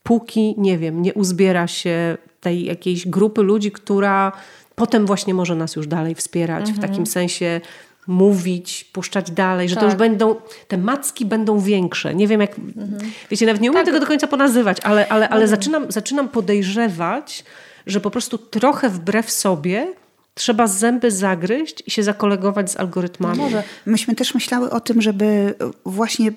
póki, 0.05 0.55
nie 0.59 0.79
wiem, 0.79 1.03
nie 1.03 1.15
uzbiera 1.15 1.67
się 1.67 2.17
tej 2.41 2.65
jakiejś 2.65 3.09
grupy 3.09 3.43
ludzi, 3.43 3.73
która 3.73 4.33
potem 4.75 5.07
właśnie 5.07 5.35
może 5.35 5.55
nas 5.55 5.77
już 5.77 5.87
dalej 5.87 6.15
wspierać 6.15 6.69
mhm. 6.69 6.77
w 6.77 6.81
takim 6.81 7.07
sensie 7.07 7.61
mówić, 8.07 8.85
puszczać 8.93 9.31
dalej, 9.31 9.69
że 9.69 9.75
tak. 9.75 9.81
to 9.81 9.87
już 9.87 9.93
tak. 9.93 9.99
będą, 9.99 10.37
te 10.69 10.79
macki 10.79 11.27
będą 11.27 11.61
większe. 11.61 12.15
Nie 12.15 12.29
wiem 12.29 12.41
jak, 12.41 12.59
mhm. 12.59 13.13
wiecie, 13.31 13.47
nawet 13.47 13.63
nie 13.63 13.71
umiem 13.71 13.85
tak. 13.85 13.87
tego 13.87 14.01
do 14.01 14.07
końca 14.07 14.27
ponazywać, 14.27 14.81
ale, 14.81 15.09
ale, 15.09 15.29
ale 15.29 15.43
mhm. 15.43 15.49
zaczynam, 15.49 15.93
zaczynam 15.93 16.29
podejrzewać, 16.29 17.45
że 17.87 18.01
po 18.01 18.11
prostu 18.11 18.39
trochę 18.39 18.89
wbrew 18.89 19.31
sobie 19.31 19.93
trzeba 20.35 20.67
zęby 20.67 21.11
zagryźć 21.11 21.83
i 21.87 21.91
się 21.91 22.03
zakolegować 22.03 22.71
z 22.71 22.77
algorytmami. 22.77 23.39
No 23.39 23.45
może. 23.45 23.63
Myśmy 23.87 24.15
też 24.15 24.35
myślały 24.35 24.71
o 24.71 24.81
tym, 24.81 25.03
żeby 25.03 25.55
właśnie 25.85 26.33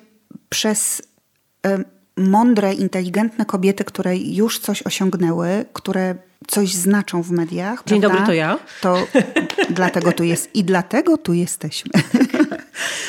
przez 0.48 1.02
mądre, 2.18 2.74
inteligentne 2.74 3.46
kobiety, 3.46 3.84
które 3.84 4.16
już 4.16 4.58
coś 4.58 4.82
osiągnęły, 4.82 5.64
które 5.72 6.14
coś 6.46 6.74
znaczą 6.74 7.22
w 7.22 7.30
mediach. 7.30 7.82
Dzień 7.86 8.00
prawda? 8.00 8.18
dobry, 8.18 8.26
to 8.26 8.32
ja. 8.32 8.58
To 8.80 9.06
dlatego 9.70 10.12
tu 10.12 10.24
jest 10.24 10.54
i 10.54 10.64
dlatego 10.64 11.16
tu 11.16 11.32
jesteśmy. 11.32 11.90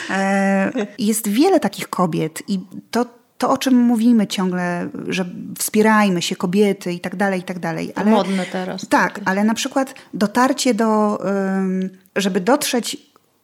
E, 0.09 0.71
jest 0.99 1.27
wiele 1.27 1.59
takich 1.59 1.87
kobiet 1.87 2.43
i 2.47 2.59
to, 2.91 3.05
to, 3.37 3.49
o 3.49 3.57
czym 3.57 3.75
mówimy 3.75 4.27
ciągle, 4.27 4.89
że 5.07 5.25
wspierajmy 5.57 6.21
się 6.21 6.35
kobiety 6.35 6.93
i 6.93 6.99
tak 6.99 7.15
dalej, 7.15 7.39
i 7.39 7.43
tak 7.43 7.59
dalej. 7.59 7.91
Ale, 7.95 8.11
modne 8.11 8.45
teraz. 8.45 8.87
Tak, 8.87 9.19
ale 9.25 9.43
na 9.43 9.53
przykład 9.53 9.93
dotarcie 10.13 10.73
do, 10.73 11.19
żeby 12.15 12.39
dotrzeć 12.39 12.97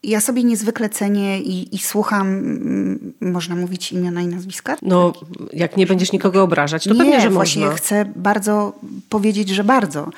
ja 0.10 0.22
sobie 0.22 0.44
niezwykle 0.44 0.90
cenię 0.90 1.40
i, 1.40 1.76
i 1.76 1.78
słucham, 1.78 2.28
mm, 2.28 3.14
można 3.22 3.56
mówić 3.56 3.92
imiona 3.92 4.22
i 4.22 4.28
nazwiska? 4.28 4.78
No, 4.82 5.14
jak 5.54 5.78
nie 5.78 5.88
będziesz 5.88 6.12
nikogo 6.12 6.44
obrażać, 6.44 6.84
to 6.84 6.94
nie, 6.94 7.00
pewnie, 7.00 7.22
że 7.22 7.30
właśnie 7.30 7.66
można. 7.66 7.78
chcę 7.78 8.06
bardzo 8.16 8.74
powiedzieć, 9.10 9.50
że 9.50 9.64
bardzo. 9.64 10.10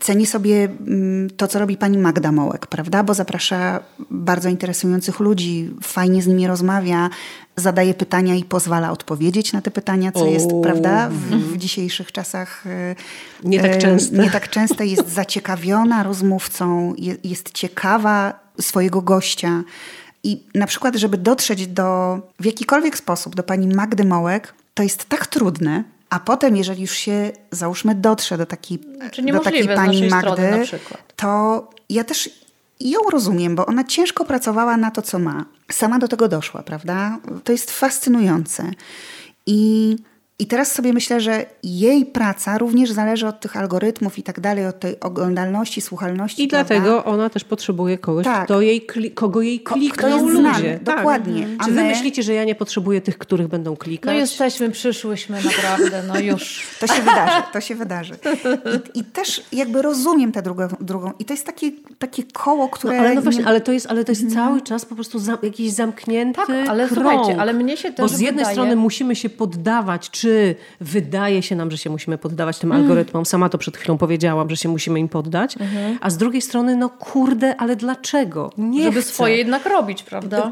Cenię 0.00 0.26
sobie 0.26 0.64
mm, 0.64 1.30
to, 1.30 1.48
co 1.48 1.58
robi 1.58 1.76
pani 1.76 1.98
Magda 1.98 2.32
Mołek, 2.32 2.66
prawda? 2.66 3.02
Bo 3.02 3.14
zaprasza 3.14 3.80
bardzo 4.10 4.48
interesujących 4.48 5.20
ludzi, 5.20 5.70
fajnie 5.82 6.22
z 6.22 6.26
nimi 6.26 6.46
rozmawia, 6.46 7.10
zadaje 7.56 7.94
pytania 7.94 8.34
i 8.34 8.44
pozwala 8.44 8.90
odpowiedzieć 8.90 9.52
na 9.52 9.62
te 9.62 9.70
pytania, 9.70 10.12
co 10.12 10.24
o. 10.24 10.26
jest, 10.26 10.50
prawda, 10.62 11.08
w, 11.08 11.30
w, 11.30 11.56
dzisiejszych 11.56 12.12
czasach 12.12 12.66
e, 12.66 12.94
nie 13.44 13.60
tak 13.60 13.78
częste. 13.78 14.16
Nie 14.16 14.30
tak 14.30 14.50
częste. 14.50 14.86
Jest 14.86 15.08
zaciekawiona 15.08 16.02
rozmówcą, 16.02 16.94
jest, 16.98 17.24
jest 17.24 17.52
ciekawa 17.52 18.40
swojego 18.60 19.02
gościa. 19.02 19.62
I 20.22 20.42
na 20.54 20.66
przykład, 20.66 20.96
żeby 20.96 21.16
dotrzeć 21.16 21.66
do, 21.66 22.18
w 22.40 22.44
jakikolwiek 22.44 22.98
sposób 22.98 23.34
do 23.34 23.42
pani 23.42 23.68
Magdy 23.68 24.04
Mołek, 24.04 24.54
to 24.74 24.82
jest 24.82 25.04
tak 25.04 25.26
trudne, 25.26 25.84
a 26.10 26.20
potem, 26.20 26.56
jeżeli 26.56 26.82
już 26.82 26.92
się, 26.92 27.32
załóżmy, 27.50 27.94
dotrze 27.94 28.38
do 28.38 28.46
takiej, 28.46 28.78
do 29.32 29.40
takiej 29.40 29.68
pani 29.68 30.08
Magdy, 30.08 30.66
to 31.16 31.70
ja 31.90 32.04
też 32.04 32.30
ją 32.80 33.00
rozumiem, 33.12 33.56
bo 33.56 33.66
ona 33.66 33.84
ciężko 33.84 34.24
pracowała 34.24 34.76
na 34.76 34.90
to, 34.90 35.02
co 35.02 35.18
ma. 35.18 35.44
Sama 35.72 35.98
do 35.98 36.08
tego 36.08 36.28
doszła, 36.28 36.62
prawda? 36.62 37.18
To 37.44 37.52
jest 37.52 37.70
fascynujące. 37.70 38.70
I 39.46 39.96
i 40.38 40.46
teraz 40.46 40.72
sobie 40.72 40.92
myślę, 40.92 41.20
że 41.20 41.46
jej 41.62 42.06
praca 42.06 42.58
również 42.58 42.92
zależy 42.92 43.26
od 43.26 43.40
tych 43.40 43.56
algorytmów 43.56 44.18
i 44.18 44.22
tak 44.22 44.40
dalej, 44.40 44.66
od 44.66 44.80
tej 44.80 45.00
oglądalności, 45.00 45.80
słuchalności. 45.80 46.42
I 46.44 46.48
prawda? 46.48 46.74
dlatego 46.74 47.04
ona 47.04 47.30
też 47.30 47.44
potrzebuje 47.44 47.98
kogoś, 47.98 48.24
tak. 48.24 48.44
kto 48.44 48.60
jej 48.60 48.86
kogo 49.14 49.42
jej 49.42 49.60
klikną 49.60 50.18
Ko, 50.18 50.28
ludzie. 50.28 50.80
Tak. 50.84 50.96
Dokładnie. 50.96 51.48
Czy 51.64 51.70
wy 51.70 51.82
my... 51.82 51.88
myślicie, 51.88 52.22
że 52.22 52.34
ja 52.34 52.44
nie 52.44 52.54
potrzebuję 52.54 53.00
tych, 53.00 53.18
których 53.18 53.48
będą 53.48 53.76
klikać? 53.76 54.06
No 54.06 54.18
jesteśmy, 54.18 54.70
przyszłyśmy 54.70 55.38
naprawdę, 55.42 56.02
no 56.08 56.18
już. 56.20 56.66
To 56.80 56.86
się 56.86 57.02
wydarzy, 57.02 57.42
to 57.52 57.60
się 57.60 57.74
wydarzy. 57.74 58.14
I, 58.94 58.98
i 58.98 59.04
też 59.04 59.42
jakby 59.52 59.82
rozumiem 59.82 60.32
tę 60.32 60.42
drugą, 60.42 60.68
drugą. 60.80 61.12
I 61.18 61.24
to 61.24 61.32
jest 61.32 61.46
takie, 61.46 61.70
takie 61.98 62.22
koło, 62.32 62.68
które... 62.68 62.96
No, 62.96 63.00
ale 63.00 63.14
no 63.14 63.22
właśnie, 63.22 63.42
nie... 63.42 63.48
ale 63.48 63.60
to 63.60 63.72
jest, 63.72 63.86
ale 63.86 64.04
to 64.04 64.12
jest 64.12 64.22
hmm. 64.22 64.46
cały 64.46 64.60
czas 64.60 64.84
po 64.84 64.94
prostu 64.94 65.18
za, 65.18 65.38
jakiś 65.42 65.72
zamknięty 65.72 66.40
tak, 66.46 66.68
ale 66.68 66.88
krąg. 66.88 67.38
Ale 67.38 67.52
mnie 67.52 67.76
się 67.76 67.92
też 67.92 68.10
Bo 68.10 68.16
z 68.16 68.20
jednej 68.20 68.44
wydaje... 68.44 68.54
strony 68.54 68.76
musimy 68.76 69.16
się 69.16 69.28
poddawać, 69.28 70.10
czy 70.10 70.25
czy 70.26 70.54
wydaje 70.80 71.42
się 71.42 71.56
nam, 71.56 71.70
że 71.70 71.78
się 71.78 71.90
musimy 71.90 72.18
poddawać 72.18 72.58
tym 72.58 72.72
algorytmom. 72.72 73.26
Sama 73.26 73.48
to 73.48 73.58
przed 73.58 73.76
chwilą 73.76 73.98
powiedziałam, 73.98 74.50
że 74.50 74.56
się 74.56 74.68
musimy 74.68 75.00
im 75.00 75.08
poddać. 75.08 75.56
Mhm. 75.60 75.98
A 76.00 76.10
z 76.10 76.16
drugiej 76.16 76.42
strony, 76.42 76.76
no 76.76 76.88
kurde, 76.88 77.56
ale 77.56 77.76
dlaczego? 77.76 78.52
Nie 78.58 78.84
Żeby 78.84 79.02
chcę. 79.02 79.12
swoje 79.12 79.36
jednak 79.36 79.66
robić, 79.66 80.02
prawda? 80.02 80.50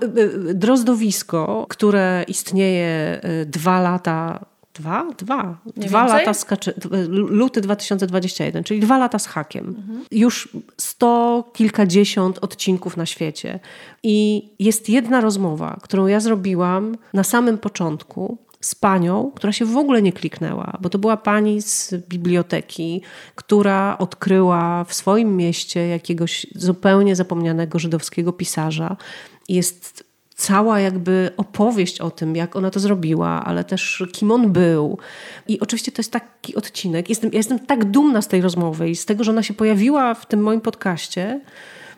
Drozdowisko, 0.55 1.67
które 1.69 2.25
istnieje 2.29 3.21
dwa 3.47 3.81
lata 3.81 4.45
Dwa? 4.75 5.07
Dwa. 5.19 5.57
Nie 5.77 5.87
dwa 5.87 6.07
więcej? 6.07 6.27
lata 6.27 6.73
luty 7.09 7.61
2021, 7.61 8.65
czyli 8.65 8.81
dwa 8.81 8.99
lata 8.99 9.19
z 9.19 9.27
hakiem. 9.27 9.67
Mhm. 9.69 10.05
Już 10.11 10.49
sto 10.79 11.45
kilkadziesiąt 11.53 12.39
odcinków 12.39 12.97
na 12.97 13.07
świecie. 13.07 13.61
I 14.03 14.49
jest 14.59 14.89
jedna 14.89 15.21
rozmowa, 15.21 15.79
którą 15.83 16.07
ja 16.07 16.21
zrobiłam 16.21 16.97
na 17.13 17.25
samym 17.25 17.59
początku 17.59 18.39
z 18.65 18.75
panią, 18.75 19.33
która 19.35 19.53
się 19.53 19.65
w 19.65 19.77
ogóle 19.77 20.03
nie 20.03 20.13
kliknęła, 20.13 20.79
bo 20.81 20.89
to 20.91 20.99
była 20.99 21.17
pani 21.17 21.63
z 21.63 21.95
biblioteki, 22.09 23.03
która 23.35 23.99
odkryła 23.99 24.85
w 24.85 24.95
swoim 24.95 25.37
mieście 25.37 25.89
jakiegoś 25.89 26.47
zupełnie 26.55 27.17
zapomnianego 27.17 27.79
żydowskiego 27.79 28.33
pisarza. 28.33 28.97
Jest 29.49 30.05
cała 30.35 30.81
jakby 30.81 31.31
opowieść 31.37 32.01
o 32.01 32.11
tym, 32.11 32.37
jak 32.37 32.57
ona 32.57 32.71
to 32.71 32.81
zrobiła, 32.81 33.45
ale 33.45 33.65
też 33.65 34.05
kim 34.13 34.31
on 34.31 34.53
był. 34.53 34.99
I 35.49 35.61
oczywiście 35.61 35.93
to 35.93 36.01
jest 36.01 36.13
taki 36.13 36.55
odcinek. 36.55 37.09
Jestem, 37.09 37.31
ja 37.33 37.37
jestem 37.37 37.59
tak 37.59 37.85
dumna 37.85 38.23
z 38.23 38.29
tej 38.29 38.41
rozmowy 38.41 38.91
i 38.91 38.97
z 38.97 39.07
tego, 39.07 39.25
że 39.25 39.31
ona 39.31 39.43
się 39.43 39.55
pojawiła 39.55 40.15
w 40.15 40.27
tym 40.27 40.41
moim 40.41 40.61
podcaście, 40.61 41.41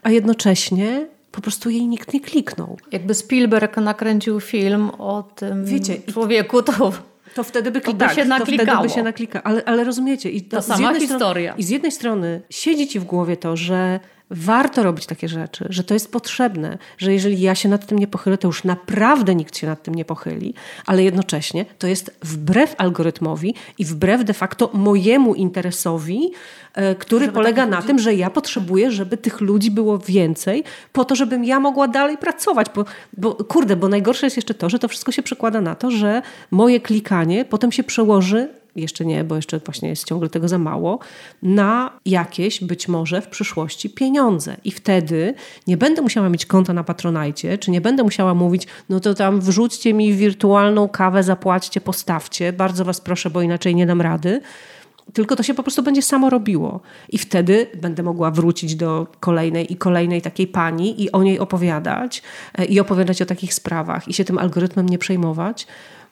a 0.03 0.11
jednocześnie 0.11 1.07
po 1.37 1.43
prostu 1.43 1.70
jej 1.70 1.87
nikt 1.87 2.14
nie 2.14 2.20
kliknął. 2.20 2.78
Jakby 2.93 3.14
Spielberg 3.14 3.76
nakręcił 3.76 4.41
film 4.41 4.91
o 4.99 5.22
tym 5.22 5.64
Wiecie, 5.64 5.97
człowieku, 6.12 6.62
to 6.62 6.93
to 7.34 7.45
wtedy 7.45 7.70
by, 7.70 7.80
by 7.80 7.95
tak. 7.95 8.14
To 8.14 8.45
wtedy 8.45 8.82
by 8.82 8.89
się 8.89 9.03
naklika. 9.03 9.43
Ale, 9.43 9.64
ale 9.64 9.84
rozumiecie. 9.84 10.30
I 10.30 10.43
to, 10.43 10.57
to 10.57 10.62
sama 10.62 10.95
historia. 10.95 11.51
Strony, 11.51 11.61
I 11.61 11.64
z 11.64 11.68
jednej 11.68 11.93
strony 11.93 12.43
siedzi 12.51 12.89
ci 12.89 13.01
w 13.01 13.05
głowie 13.05 13.37
to, 13.37 13.57
że 13.57 14.01
warto 14.31 14.83
robić 14.83 15.07
takie 15.07 15.29
rzeczy, 15.29 15.66
że 15.70 15.85
to 15.85 15.95
jest 15.95 16.12
potrzebne, 16.12 16.79
że 16.99 17.12
jeżeli 17.12 17.41
ja 17.41 17.55
się 17.55 17.68
nad 17.68 17.87
tym 17.87 17.99
nie 17.99 18.07
pochylę, 18.07 18.39
to 18.39 18.49
już 18.49 18.64
naprawdę 18.64 19.35
nikt 19.35 19.57
się 19.57 19.66
nad 19.66 19.83
tym 19.83 19.95
nie 19.95 20.05
pochyli, 20.05 20.55
ale 20.87 21.03
jednocześnie 21.03 21.64
to 21.79 21.87
jest 21.87 22.18
wbrew 22.22 22.74
algorytmowi 22.79 23.55
i 23.79 23.85
wbrew 23.85 24.24
de 24.24 24.35
facto 24.35 24.70
mojemu 24.74 25.35
interesowi, 25.35 26.31
e, 26.74 26.95
który 26.95 27.24
żeby 27.27 27.35
polega 27.35 27.66
na 27.66 27.77
ludzi... 27.77 27.87
tym, 27.87 27.99
że 27.99 28.14
ja 28.14 28.31
potrzebuję, 28.31 28.91
żeby 28.91 29.16
tych 29.16 29.41
ludzi 29.41 29.70
było 29.70 29.99
więcej, 29.99 30.64
po 30.93 31.05
to, 31.05 31.14
żebym 31.14 31.45
ja 31.45 31.61
mogła 31.61 31.89
dalej 31.89 32.18
pracować. 32.18 32.66
Bo, 32.74 32.85
bo 33.16 33.35
kurde, 33.35 33.77
bo 33.77 33.89
najgorsze 33.89 34.27
jest 34.27 34.37
jeszcze 34.37 34.55
to, 34.55 34.70
że 34.70 34.79
to 34.79 34.89
wszystko 34.89 35.12
się 35.12 35.22
przekłada 35.22 35.61
na 35.61 35.74
to, 35.74 35.91
że 35.91 36.22
moje 36.51 36.81
klikanie 36.81 37.45
potem 37.45 37.72
się 37.72 37.85
przełoży 37.85 38.49
jeszcze 38.77 39.05
nie, 39.05 39.24
bo 39.24 39.37
jeszcze 39.37 39.59
właśnie 39.59 39.89
jest 39.89 40.05
ciągle 40.05 40.29
tego 40.29 40.49
za 40.49 40.59
mało, 40.59 40.99
na 41.43 41.91
jakieś 42.07 42.64
być 42.64 42.89
może 42.89 43.22
w 43.22 43.29
przyszłości 43.29 43.91
pieniądze. 43.91 44.57
I 44.64 44.70
wtedy 44.70 45.35
nie 45.66 45.77
będę 45.77 46.03
musiała 46.03 46.29
mieć 46.29 46.47
konta 46.47 46.72
na 46.72 46.85
Patronajcie, 46.85 47.59
czy 47.59 47.70
nie 47.70 47.81
będę 47.81 48.03
musiała 48.03 48.35
mówić, 48.35 48.66
no 48.89 49.01
to 49.01 49.14
tam 49.14 49.41
wrzućcie 49.41 49.95
mi 49.95 50.12
wirtualną 50.12 50.89
kawę, 50.89 51.22
zapłaćcie, 51.22 51.81
postawcie, 51.81 52.53
bardzo 52.53 52.85
was 52.85 53.01
proszę, 53.01 53.31
bo 53.31 53.43
inaczej 53.43 53.74
nie 53.74 53.87
dam 53.87 54.01
rady 54.01 54.41
tylko 55.12 55.37
to 55.37 55.43
się 55.43 55.55
po 55.55 55.62
prostu 55.62 55.83
będzie 55.83 56.03
samo 56.03 56.31
robiło. 56.31 56.81
I 57.09 57.18
wtedy 57.18 57.66
będę 57.81 58.03
mogła 58.03 58.31
wrócić 58.31 58.77
do 58.77 59.07
kolejnej 59.20 59.72
i 59.72 59.77
kolejnej 59.77 60.22
takiej 60.22 60.47
pani 60.47 61.03
i 61.03 61.12
o 61.12 61.22
niej 61.22 61.39
opowiadać 61.39 62.22
e, 62.59 62.64
i 62.64 62.81
opowiadać 62.81 63.22
o 63.22 63.27
takich 63.27 63.55
sprawach 63.55 64.09
i 64.09 64.14
się 64.14 64.24
tym 64.24 64.39
algorytmem 64.39 64.89
nie 64.89 64.99
przejmować, 64.99 65.66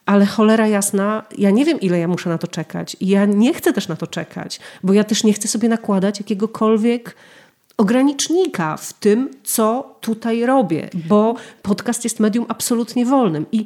ale 0.06 0.26
cholera 0.26 0.66
jasna, 0.66 1.22
ja 1.38 1.50
nie 1.50 1.64
wiem, 1.64 1.80
ile 1.80 1.98
ja 1.98 2.08
muszę 2.08 2.30
na 2.30 2.38
to 2.38 2.46
czekać. 2.46 2.96
I 3.00 3.08
ja 3.08 3.24
nie 3.24 3.54
chcę 3.54 3.72
też 3.72 3.88
na 3.88 3.96
to 3.96 4.06
czekać, 4.06 4.60
bo 4.82 4.92
ja 4.92 5.04
też 5.04 5.24
nie 5.24 5.32
chcę 5.32 5.48
sobie 5.48 5.68
nakładać 5.68 6.20
jakiegokolwiek 6.20 7.16
ogranicznika 7.76 8.76
w 8.76 8.92
tym, 8.92 9.30
co 9.44 9.96
tutaj 10.00 10.46
robię, 10.46 10.90
bo 11.08 11.34
podcast 11.62 12.04
jest 12.04 12.20
medium 12.20 12.46
absolutnie 12.48 13.06
wolnym. 13.06 13.46
I 13.52 13.64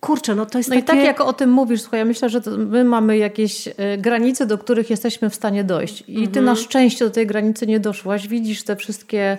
kurczę, 0.00 0.34
no 0.34 0.46
to 0.46 0.58
jest 0.58 0.70
no 0.70 0.76
takie... 0.76 0.84
i 0.84 0.86
tak 0.86 1.04
jak 1.04 1.20
o 1.20 1.32
tym 1.32 1.50
mówisz, 1.50 1.80
słuchaj, 1.80 1.98
ja 1.98 2.04
myślę, 2.04 2.28
że 2.28 2.40
my 2.58 2.84
mamy 2.84 3.16
jakieś 3.18 3.66
y, 3.66 3.72
granice, 3.98 4.46
do 4.46 4.58
których 4.58 4.90
jesteśmy 4.90 5.30
w 5.30 5.34
stanie 5.34 5.64
dojść. 5.64 6.00
I 6.08 6.14
ty 6.14 6.40
mhm. 6.40 6.44
na 6.44 6.56
szczęście 6.56 7.04
do 7.04 7.10
tej 7.10 7.26
granicy 7.26 7.66
nie 7.66 7.80
doszłaś. 7.80 8.28
Widzisz 8.28 8.62
te 8.62 8.76
wszystkie 8.76 9.38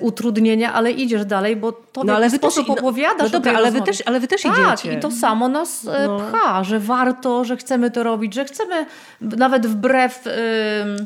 utrudnienia, 0.00 0.72
ale 0.72 0.92
idziesz 0.92 1.24
dalej, 1.24 1.56
bo 1.56 1.72
to 1.72 2.04
no, 2.04 2.14
ale 2.14 2.30
w 2.30 2.32
sposób 2.32 2.66
też, 2.66 2.78
opowiadasz 2.78 3.18
no, 3.18 3.24
no 3.24 3.30
dobra, 3.30 3.52
ale 3.52 3.70
wy, 3.70 3.82
też, 3.82 4.02
ale 4.06 4.20
wy 4.20 4.28
też 4.28 4.42
tak, 4.42 4.52
idziecie. 4.58 4.98
i 4.98 5.00
to 5.00 5.10
samo 5.10 5.48
nas 5.48 5.84
y, 5.84 5.88
no. 6.06 6.20
pcha, 6.20 6.64
że 6.64 6.80
warto, 6.80 7.44
że 7.44 7.56
chcemy 7.56 7.90
to 7.90 8.02
robić, 8.02 8.34
że 8.34 8.44
chcemy 8.44 8.86
nawet 9.20 9.66
wbrew... 9.66 10.24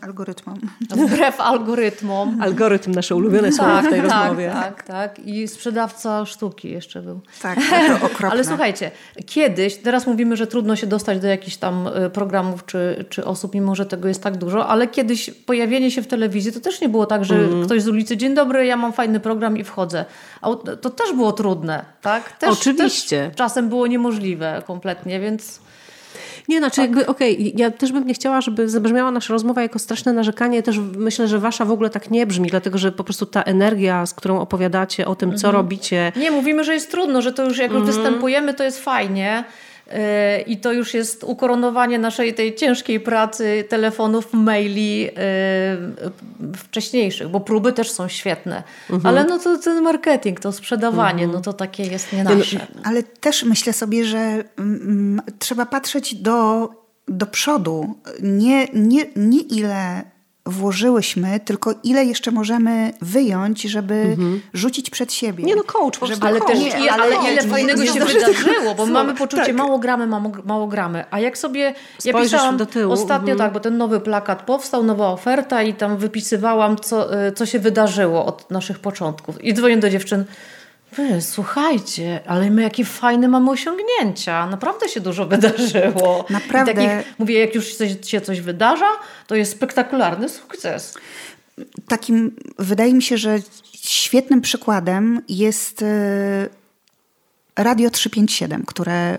algorytmom. 0.02 0.54
Wbrew 0.90 1.40
algorytmom. 1.40 2.38
Algorytm, 2.42 2.92
nasze 2.92 3.16
ulubione 3.16 3.52
słowo 3.52 3.70
tak, 3.70 3.86
w 3.86 3.90
tej 3.90 4.02
tak, 4.02 4.10
rozmowie. 4.10 4.50
Tak, 4.54 4.82
tak. 4.82 5.18
I 5.18 5.48
sprzedawca 5.48 6.26
sztuki 6.26 6.70
jeszcze 6.70 7.02
był. 7.02 7.20
Tak, 7.42 7.58
to 7.58 7.94
okropne. 8.06 8.30
Ale 8.30 8.44
słuchajcie, 8.44 8.90
kiedyś, 9.26 9.76
teraz 9.76 10.06
mówimy, 10.06 10.36
że 10.36 10.46
trudno 10.46 10.76
się 10.76 10.86
dostać 10.86 11.20
do 11.20 11.28
jakichś 11.28 11.56
tam 11.56 11.86
y, 11.86 12.10
programów 12.10 12.66
czy, 12.66 13.04
czy 13.08 13.24
osób, 13.24 13.54
mimo 13.54 13.74
że 13.74 13.86
tego 13.86 14.08
jest 14.08 14.22
tak 14.22 14.36
dużo, 14.36 14.66
ale 14.66 14.88
kiedyś 14.88 15.30
pojawienie 15.30 15.90
się 15.90 16.02
w 16.02 16.06
telewizji 16.06 16.52
to 16.52 16.60
też 16.60 16.80
nie 16.80 16.88
było 16.88 17.06
tak, 17.06 17.24
że 17.24 17.34
mm. 17.34 17.64
ktoś 17.64 17.82
z 17.82 17.88
ulicy, 17.88 18.16
dzień 18.16 18.33
dobry, 18.34 18.66
ja 18.66 18.76
mam 18.76 18.92
fajny 18.92 19.20
program 19.20 19.56
i 19.56 19.64
wchodzę. 19.64 20.04
To 20.80 20.90
też 20.90 21.12
było 21.12 21.32
trudne, 21.32 21.84
tak? 22.02 22.32
Też, 22.32 22.50
Oczywiście. 22.50 23.26
Też 23.26 23.36
czasem 23.36 23.68
było 23.68 23.86
niemożliwe 23.86 24.62
kompletnie, 24.66 25.20
więc... 25.20 25.60
Nie, 26.48 26.58
znaczy 26.58 26.76
tak. 26.76 26.84
jakby 26.84 27.06
okej, 27.06 27.34
okay, 27.34 27.52
ja 27.56 27.70
też 27.70 27.92
bym 27.92 28.06
nie 28.06 28.14
chciała, 28.14 28.40
żeby 28.40 28.68
zabrzmiała 28.68 29.10
nasza 29.10 29.32
rozmowa 29.32 29.62
jako 29.62 29.78
straszne 29.78 30.12
narzekanie. 30.12 30.62
Też 30.62 30.78
myślę, 30.96 31.28
że 31.28 31.38
wasza 31.38 31.64
w 31.64 31.70
ogóle 31.70 31.90
tak 31.90 32.10
nie 32.10 32.26
brzmi, 32.26 32.48
dlatego 32.50 32.78
że 32.78 32.92
po 32.92 33.04
prostu 33.04 33.26
ta 33.26 33.42
energia, 33.42 34.06
z 34.06 34.14
którą 34.14 34.40
opowiadacie 34.40 35.06
o 35.06 35.14
tym, 35.14 35.30
co 35.30 35.48
mhm. 35.48 35.54
robicie... 35.54 36.12
Nie, 36.16 36.30
mówimy, 36.30 36.64
że 36.64 36.74
jest 36.74 36.90
trudno, 36.90 37.22
że 37.22 37.32
to 37.32 37.44
już 37.44 37.58
jak 37.58 37.70
mhm. 37.70 37.86
występujemy, 37.86 38.54
to 38.54 38.64
jest 38.64 38.84
fajnie. 38.84 39.44
E, 39.94 40.40
I 40.40 40.56
to 40.56 40.72
już 40.72 40.94
jest 40.94 41.24
ukoronowanie 41.24 41.98
naszej 41.98 42.34
tej 42.34 42.54
ciężkiej 42.54 43.00
pracy, 43.00 43.64
telefonów, 43.68 44.32
maili 44.32 45.08
e, 45.08 45.12
wcześniejszych, 46.56 47.28
bo 47.28 47.40
próby 47.40 47.72
też 47.72 47.90
są 47.90 48.08
świetne. 48.08 48.62
Mhm. 48.90 49.06
Ale 49.06 49.24
no 49.24 49.38
to 49.38 49.58
ten 49.58 49.82
marketing, 49.82 50.40
to 50.40 50.52
sprzedawanie, 50.52 51.24
mhm. 51.24 51.32
no 51.32 51.40
to 51.40 51.52
takie 51.52 51.82
jest 51.82 52.12
nie 52.12 52.24
no, 52.24 52.34
nasze. 52.34 52.66
Ale 52.84 53.02
też 53.02 53.44
myślę 53.44 53.72
sobie, 53.72 54.04
że 54.04 54.18
mm, 54.18 54.44
mm, 54.58 55.22
trzeba 55.38 55.66
patrzeć 55.66 56.14
do, 56.14 56.68
do 57.08 57.26
przodu. 57.26 57.94
Nie, 58.22 58.66
nie, 58.72 59.06
nie 59.16 59.40
ile 59.40 60.02
włożyłyśmy, 60.46 61.40
tylko 61.40 61.74
ile 61.82 62.04
jeszcze 62.04 62.30
możemy 62.30 62.92
wyjąć, 63.02 63.62
żeby 63.62 63.94
mhm. 63.94 64.40
rzucić 64.54 64.90
przed 64.90 65.12
siebie. 65.12 65.44
Nie 65.44 65.56
no, 65.56 65.62
coach, 65.62 65.98
po 65.98 66.06
żeby, 66.06 66.26
ale 66.26 66.40
coach. 66.40 66.52
też 66.52 66.60
nie, 66.60 66.92
ale, 66.92 67.18
ale 67.18 67.32
ile 67.32 67.42
fajnego 67.42 67.82
nie, 67.82 67.88
się 67.88 68.00
wydarzyło, 68.00 68.74
bo 68.74 68.86
mamy 68.86 69.14
poczucie, 69.14 69.46
tak. 69.46 69.54
mało 69.54 69.78
gramy, 69.78 70.06
mało, 70.06 70.32
mało 70.44 70.66
gramy. 70.66 71.04
A 71.10 71.20
jak 71.20 71.38
sobie, 71.38 71.74
ja 72.04 72.20
pisałam 72.20 72.56
do 72.56 72.66
tyłu. 72.66 72.92
ostatnio 72.92 73.32
mhm. 73.32 73.38
tak, 73.38 73.52
bo 73.52 73.60
ten 73.60 73.76
nowy 73.76 74.00
plakat 74.00 74.42
powstał, 74.42 74.82
nowa 74.82 75.08
oferta 75.08 75.62
i 75.62 75.74
tam 75.74 75.96
wypisywałam, 75.96 76.76
co, 76.76 77.26
y, 77.26 77.32
co 77.32 77.46
się 77.46 77.58
wydarzyło 77.58 78.26
od 78.26 78.50
naszych 78.50 78.78
początków. 78.78 79.44
I 79.44 79.54
dzwonię 79.54 79.76
do 79.76 79.90
dziewczyn, 79.90 80.24
Wy, 80.96 81.22
słuchajcie, 81.22 82.20
ale 82.26 82.50
my 82.50 82.62
jakie 82.62 82.84
fajne 82.84 83.28
mamy 83.28 83.50
osiągnięcia. 83.50 84.46
Naprawdę 84.46 84.88
się 84.88 85.00
dużo 85.00 85.26
wydarzyło. 85.36 86.24
Naprawdę. 86.30 86.74
Takich, 86.74 87.18
mówię, 87.18 87.38
jak 87.38 87.54
już 87.54 87.66
się 88.06 88.20
coś 88.20 88.40
wydarza, 88.40 88.90
to 89.26 89.34
jest 89.34 89.52
spektakularny 89.52 90.28
sukces. 90.28 90.94
Takim, 91.88 92.36
wydaje 92.58 92.94
mi 92.94 93.02
się, 93.02 93.18
że 93.18 93.38
świetnym 93.72 94.40
przykładem 94.40 95.20
jest 95.28 95.82
y, 95.82 95.86
Radio 97.56 97.90
357, 97.90 98.64
które, 98.66 99.14
y, 99.14 99.18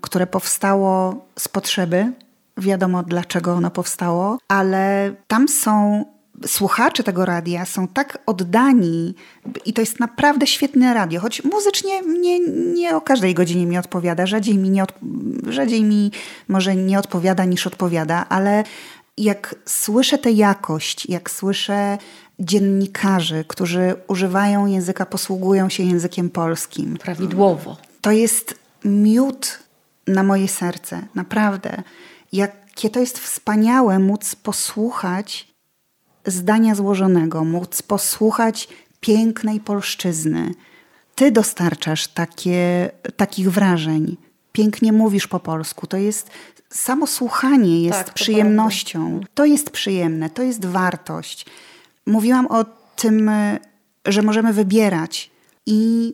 które 0.00 0.26
powstało 0.26 1.26
z 1.38 1.48
potrzeby. 1.48 2.12
Wiadomo, 2.56 3.02
dlaczego 3.02 3.52
ono 3.52 3.70
powstało, 3.70 4.38
ale 4.48 5.14
tam 5.26 5.48
są 5.48 6.04
słuchacze 6.46 7.02
tego 7.02 7.24
radia 7.24 7.64
są 7.64 7.88
tak 7.88 8.18
oddani 8.26 9.14
i 9.66 9.72
to 9.72 9.80
jest 9.80 10.00
naprawdę 10.00 10.46
świetne 10.46 10.94
radio, 10.94 11.20
choć 11.20 11.44
muzycznie 11.44 12.02
nie, 12.02 12.40
nie 12.74 12.96
o 12.96 13.00
każdej 13.00 13.34
godzinie 13.34 13.66
mi 13.66 13.78
odpowiada, 13.78 14.26
rzadziej 14.26 14.58
mi, 14.58 14.70
nie 14.70 14.82
od, 14.82 14.92
rzadziej 15.48 15.84
mi 15.84 16.10
może 16.48 16.76
nie 16.76 16.98
odpowiada 16.98 17.44
niż 17.44 17.66
odpowiada, 17.66 18.26
ale 18.28 18.64
jak 19.18 19.54
słyszę 19.66 20.18
tę 20.18 20.30
jakość, 20.30 21.06
jak 21.08 21.30
słyszę 21.30 21.98
dziennikarzy, 22.38 23.44
którzy 23.48 23.94
używają 24.08 24.66
języka, 24.66 25.06
posługują 25.06 25.68
się 25.68 25.82
językiem 25.82 26.30
polskim. 26.30 26.96
Prawidłowo. 26.96 27.76
To 28.00 28.10
jest 28.10 28.54
miód 28.84 29.58
na 30.06 30.22
moje 30.22 30.48
serce, 30.48 31.02
naprawdę. 31.14 31.82
Jakie 32.32 32.90
to 32.90 33.00
jest 33.00 33.18
wspaniałe 33.18 33.98
móc 33.98 34.34
posłuchać 34.34 35.51
zdania 36.26 36.74
złożonego, 36.74 37.44
móc 37.44 37.82
posłuchać 37.82 38.68
pięknej 39.00 39.60
polszczyzny. 39.60 40.54
Ty 41.14 41.30
dostarczasz 41.30 42.08
takie, 42.08 42.90
takich 43.16 43.50
wrażeń. 43.52 44.16
pięknie 44.52 44.92
mówisz 44.92 45.26
po 45.26 45.40
polsku. 45.40 45.86
To 45.86 45.96
jest 45.96 46.30
samo 46.68 47.06
słuchanie 47.06 47.82
jest 47.82 47.98
Tak, 47.98 48.08
to 48.08 48.12
przyjemnością. 48.12 49.20
To 49.34 49.44
jest 49.44 49.70
przyjemne, 49.70 50.30
to 50.30 50.42
jest 50.42 50.64
wartość. 50.64 51.46
Mówiłam 52.06 52.46
o 52.46 52.64
tym, 52.96 53.30
że 54.06 54.22
możemy 54.22 54.52
wybierać 54.52 55.30
i 55.66 56.12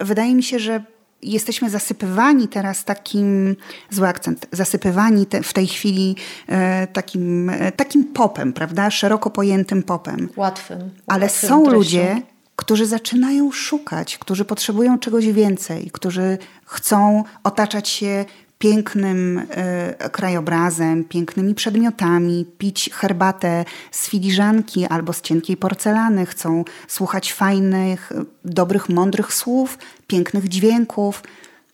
wydaje 0.00 0.34
mi 0.34 0.42
się, 0.42 0.58
że 0.58 0.84
jesteśmy 1.32 1.70
zasypywani 1.70 2.48
teraz 2.48 2.84
takim, 2.84 3.56
zły 3.90 4.08
akcent, 4.08 4.46
zasypywani 4.52 5.26
te, 5.26 5.42
w 5.42 5.52
tej 5.52 5.66
chwili 5.66 6.16
e, 6.48 6.86
takim, 6.86 7.50
e, 7.50 7.72
takim 7.72 8.04
popem, 8.04 8.52
prawda? 8.52 8.90
Szeroko 8.90 9.30
pojętym 9.30 9.82
popem. 9.82 10.28
Łatwym. 10.36 10.90
Ale 11.06 11.24
łatwym 11.24 11.48
są 11.48 11.62
treścią. 11.62 11.76
ludzie, 11.78 12.22
którzy 12.56 12.86
zaczynają 12.86 13.52
szukać, 13.52 14.18
którzy 14.18 14.44
potrzebują 14.44 14.98
czegoś 14.98 15.26
więcej, 15.26 15.90
którzy 15.92 16.38
chcą 16.64 17.24
otaczać 17.44 17.88
się 17.88 18.24
pięknym 18.64 19.46
e, 19.50 20.08
krajobrazem, 20.10 21.04
pięknymi 21.04 21.54
przedmiotami, 21.54 22.46
pić 22.58 22.90
herbatę 22.92 23.64
z 23.90 24.08
filiżanki 24.08 24.86
albo 24.86 25.12
z 25.12 25.20
cienkiej 25.20 25.56
porcelany, 25.56 26.26
chcą 26.26 26.64
słuchać 26.88 27.32
fajnych, 27.32 28.12
e, 28.12 28.24
dobrych, 28.44 28.88
mądrych 28.88 29.34
słów, 29.34 29.78
pięknych 30.06 30.48
dźwięków. 30.48 31.22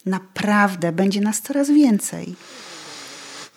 Naprawdę 0.07 0.93
będzie 0.93 1.21
nas 1.21 1.41
coraz 1.41 1.71
więcej. 1.71 2.35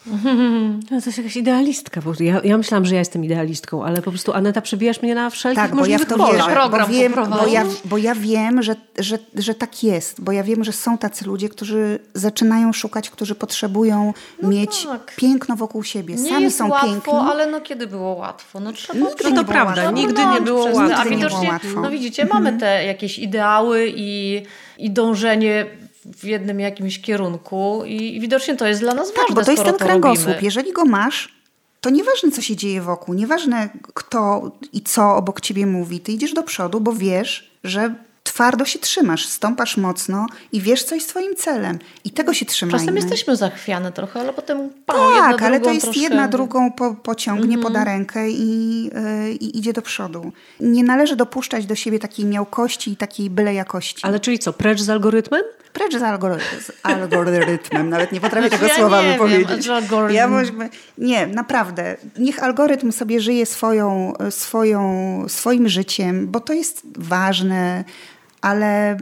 No 0.92 1.00
to 1.00 1.06
jest 1.06 1.18
jakaś 1.18 1.38
idealistka. 1.38 2.02
Bo 2.02 2.14
ja, 2.20 2.42
ja 2.44 2.58
myślałam, 2.58 2.86
że 2.86 2.94
ja 2.96 3.00
jestem 3.00 3.26
idealistką, 3.26 3.86
ale 3.86 4.02
po 4.02 4.12
prostu 4.12 4.34
Aneta 4.34 4.62
przebijasz 4.62 5.02
mnie 5.02 5.16
na 5.16 5.30
wszelkich 5.30 5.64
Tak, 5.64 5.72
bo 5.72 5.86
ja 5.86 5.98
możliwych 5.98 6.08
polach. 6.18 6.48
bo 6.48 6.54
Program 6.54 6.92
wiem, 6.92 7.14
bo 7.40 7.48
ja, 7.48 7.66
bo 7.86 7.98
ja 7.98 8.16
wiem 8.16 8.64
że, 8.64 8.76
że, 9.00 9.18
że 9.36 9.56
tak 9.56 9.84
jest, 9.84 10.22
bo 10.22 10.32
ja 10.32 10.44
wiem, 10.44 10.64
że 10.64 10.72
są 10.72 10.98
tacy 10.98 11.26
ludzie, 11.26 11.50
którzy 11.50 12.00
zaczynają 12.14 12.74
szukać, 12.74 13.10
którzy 13.10 13.36
potrzebują 13.36 14.14
mieć 14.44 14.86
tak. 14.86 15.14
piękno 15.16 15.56
wokół 15.56 15.84
siebie. 15.84 16.16
Nie 16.16 16.30
Sami 16.30 16.44
jest 16.44 16.58
są 16.58 16.70
łatwo, 16.70 16.88
piękni. 16.88 17.14
ale 17.14 17.48
no 17.48 17.62
kiedy 17.62 17.88
było 17.88 18.14
łatwo? 18.14 18.60
No 18.60 18.74
trzeba 18.74 19.00
Nigdy 19.00 19.24
nie 19.24 19.30
to 19.30 19.44
było 19.44 19.46
prawda, 19.46 19.82
łatwo. 19.84 19.98
nigdy 20.02 20.26
nie 20.26 20.42
było 20.42 20.66
przez- 20.66 20.78
łatwo. 20.78 20.96
A 20.96 21.04
Nigdy 21.04 21.16
nie 21.16 21.28
było 21.30 21.40
widocznie, 21.40 21.50
łatwo. 21.50 21.82
no 21.82 21.90
widzicie, 21.90 22.26
mamy 22.26 22.58
te 22.58 22.86
jakieś 22.86 23.20
ideały 23.20 23.94
i, 23.96 24.42
i 24.78 24.92
dążenie 24.92 25.66
w 26.06 26.24
jednym 26.24 26.60
jakimś 26.60 27.02
kierunku 27.02 27.84
i, 27.86 28.16
i 28.16 28.20
widocznie 28.20 28.56
to 28.56 28.68
jest 28.68 28.82
dla 28.82 28.94
nas 28.94 29.08
ważne, 29.08 29.24
Tak, 29.28 29.36
bo 29.36 29.46
to 29.46 29.52
jest 29.52 29.64
ten 29.64 29.76
kręgosłup. 29.76 30.26
robimy. 30.28 30.46
Jeżeli 30.46 30.74
go 30.74 30.86
masz, 30.86 31.34
to 31.82 31.90
nieważne, 31.90 32.32
co 32.32 32.42
się 32.42 32.56
dzieje 32.56 32.82
wokół, 32.82 33.16
nieważne 33.16 33.70
kto 33.94 34.52
i 34.74 34.82
co 34.82 35.16
obok 35.16 35.42
ciebie 35.42 35.66
mówi. 35.66 36.00
Ty 36.00 36.12
idziesz 36.12 36.34
do 36.34 36.44
przodu, 36.44 36.80
bo 36.80 36.94
wiesz, 36.94 37.52
że 37.64 37.96
twardo 38.24 38.66
się 38.66 38.80
trzymasz, 38.80 39.26
stąpasz 39.28 39.78
mocno 39.78 40.28
i 40.52 40.62
wiesz, 40.62 40.84
co 40.84 40.96
jest 40.96 41.10
twoim 41.10 41.36
celem. 41.36 41.80
I 42.06 42.12
tego 42.12 42.34
się 42.34 42.46
trzymajmy. 42.46 42.80
Czasem 42.80 42.96
jesteśmy 42.96 43.36
zachwiane 43.36 43.92
trochę, 43.92 44.20
ale 44.20 44.34
potem 44.34 44.70
pam, 44.86 44.98
Tak, 45.14 45.42
ale 45.42 45.60
to 45.60 45.70
jest 45.72 45.86
troszkę... 45.86 46.02
jedna 46.02 46.28
drugą 46.28 46.72
po, 46.72 46.94
pociągnie, 46.96 47.56
Mhm. 47.56 47.62
poda 47.62 47.84
rękę 47.84 48.30
i, 48.30 48.84
yy, 48.84 49.32
i 49.34 49.58
idzie 49.58 49.74
do 49.74 49.82
przodu. 49.82 50.32
Nie 50.60 50.84
należy 50.84 51.16
dopuszczać 51.16 51.66
do 51.66 51.76
siebie 51.76 52.00
takiej 52.00 52.26
miałkości 52.26 52.92
i 52.92 52.96
takiej 52.98 53.30
byle 53.30 53.54
jakości. 53.54 54.02
Ale 54.08 54.20
czyli 54.20 54.40
co, 54.40 54.54
precz 54.54 54.82
z 54.82 54.90
algorytmem? 54.90 55.42
Precz 55.74 55.94
z, 55.94 56.02
algory- 56.02 56.40
z 56.62 56.72
algorytmem, 56.84 57.90
nawet 57.90 58.12
nie 58.12 58.22
potrafię 58.22 58.50
tego 58.56 58.68
ja 58.68 58.76
słowa 58.76 59.02
nie 59.04 59.12
wypowiedzieć. 59.12 59.68
Ja 60.10 60.28
może, 60.28 60.52
nie, 60.98 61.28
naprawdę. 61.28 61.98
Niech 62.20 62.44
algorytm 62.44 62.92
sobie 62.92 63.22
żyje 63.22 63.46
swoją, 63.46 64.14
swoją, 64.30 65.26
swoim 65.28 65.70
życiem, 65.70 66.28
bo 66.28 66.40
to 66.40 66.54
jest 66.54 66.82
ważne, 66.98 67.84
ale 68.44 68.98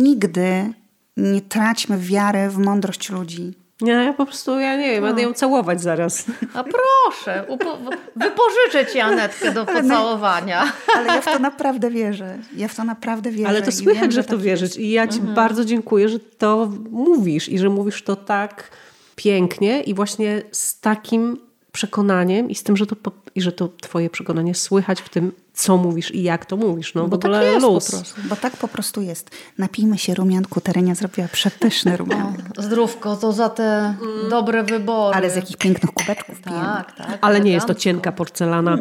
nigdy 0.00 0.72
nie 1.16 1.40
traćmy 1.40 1.98
wiary 1.98 2.48
w 2.50 2.58
mądrość 2.58 3.10
ludzi. 3.10 3.54
Nie, 3.80 3.92
ja 3.92 4.12
po 4.12 4.26
prostu, 4.26 4.58
ja 4.60 4.76
nie 4.76 4.90
wiem, 4.90 5.02
będę 5.02 5.22
ją 5.22 5.32
całować 5.32 5.80
zaraz. 5.82 6.24
A 6.54 6.64
proszę, 6.64 7.44
upo- 7.48 7.96
wypożyczę 8.16 8.92
ci 8.92 9.00
Anetkę 9.00 9.52
do 9.52 9.66
pocałowania. 9.66 10.72
Ale 10.96 11.06
ja 11.06 11.20
w 11.20 11.24
to 11.24 11.38
naprawdę 11.38 11.90
wierzę. 11.90 12.38
Ja 12.56 12.68
w 12.68 12.74
to 12.74 12.84
naprawdę 12.84 13.30
wierzę. 13.30 13.48
Ale 13.48 13.62
to 13.62 13.72
słychać, 13.72 14.02
wiem, 14.02 14.12
że 14.12 14.22
w 14.22 14.26
to 14.26 14.32
tak 14.32 14.40
wierzyć. 14.40 14.76
I 14.76 14.90
ja 14.90 15.08
ci 15.08 15.20
bardzo 15.20 15.64
dziękuję, 15.64 16.08
że 16.08 16.18
to 16.20 16.72
mówisz 16.90 17.48
i 17.48 17.58
że 17.58 17.68
mówisz 17.68 18.02
to 18.02 18.16
tak 18.16 18.70
pięknie 19.16 19.82
i 19.82 19.94
właśnie 19.94 20.42
z 20.52 20.80
takim 20.80 21.45
przekonaniem 21.76 22.50
i 22.50 22.54
z 22.54 22.62
tym, 22.62 22.76
że 22.76 22.86
to, 22.86 22.96
po, 22.96 23.10
i 23.34 23.40
że 23.40 23.52
to 23.52 23.68
twoje 23.80 24.10
przekonanie 24.10 24.54
słychać 24.54 25.00
w 25.02 25.08
tym, 25.08 25.32
co 25.54 25.76
mówisz 25.76 26.14
i 26.14 26.22
jak 26.22 26.46
to 26.46 26.56
mówisz. 26.56 26.94
No, 26.94 27.08
Bo 27.08 27.18
tak 27.18 27.32
jest 27.42 27.60
po 27.66 27.72
luz. 27.72 27.90
prostu. 27.90 28.20
Bo 28.28 28.36
tak 28.36 28.56
po 28.56 28.68
prostu 28.68 29.02
jest. 29.02 29.30
Napijmy 29.58 29.98
się 29.98 30.14
rumianku. 30.14 30.60
Terenia 30.60 30.94
zrobiła 30.94 31.28
przepyszne 31.28 31.96
rumianki. 32.02 32.42
Zdrówko, 32.58 33.16
to 33.16 33.32
za 33.32 33.48
te 33.48 33.94
dobre 34.30 34.62
wybory. 34.64 35.16
Ale 35.16 35.30
z 35.30 35.36
jakich 35.36 35.56
pięknych 35.56 35.90
kubeczków 35.94 36.40
pijemy. 36.40 36.62
Tak, 36.64 36.92
tak. 36.96 37.18
Ale 37.20 37.40
nie 37.40 37.52
jest 37.52 37.66
to 37.66 37.74
cienka 37.74 38.12
porcelana. 38.12 38.78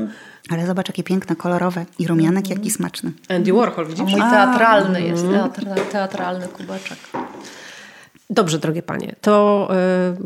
Ale 0.49 0.67
zobacz, 0.67 0.87
jakie 0.87 1.03
piękne, 1.03 1.35
kolorowe. 1.35 1.85
I 1.99 2.07
rumianek, 2.07 2.49
jaki 2.49 2.71
smaczny. 2.71 3.11
Andy 3.29 3.53
Warhol, 3.53 3.85
A 3.85 3.87
widzisz? 3.87 4.01
mój 4.05 4.21
teatralny 4.21 5.01
jest, 5.01 5.23
teatra, 5.27 5.75
teatralny 5.91 6.47
kubeczek. 6.47 6.97
Dobrze, 8.29 8.59
drogie 8.59 8.83
panie, 8.83 9.15
to 9.21 9.69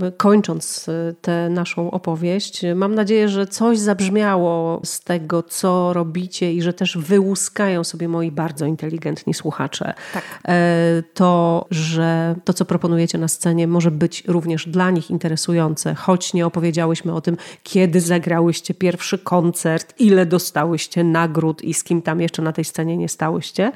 y, 0.08 0.12
kończąc 0.12 0.88
y, 0.88 1.16
tę 1.22 1.50
naszą 1.50 1.92
opowieść, 1.92 2.62
mam 2.76 2.96
nadzieję, 2.96 3.30
że 3.30 3.48
coś 3.48 3.80
zabrzmiało 3.80 4.82
z 4.84 5.00
tego, 5.00 5.44
co 5.44 5.94
robicie 5.94 6.54
i 6.54 6.62
że 6.62 6.74
też 6.74 6.98
wyłuskają 6.98 7.84
sobie 7.84 8.08
moi 8.08 8.32
bardzo 8.32 8.66
inteligentni 8.66 9.34
słuchacze. 9.34 9.94
Tak. 10.14 10.24
E, 10.48 11.04
To, 11.14 11.66
że 11.72 12.36
to, 12.46 12.54
co 12.54 12.66
proponujecie 12.66 13.18
na 13.18 13.28
scenie, 13.28 13.68
może 13.68 13.92
być 13.92 14.24
również 14.28 14.68
dla 14.68 14.92
nich 14.92 15.10
interesujące, 15.10 15.96
choć 15.96 16.34
nie 16.34 16.46
opowiedziałyśmy 16.46 17.16
o 17.16 17.22
tym, 17.22 17.38
kiedy 17.64 18.02
zagrałyście 18.02 18.74
pierwszy 18.74 19.20
koncert, 19.20 19.94
ile 20.00 20.26
dostałyście 20.26 21.04
nagród 21.04 21.62
i 21.62 21.74
z 21.74 21.84
kim 21.84 22.02
tam 22.02 22.22
jeszcze 22.22 22.42
na 22.42 22.54
tej 22.54 22.66
scenie 22.66 22.98
nie 22.98 23.10
stałyście, 23.10 23.72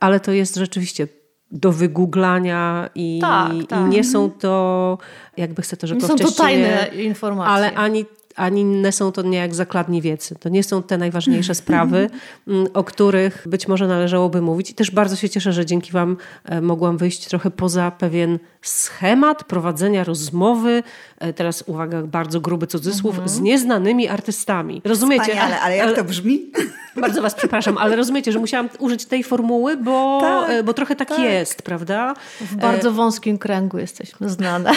ale 0.00 0.20
to 0.20 0.32
jest 0.32 0.56
rzeczywiście 0.56 1.08
do 1.50 1.72
wygooglania 1.72 2.90
i, 2.94 3.18
Tak, 3.20 3.52
tak. 3.68 3.80
i 3.80 3.84
nie 3.84 4.04
są 4.04 4.30
to, 4.30 4.98
jakby 5.36 5.62
chcę 5.62 5.76
to 5.76 5.86
Nie 5.86 5.88
rzekło 5.88 6.08
są 6.08 6.16
to 6.16 6.30
tajne 6.32 6.90
informacje. 7.02 7.52
ale 7.52 7.74
ani, 7.74 8.04
ani 8.38 8.60
inne 8.60 8.92
są 8.92 9.12
to 9.12 9.22
nie 9.22 9.38
jak 9.38 9.54
zakładni 9.54 10.02
wiecy. 10.02 10.36
To 10.40 10.48
nie 10.48 10.62
są 10.62 10.82
te 10.82 10.98
najważniejsze 10.98 11.54
sprawy, 11.54 12.10
m, 12.48 12.66
o 12.74 12.84
których 12.84 13.48
być 13.48 13.68
może 13.68 13.88
należałoby 13.88 14.42
mówić. 14.42 14.70
I 14.70 14.74
też 14.74 14.90
bardzo 14.90 15.16
się 15.16 15.28
cieszę, 15.28 15.52
że 15.52 15.66
dzięki 15.66 15.92
Wam 15.92 16.16
e, 16.44 16.60
mogłam 16.60 16.98
wyjść 16.98 17.28
trochę 17.28 17.50
poza 17.50 17.90
pewien 17.90 18.38
schemat 18.62 19.44
prowadzenia 19.44 20.04
rozmowy, 20.04 20.82
e, 21.18 21.32
teraz 21.32 21.64
uwaga, 21.66 22.02
bardzo 22.02 22.40
gruby 22.40 22.66
cudzysłów, 22.66 23.20
z 23.24 23.40
nieznanymi 23.40 24.08
artystami. 24.08 24.82
Rozumiecie? 24.84 25.22
Wspaniale, 25.22 25.60
ale 25.60 25.76
jak 25.76 25.96
to 25.96 26.04
brzmi? 26.04 26.40
Bardzo 26.96 27.22
was 27.22 27.34
przepraszam, 27.34 27.78
ale 27.78 27.96
rozumiecie, 27.96 28.32
że 28.32 28.38
musiałam 28.38 28.68
użyć 28.78 29.06
tej 29.06 29.24
formuły, 29.24 29.76
bo, 29.76 30.18
Tak, 30.20 30.50
e, 30.50 30.62
bo 30.62 30.74
trochę 30.74 30.96
tak, 30.96 31.18
jest, 31.18 31.62
prawda? 31.62 32.14
W 32.40 32.56
bardzo 32.56 32.92
wąskim 32.92 33.38
kręgu 33.38 33.78
jesteśmy 33.78 34.28
znane. 34.28 34.70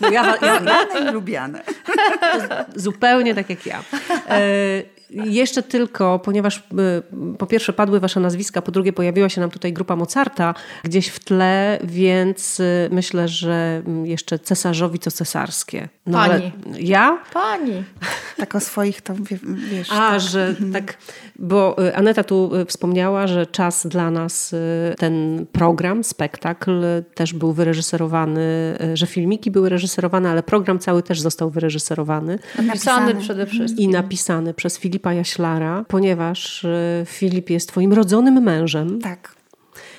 No 0.00 0.10
ja, 0.10 0.36
ja, 0.42 0.60
Znane 0.60 1.10
i 1.10 1.12
lubiane. 1.12 1.62
zupełnie 2.76 3.03
tak 3.34 3.50
jak 3.50 3.66
ja. 3.66 3.84
Jeszcze 5.14 5.62
tylko, 5.62 6.18
ponieważ 6.18 6.58
e, 6.58 6.62
po 7.38 7.46
pierwsze 7.46 7.72
padły 7.72 8.00
wasze 8.00 8.20
nazwiska, 8.20 8.62
po 8.62 8.72
drugie 8.72 8.92
pojawiła 8.92 9.28
się 9.28 9.40
nam 9.40 9.50
tutaj 9.50 9.72
grupa 9.72 9.96
Mozarta 9.96 10.54
gdzieś 10.84 11.08
w 11.08 11.18
tle, 11.20 11.78
więc 11.84 12.60
e, 12.60 12.88
myślę, 12.90 13.28
że 13.28 13.82
mm, 13.86 14.06
jeszcze 14.06 14.38
cesarzowi 14.38 14.98
to 14.98 15.10
cesarskie. 15.10 15.88
No, 16.06 16.20
ale 16.20 16.34
Pani. 16.40 16.52
ja? 16.88 17.18
Pani. 17.32 17.84
Tak 18.36 18.54
o 18.54 18.60
swoich 18.60 19.00
to 19.00 19.14
wie- 19.14 19.38
wiesz. 19.70 19.92
A, 19.92 19.94
tak. 20.10 20.20
że 20.20 20.54
tak, 20.72 20.98
bo 21.38 21.76
y, 21.86 21.96
Aneta 21.96 22.24
tu 22.24 22.50
y, 22.56 22.64
wspomniała, 22.66 23.26
że 23.26 23.46
czas 23.46 23.86
dla 23.86 24.10
nas, 24.10 24.52
y, 24.52 24.58
ten 24.98 25.46
program, 25.52 26.04
spektakl 26.04 26.84
y, 26.84 27.04
też 27.14 27.32
był 27.32 27.52
wyreżyserowany, 27.52 28.76
y, 28.92 28.96
że 28.96 29.06
filmiki 29.06 29.50
były 29.50 29.68
reżyserowane, 29.68 30.30
ale 30.30 30.42
program 30.42 30.78
cały 30.78 31.02
też 31.02 31.20
został 31.20 31.50
wyreżyserowany 31.50 32.38
Napisany 32.62 32.66
Napisany. 32.66 33.14
przede 33.14 33.46
wszystkim. 33.46 33.84
i 33.84 33.88
napisany 33.92 34.54
przez 34.54 34.78
Filipa 34.78 35.03
Jaślara, 35.12 35.84
ponieważ 35.88 36.64
y, 36.64 37.02
Filip 37.06 37.50
jest 37.50 37.68
twoim 37.68 37.92
rodzonym 37.92 38.42
mężem. 38.42 39.00
Tak. 39.00 39.34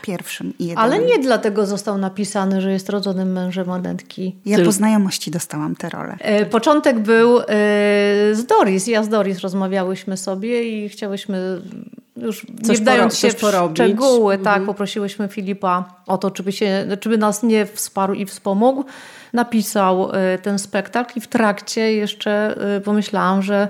Pierwszym 0.02 0.54
i 0.60 0.64
jedynym. 0.68 0.78
Ale 0.84 1.00
nie 1.00 1.20
dlatego 1.20 1.66
został 1.66 1.98
napisany, 1.98 2.62
że 2.62 2.72
jest 2.72 2.90
rodzonym 2.90 3.32
mężem 3.32 3.72
Anetki. 3.72 4.36
Ja 4.46 4.66
po 4.66 4.72
znajomości 4.72 5.32
dostałam 5.32 5.76
tę 5.76 5.90
rolę. 5.90 6.16
E, 6.20 6.46
Początek 6.46 7.00
był 7.00 7.40
e, 7.40 7.44
z 8.34 8.46
Doris. 8.46 8.88
Ja 8.88 9.04
z 9.04 9.10
Doris 9.10 9.40
rozmawiałyśmy 9.40 10.18
sobie 10.18 10.64
i 10.64 10.90
chciałyśmy 10.90 11.62
już 12.18 12.48
nie 12.48 12.68
Coś 12.68 12.80
wdając 12.80 13.14
poro- 13.14 13.32
się 13.32 13.34
porobić. 13.38 13.78
szczegóły, 13.78 14.38
tak, 14.38 14.66
poprosiłyśmy 14.66 15.28
Filipa 15.28 15.94
o 16.08 16.18
to, 16.18 16.32
czy 16.32 16.44
by, 16.44 16.52
się, 16.52 16.88
czy 17.00 17.10
by 17.10 17.18
nas 17.18 17.44
nie 17.44 17.66
wsparł 17.66 18.14
i 18.14 18.26
wspomógł. 18.26 18.84
Napisał 19.34 20.12
e, 20.14 20.38
ten 20.38 20.60
spektakl 20.60 21.14
i 21.20 21.22
w 21.22 21.28
trakcie 21.28 21.94
jeszcze 21.94 22.56
e, 22.78 22.82
pomyślałam, 22.82 23.42
że 23.42 23.68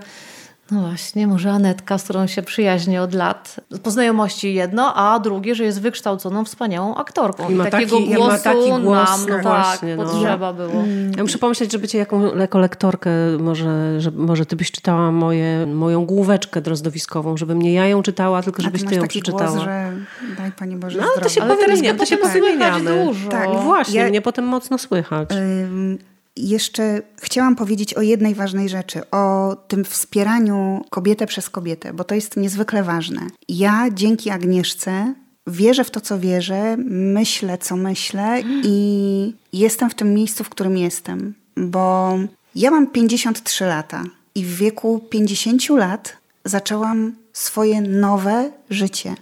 No 0.71 0.81
właśnie, 0.81 1.27
może 1.27 1.51
Anetka, 1.51 1.97
z 1.97 2.03
którą 2.03 2.27
się 2.27 2.41
przyjaźnię 2.41 3.01
od 3.01 3.13
lat. 3.13 3.59
Po 3.83 3.91
znajomości 3.91 4.53
jedno, 4.53 4.95
a 4.95 5.19
drugie, 5.19 5.55
że 5.55 5.63
jest 5.63 5.81
wykształconą, 5.81 6.45
wspaniałą 6.45 6.95
aktorką. 6.95 7.49
I, 7.49 7.55
ma 7.55 7.63
takiego 7.65 7.97
taki, 7.97 8.13
głosu 8.13 8.31
ma 8.31 8.37
taki 8.37 8.69
głos, 8.83 9.09
nam 9.09 9.19
no 9.29 9.35
tak, 9.35 9.43
właśnie, 9.43 9.95
no. 9.95 10.03
potrzeba 10.03 10.53
było. 10.53 10.83
Ja 11.17 11.23
muszę 11.23 11.37
pomyśleć, 11.37 11.71
żeby 11.71 11.87
cię 11.87 11.97
jaką, 11.97 12.35
jako 12.35 12.59
lektorkę, 12.59 13.09
może, 13.39 14.01
że, 14.01 14.11
może 14.11 14.45
ty 14.45 14.55
byś 14.55 14.71
czytała 14.71 15.11
moje, 15.11 15.65
moją 15.65 16.05
główeczkę 16.05 16.61
drozdowiskową, 16.61 17.37
żebym 17.37 17.61
nie 17.61 17.73
ja 17.73 17.87
ją 17.87 18.03
czytała, 18.03 18.41
tylko 18.43 18.61
żebyś 18.61 18.81
ty 18.81 18.87
ty 18.87 18.95
ją 18.95 19.01
taki 19.01 19.21
przeczytała. 19.21 19.51
Głos, 19.51 19.63
że 19.63 19.91
daj 20.37 20.51
Pani 20.51 20.75
Boże 20.75 20.97
No 20.99 21.07
ale 21.15 21.23
to 21.23 21.29
się 21.29 21.41
Ale 21.41 21.49
teraz 21.55 21.65
powymieniamy, 21.65 21.99
to 21.99 22.05
się 22.05 22.17
słychać 22.17 22.41
powymieniamy. 22.41 23.05
dużo. 23.05 23.29
Tak, 23.29 23.49
Właśnie, 23.49 23.99
Ja- 23.99 24.09
mnie 24.09 24.21
potem 24.21 24.45
mocno 24.45 24.77
słychać. 24.77 25.29
Ym, 25.31 25.97
Jeszcze 26.37 27.01
chciałam 27.21 27.55
powiedzieć 27.55 27.93
o 27.93 28.01
jednej 28.01 28.35
ważnej 28.35 28.69
rzeczy, 28.69 29.09
o 29.11 29.55
tym 29.67 29.85
wspieraniu 29.85 30.85
kobietę 30.89 31.27
przez 31.27 31.49
kobietę, 31.49 31.93
bo 31.93 32.03
to 32.03 32.15
jest 32.15 32.37
niezwykle 32.37 32.83
ważne. 32.83 33.21
Ja 33.49 33.87
dzięki 33.93 34.29
Agnieszce 34.29 35.13
wierzę 35.47 35.83
w 35.83 35.91
to, 35.91 36.01
co 36.01 36.19
wierzę, 36.19 36.77
myślę, 36.89 37.57
co 37.57 37.75
myślę 37.75 38.41
i 38.63 39.33
jestem 39.53 39.89
w 39.89 39.95
tym 39.95 40.13
miejscu, 40.13 40.43
w 40.43 40.49
którym 40.49 40.77
jestem, 40.77 41.33
bo 41.57 42.17
ja 42.55 42.71
mam 42.71 42.87
53 42.87 43.65
lata 43.65 44.03
i 44.35 44.43
w 44.43 44.55
wieku 44.55 44.99
50 45.09 45.69
lat 45.69 46.17
zaczęłam 46.45 47.15
swoje 47.33 47.81
nowe 47.81 48.51
życie. 48.69 49.15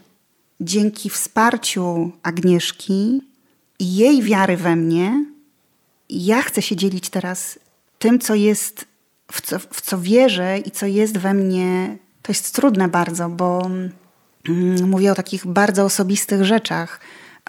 Dzięki 0.61 1.09
wsparciu 1.09 2.11
Agnieszki 2.23 3.21
i 3.79 3.95
jej 3.95 4.21
wiary 4.21 4.57
we 4.57 4.75
mnie, 4.75 5.25
ja 6.13 6.41
chcę 6.41 6.61
się 6.61 6.75
dzielić 6.75 7.09
teraz 7.09 7.59
tym, 7.99 8.19
co 8.19 8.35
jest, 8.35 8.85
w 9.31 9.41
co, 9.41 9.59
w 9.59 9.81
co 9.81 9.99
wierzę 9.99 10.59
i 10.59 10.71
co 10.71 10.85
jest 10.85 11.17
we 11.17 11.33
mnie. 11.33 11.97
To 12.21 12.31
jest 12.31 12.55
trudne 12.55 12.87
bardzo, 12.87 13.29
bo 13.29 13.69
mm, 14.49 14.89
mówię 14.89 15.11
o 15.11 15.15
takich 15.15 15.47
bardzo 15.47 15.83
osobistych 15.83 16.45
rzeczach, 16.45 16.99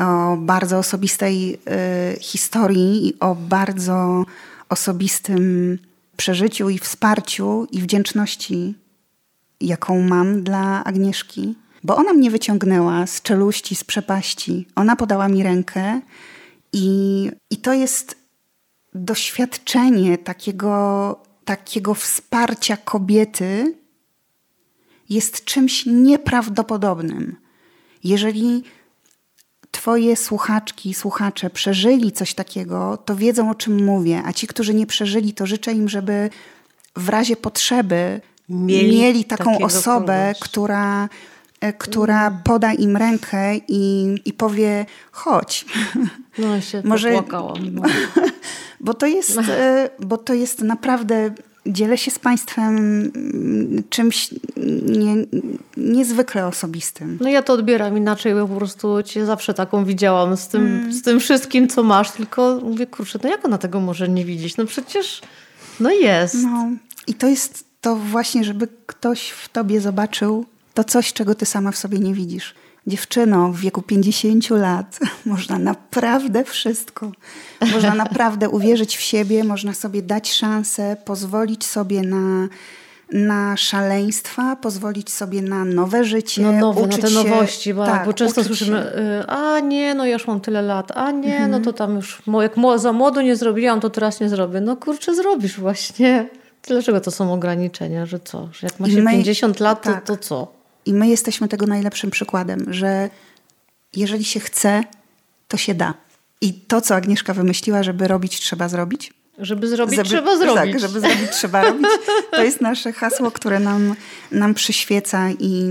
o 0.01 0.37
bardzo 0.37 0.79
osobistej 0.79 1.55
y, 1.55 2.21
historii 2.21 3.09
i 3.09 3.21
o 3.21 3.35
bardzo 3.35 4.25
osobistym 4.69 5.79
przeżyciu 6.17 6.71
i 6.71 6.79
wsparciu 6.79 7.67
i 7.73 7.81
wdzięczności, 7.81 8.75
jaką 9.61 10.03
mam 10.03 10.43
dla 10.43 10.85
Agnieszki. 10.85 11.55
Bo 11.85 11.97
ona 11.97 12.13
mnie 12.13 12.31
wyciągnęła 12.31 13.07
z 13.07 13.23
czeluści, 13.23 13.75
z 13.75 13.85
przepaści. 13.85 14.67
Ona 14.75 14.97
podała 14.97 15.29
mi 15.29 15.43
rękę 15.43 16.01
i, 16.73 17.31
i 17.51 17.57
to 17.57 17.73
jest 17.73 18.24
doświadczenie 18.95 20.19
takiego, 20.19 21.17
takiego 21.45 21.95
wsparcia 21.95 22.77
kobiety 22.77 23.75
jest 25.09 25.45
czymś 25.45 25.87
nieprawdopodobnym. 25.87 27.37
Jeżeli 28.05 28.65
Twoje 29.75 30.17
słuchaczki 30.17 30.91
i 30.91 30.95
słuchacze 30.95 31.51
przeżyli 31.51 32.13
coś 32.13 32.35
takiego, 32.35 32.97
to 33.05 33.17
wiedzą 33.17 33.51
o 33.51 33.55
czym 33.55 33.85
mówię, 33.85 34.23
a 34.27 34.33
ci, 34.33 34.47
którzy 34.47 34.75
nie 34.75 34.87
przeżyli, 34.87 35.33
to 35.33 35.47
życzę 35.47 35.73
im, 35.73 35.89
żeby 35.89 36.31
w 36.97 37.09
razie 37.09 37.37
potrzeby 37.37 38.21
Mieli 38.49 38.99
mieli, 38.99 39.25
taką 39.25 39.59
osobę, 39.59 40.33
kogoś. 40.35 40.49
która, 40.49 41.09
e, 41.61 41.73
która 41.73 42.31
poda 42.45 42.73
im 42.73 42.97
rękę 42.97 43.57
i, 43.69 44.15
i 44.25 44.33
powie: 44.33 44.87
chodź. 45.13 45.65
No 46.39 46.61
się 46.61 46.83
Może- 46.85 47.13
popłakałam. 47.13 47.75
No. 47.75 47.83
Bo 48.81 48.95
to 48.95 49.07
jest, 49.07 49.39
e, 49.49 49.91
bo 50.01 50.19
to 50.19 50.35
jest 50.35 50.61
naprawdę. 50.61 51.31
Dzielę 51.67 51.99
się 51.99 52.11
z 52.11 52.19
Państwem 52.19 52.77
mm, 52.77 53.83
czymś 53.91 54.31
nie, 54.87 55.15
niezwykle 55.77 56.47
osobistym. 56.47 57.19
no 57.21 57.29
ja 57.29 57.43
to 57.43 57.53
odbieram 57.53 57.97
inaczej, 57.97 58.35
bo 58.35 58.49
po 58.49 58.57
prostu 58.57 59.03
cię 59.03 59.27
zawsze 59.27 59.55
taką 59.55 59.85
widziałam 59.85 60.37
z 60.37 60.49
tym, 60.49 60.93
z 60.93 61.03
tym 61.03 61.21
wszystkim, 61.21 61.69
co 61.69 61.83
masz, 61.83 62.11
tylko 62.11 62.61
mówię, 62.63 62.87
kurczę, 62.87 63.19
no 63.23 63.29
jak 63.29 63.45
ona 63.45 63.59
tego 63.59 63.81
może 63.81 64.09
nie 64.09 64.25
widzieć? 64.25 64.57
No 64.57 64.67
przecież, 64.67 65.23
no 65.81 65.91
jest. 65.91 66.37
No, 66.43 66.69
I 67.07 67.15
to 67.15 67.27
jest 67.27 67.65
to 67.81 67.97
właśnie, 67.97 68.45
żeby 68.45 68.69
ktoś 68.87 69.31
w 69.31 69.49
tobie 69.49 69.81
zobaczył 69.81 70.47
to 70.75 70.85
coś, 70.85 71.13
czego 71.13 71.35
ty 71.35 71.47
sama 71.47 71.73
w 71.73 71.77
sobie 71.77 71.99
nie 71.99 72.15
widzisz. 72.15 72.55
Dziewczyno 72.87 73.49
w 73.49 73.61
wieku 73.61 73.83
50 73.83 74.51
lat 74.51 74.99
można 75.27 75.59
naprawdę 75.59 76.45
wszystko. 76.45 77.13
Można 77.73 77.95
naprawdę 78.05 78.49
uwierzyć 78.49 78.97
w 78.97 79.01
siebie, 79.01 79.45
można 79.45 79.75
sobie 79.75 80.03
dać 80.03 80.33
szansę, 80.33 80.97
pozwolić 81.05 81.67
sobie 81.67 82.03
na, 82.03 82.49
na 83.13 83.57
szaleństwa, 83.57 84.57
pozwolić 84.57 85.13
sobie 85.13 85.43
na 85.43 85.65
nowe 85.65 86.05
życie. 86.05 86.43
No 86.43 86.53
nowe, 86.53 86.81
na 86.81 86.87
uczyć 86.87 87.01
te 87.01 87.09
się- 87.09 87.15
nowości, 87.15 87.75
bo, 87.75 87.87
tak, 87.87 88.07
bo 88.07 88.13
często 88.13 88.45
słyszymy, 88.45 88.77
się. 88.77 88.99
y, 89.21 89.27
a 89.27 89.61
nie, 89.61 89.95
no 89.95 90.07
ja 90.07 90.13
już 90.13 90.27
mam 90.27 90.41
tyle 90.41 90.63
lat, 90.63 90.93
a 90.97 91.11
nie, 91.11 91.49
no 91.49 91.61
to 91.61 91.73
tam 91.73 91.97
już, 91.97 92.23
jak 92.43 92.53
za 92.77 92.93
młodo 92.93 93.23
nie 93.23 93.37
zrobiłam, 93.37 93.81
to 93.81 93.91
teraz 93.91 94.21
nie 94.21 94.29
zrobię. 94.29 94.61
No 94.61 94.77
kurczę, 94.77 95.15
zrobisz 95.15 95.61
właśnie. 95.61 96.29
Dlaczego 96.63 97.01
to 97.01 97.11
są 97.11 97.33
ograniczenia, 97.33 98.07
że 98.07 98.21
co? 98.21 98.49
Że 98.53 98.67
jak 98.67 98.81
ma 98.81 98.91
się 98.91 99.03
my- 99.03 99.11
50 99.11 99.61
lat, 99.61 99.83
to, 99.83 99.91
tak. 99.91 100.05
to 100.05 100.17
co? 100.17 100.54
I 100.87 100.95
my 100.95 101.09
jesteśmy 101.09 101.49
tego 101.49 101.67
najlepszym 101.67 102.11
przykładem, 102.11 102.67
że 102.73 103.11
jeżeli 103.97 104.25
się 104.25 104.41
chce, 104.41 104.85
to 105.49 105.57
się 105.57 105.75
da. 105.75 105.95
I 106.41 106.53
to, 106.55 106.81
co 106.81 106.95
Agnieszka 106.95 107.35
wymyśliła, 107.35 107.83
żeby 107.83 108.09
robić, 108.09 108.41
trzeba 108.41 108.69
zrobić. 108.69 109.13
Żeby 109.39 109.69
zrobić, 109.69 109.97
Żeby- 109.97 110.09
trzeba 110.09 110.37
zrobić. 110.37 110.73
Tak, 110.73 110.81
żeby 110.81 111.01
zrobić, 111.01 111.31
trzeba 111.31 111.63
robić. 111.65 111.87
To 112.31 112.45
jest 112.45 112.61
nasze 112.61 112.93
hasło, 112.93 113.31
które 113.31 113.61
nam, 113.61 113.95
nam 114.31 114.55
przyświeca 114.55 115.31
i, 115.39 115.71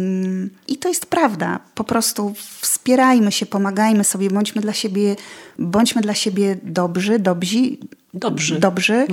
i 0.68 0.78
to 0.78 0.90
jest 0.90 1.06
prawda. 1.06 1.60
Po 1.76 1.84
prostu 1.84 2.34
wspierajmy 2.62 3.32
się, 3.32 3.46
pomagajmy 3.46 4.04
sobie, 4.04 4.30
bądźmy 4.30 4.62
dla 4.62 4.74
siebie, 4.74 5.16
bądźmy 5.60 6.02
dla 6.02 6.14
siebie 6.14 6.58
dobrzy, 6.64 7.20
dobrzy. 7.20 7.78
Dobrzy. 8.14 8.60
Dobrzy. 8.60 9.08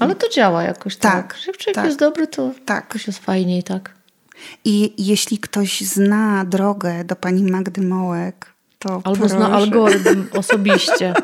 Ale 0.00 0.14
to 0.14 0.28
działa 0.28 0.62
jakoś 0.62 0.96
tak. 0.96 1.12
Tak, 1.34 1.46
Jak 1.46 1.56
człowiek 1.56 1.74
tak. 1.74 1.84
jest 1.84 1.98
dobry, 1.98 2.26
to 2.26 2.50
Tak. 2.66 2.84
jakoś 2.84 3.06
jest 3.06 3.18
fajniej, 3.18 3.62
tak. 3.62 3.94
I 4.64 4.94
jeśli 5.06 5.38
ktoś 5.38 5.80
zna 5.80 6.44
drogę 6.44 7.04
do 7.04 7.16
pani 7.16 7.42
Magdy 7.42 7.82
Mołek, 7.82 8.52
to 8.78 9.00
Albo 9.04 9.28
zna 9.28 9.38
proszę. 9.38 9.54
algorytm 9.54 10.24
osobiście. 10.38 11.14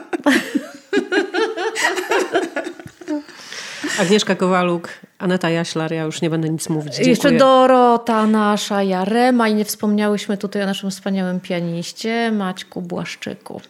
Agnieszka 4.00 4.34
Kowaluk, 4.34 4.88
Aneta 5.18 5.50
Jaślar, 5.50 5.92
ja 5.92 6.02
już 6.02 6.22
nie 6.22 6.30
będę 6.30 6.48
nic 6.48 6.68
mówić. 6.68 6.92
Dziękuję. 6.94 7.10
Jeszcze 7.10 7.32
Dorota 7.32 8.26
nasza, 8.26 8.82
Jarema 8.82 9.48
i 9.48 9.54
nie 9.54 9.64
wspomniałyśmy 9.64 10.36
tutaj 10.36 10.62
o 10.62 10.66
naszym 10.66 10.90
wspaniałym 10.90 11.40
pianiście 11.40 12.32
Maćku 12.32 12.82
Błaszczyku. 12.82 13.60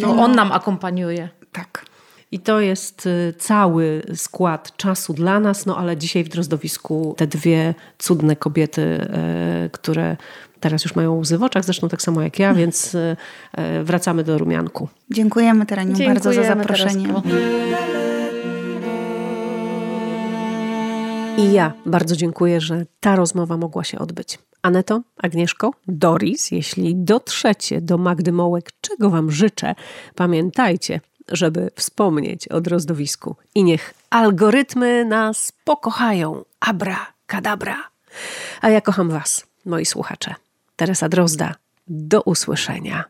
No, 0.00 0.08
on 0.10 0.34
nam 0.34 0.52
akompaniuje. 0.52 1.28
Tak. 1.52 1.84
I 2.32 2.38
to 2.38 2.60
jest 2.60 3.06
y, 3.06 3.34
cały 3.38 4.02
skład 4.14 4.76
czasu 4.76 5.14
dla 5.14 5.40
nas, 5.40 5.66
no 5.66 5.78
ale 5.78 5.96
dzisiaj 5.96 6.24
w 6.24 6.28
Drozdowisku 6.28 7.14
te 7.16 7.26
dwie 7.26 7.74
cudne 7.98 8.36
kobiety, 8.36 8.82
e, 8.82 9.68
które 9.72 10.16
teraz 10.60 10.84
już 10.84 10.94
mają 10.94 11.18
łzy 11.18 11.38
w 11.38 11.42
oczach, 11.42 11.64
zresztą 11.64 11.88
tak 11.88 12.02
samo 12.02 12.22
jak 12.22 12.38
ja, 12.38 12.54
więc 12.54 12.94
e, 12.94 13.16
e, 13.52 13.84
wracamy 13.84 14.24
do 14.24 14.38
Rumianku. 14.38 14.88
Dziękujemy 15.10 15.66
Teraniu 15.66 15.92
bardzo 16.06 16.32
za 16.32 16.42
Dziękujemy, 16.42 16.62
zaproszenie. 16.62 17.14
I 21.38 21.52
ja 21.52 21.72
bardzo 21.86 22.16
dziękuję, 22.16 22.60
że 22.60 22.86
ta 23.00 23.16
rozmowa 23.16 23.56
mogła 23.56 23.84
się 23.84 23.98
odbyć. 23.98 24.38
Aneto, 24.62 25.02
Agnieszko, 25.22 25.70
Doris, 25.88 26.50
jeśli 26.50 26.96
dotrzecie 26.96 27.80
do 27.80 27.98
Magdy 27.98 28.32
Mołek, 28.32 28.70
czego 28.80 29.10
Wam 29.10 29.30
życzę, 29.30 29.74
pamiętajcie, 30.14 31.00
żeby 31.32 31.70
wspomnieć 31.74 32.48
o 32.48 32.60
drozdowisku. 32.60 33.36
I 33.54 33.64
niech 33.64 33.94
algorytmy 34.10 35.04
nas 35.04 35.52
pokochają. 35.64 36.44
Abra, 36.60 37.06
kadabra. 37.26 37.76
A 38.60 38.68
ja 38.68 38.80
kocham 38.80 39.10
Was, 39.10 39.46
moi 39.64 39.86
słuchacze. 39.86 40.34
Teresa 40.76 41.08
Drozda. 41.08 41.54
Do 41.86 42.22
usłyszenia. 42.22 43.04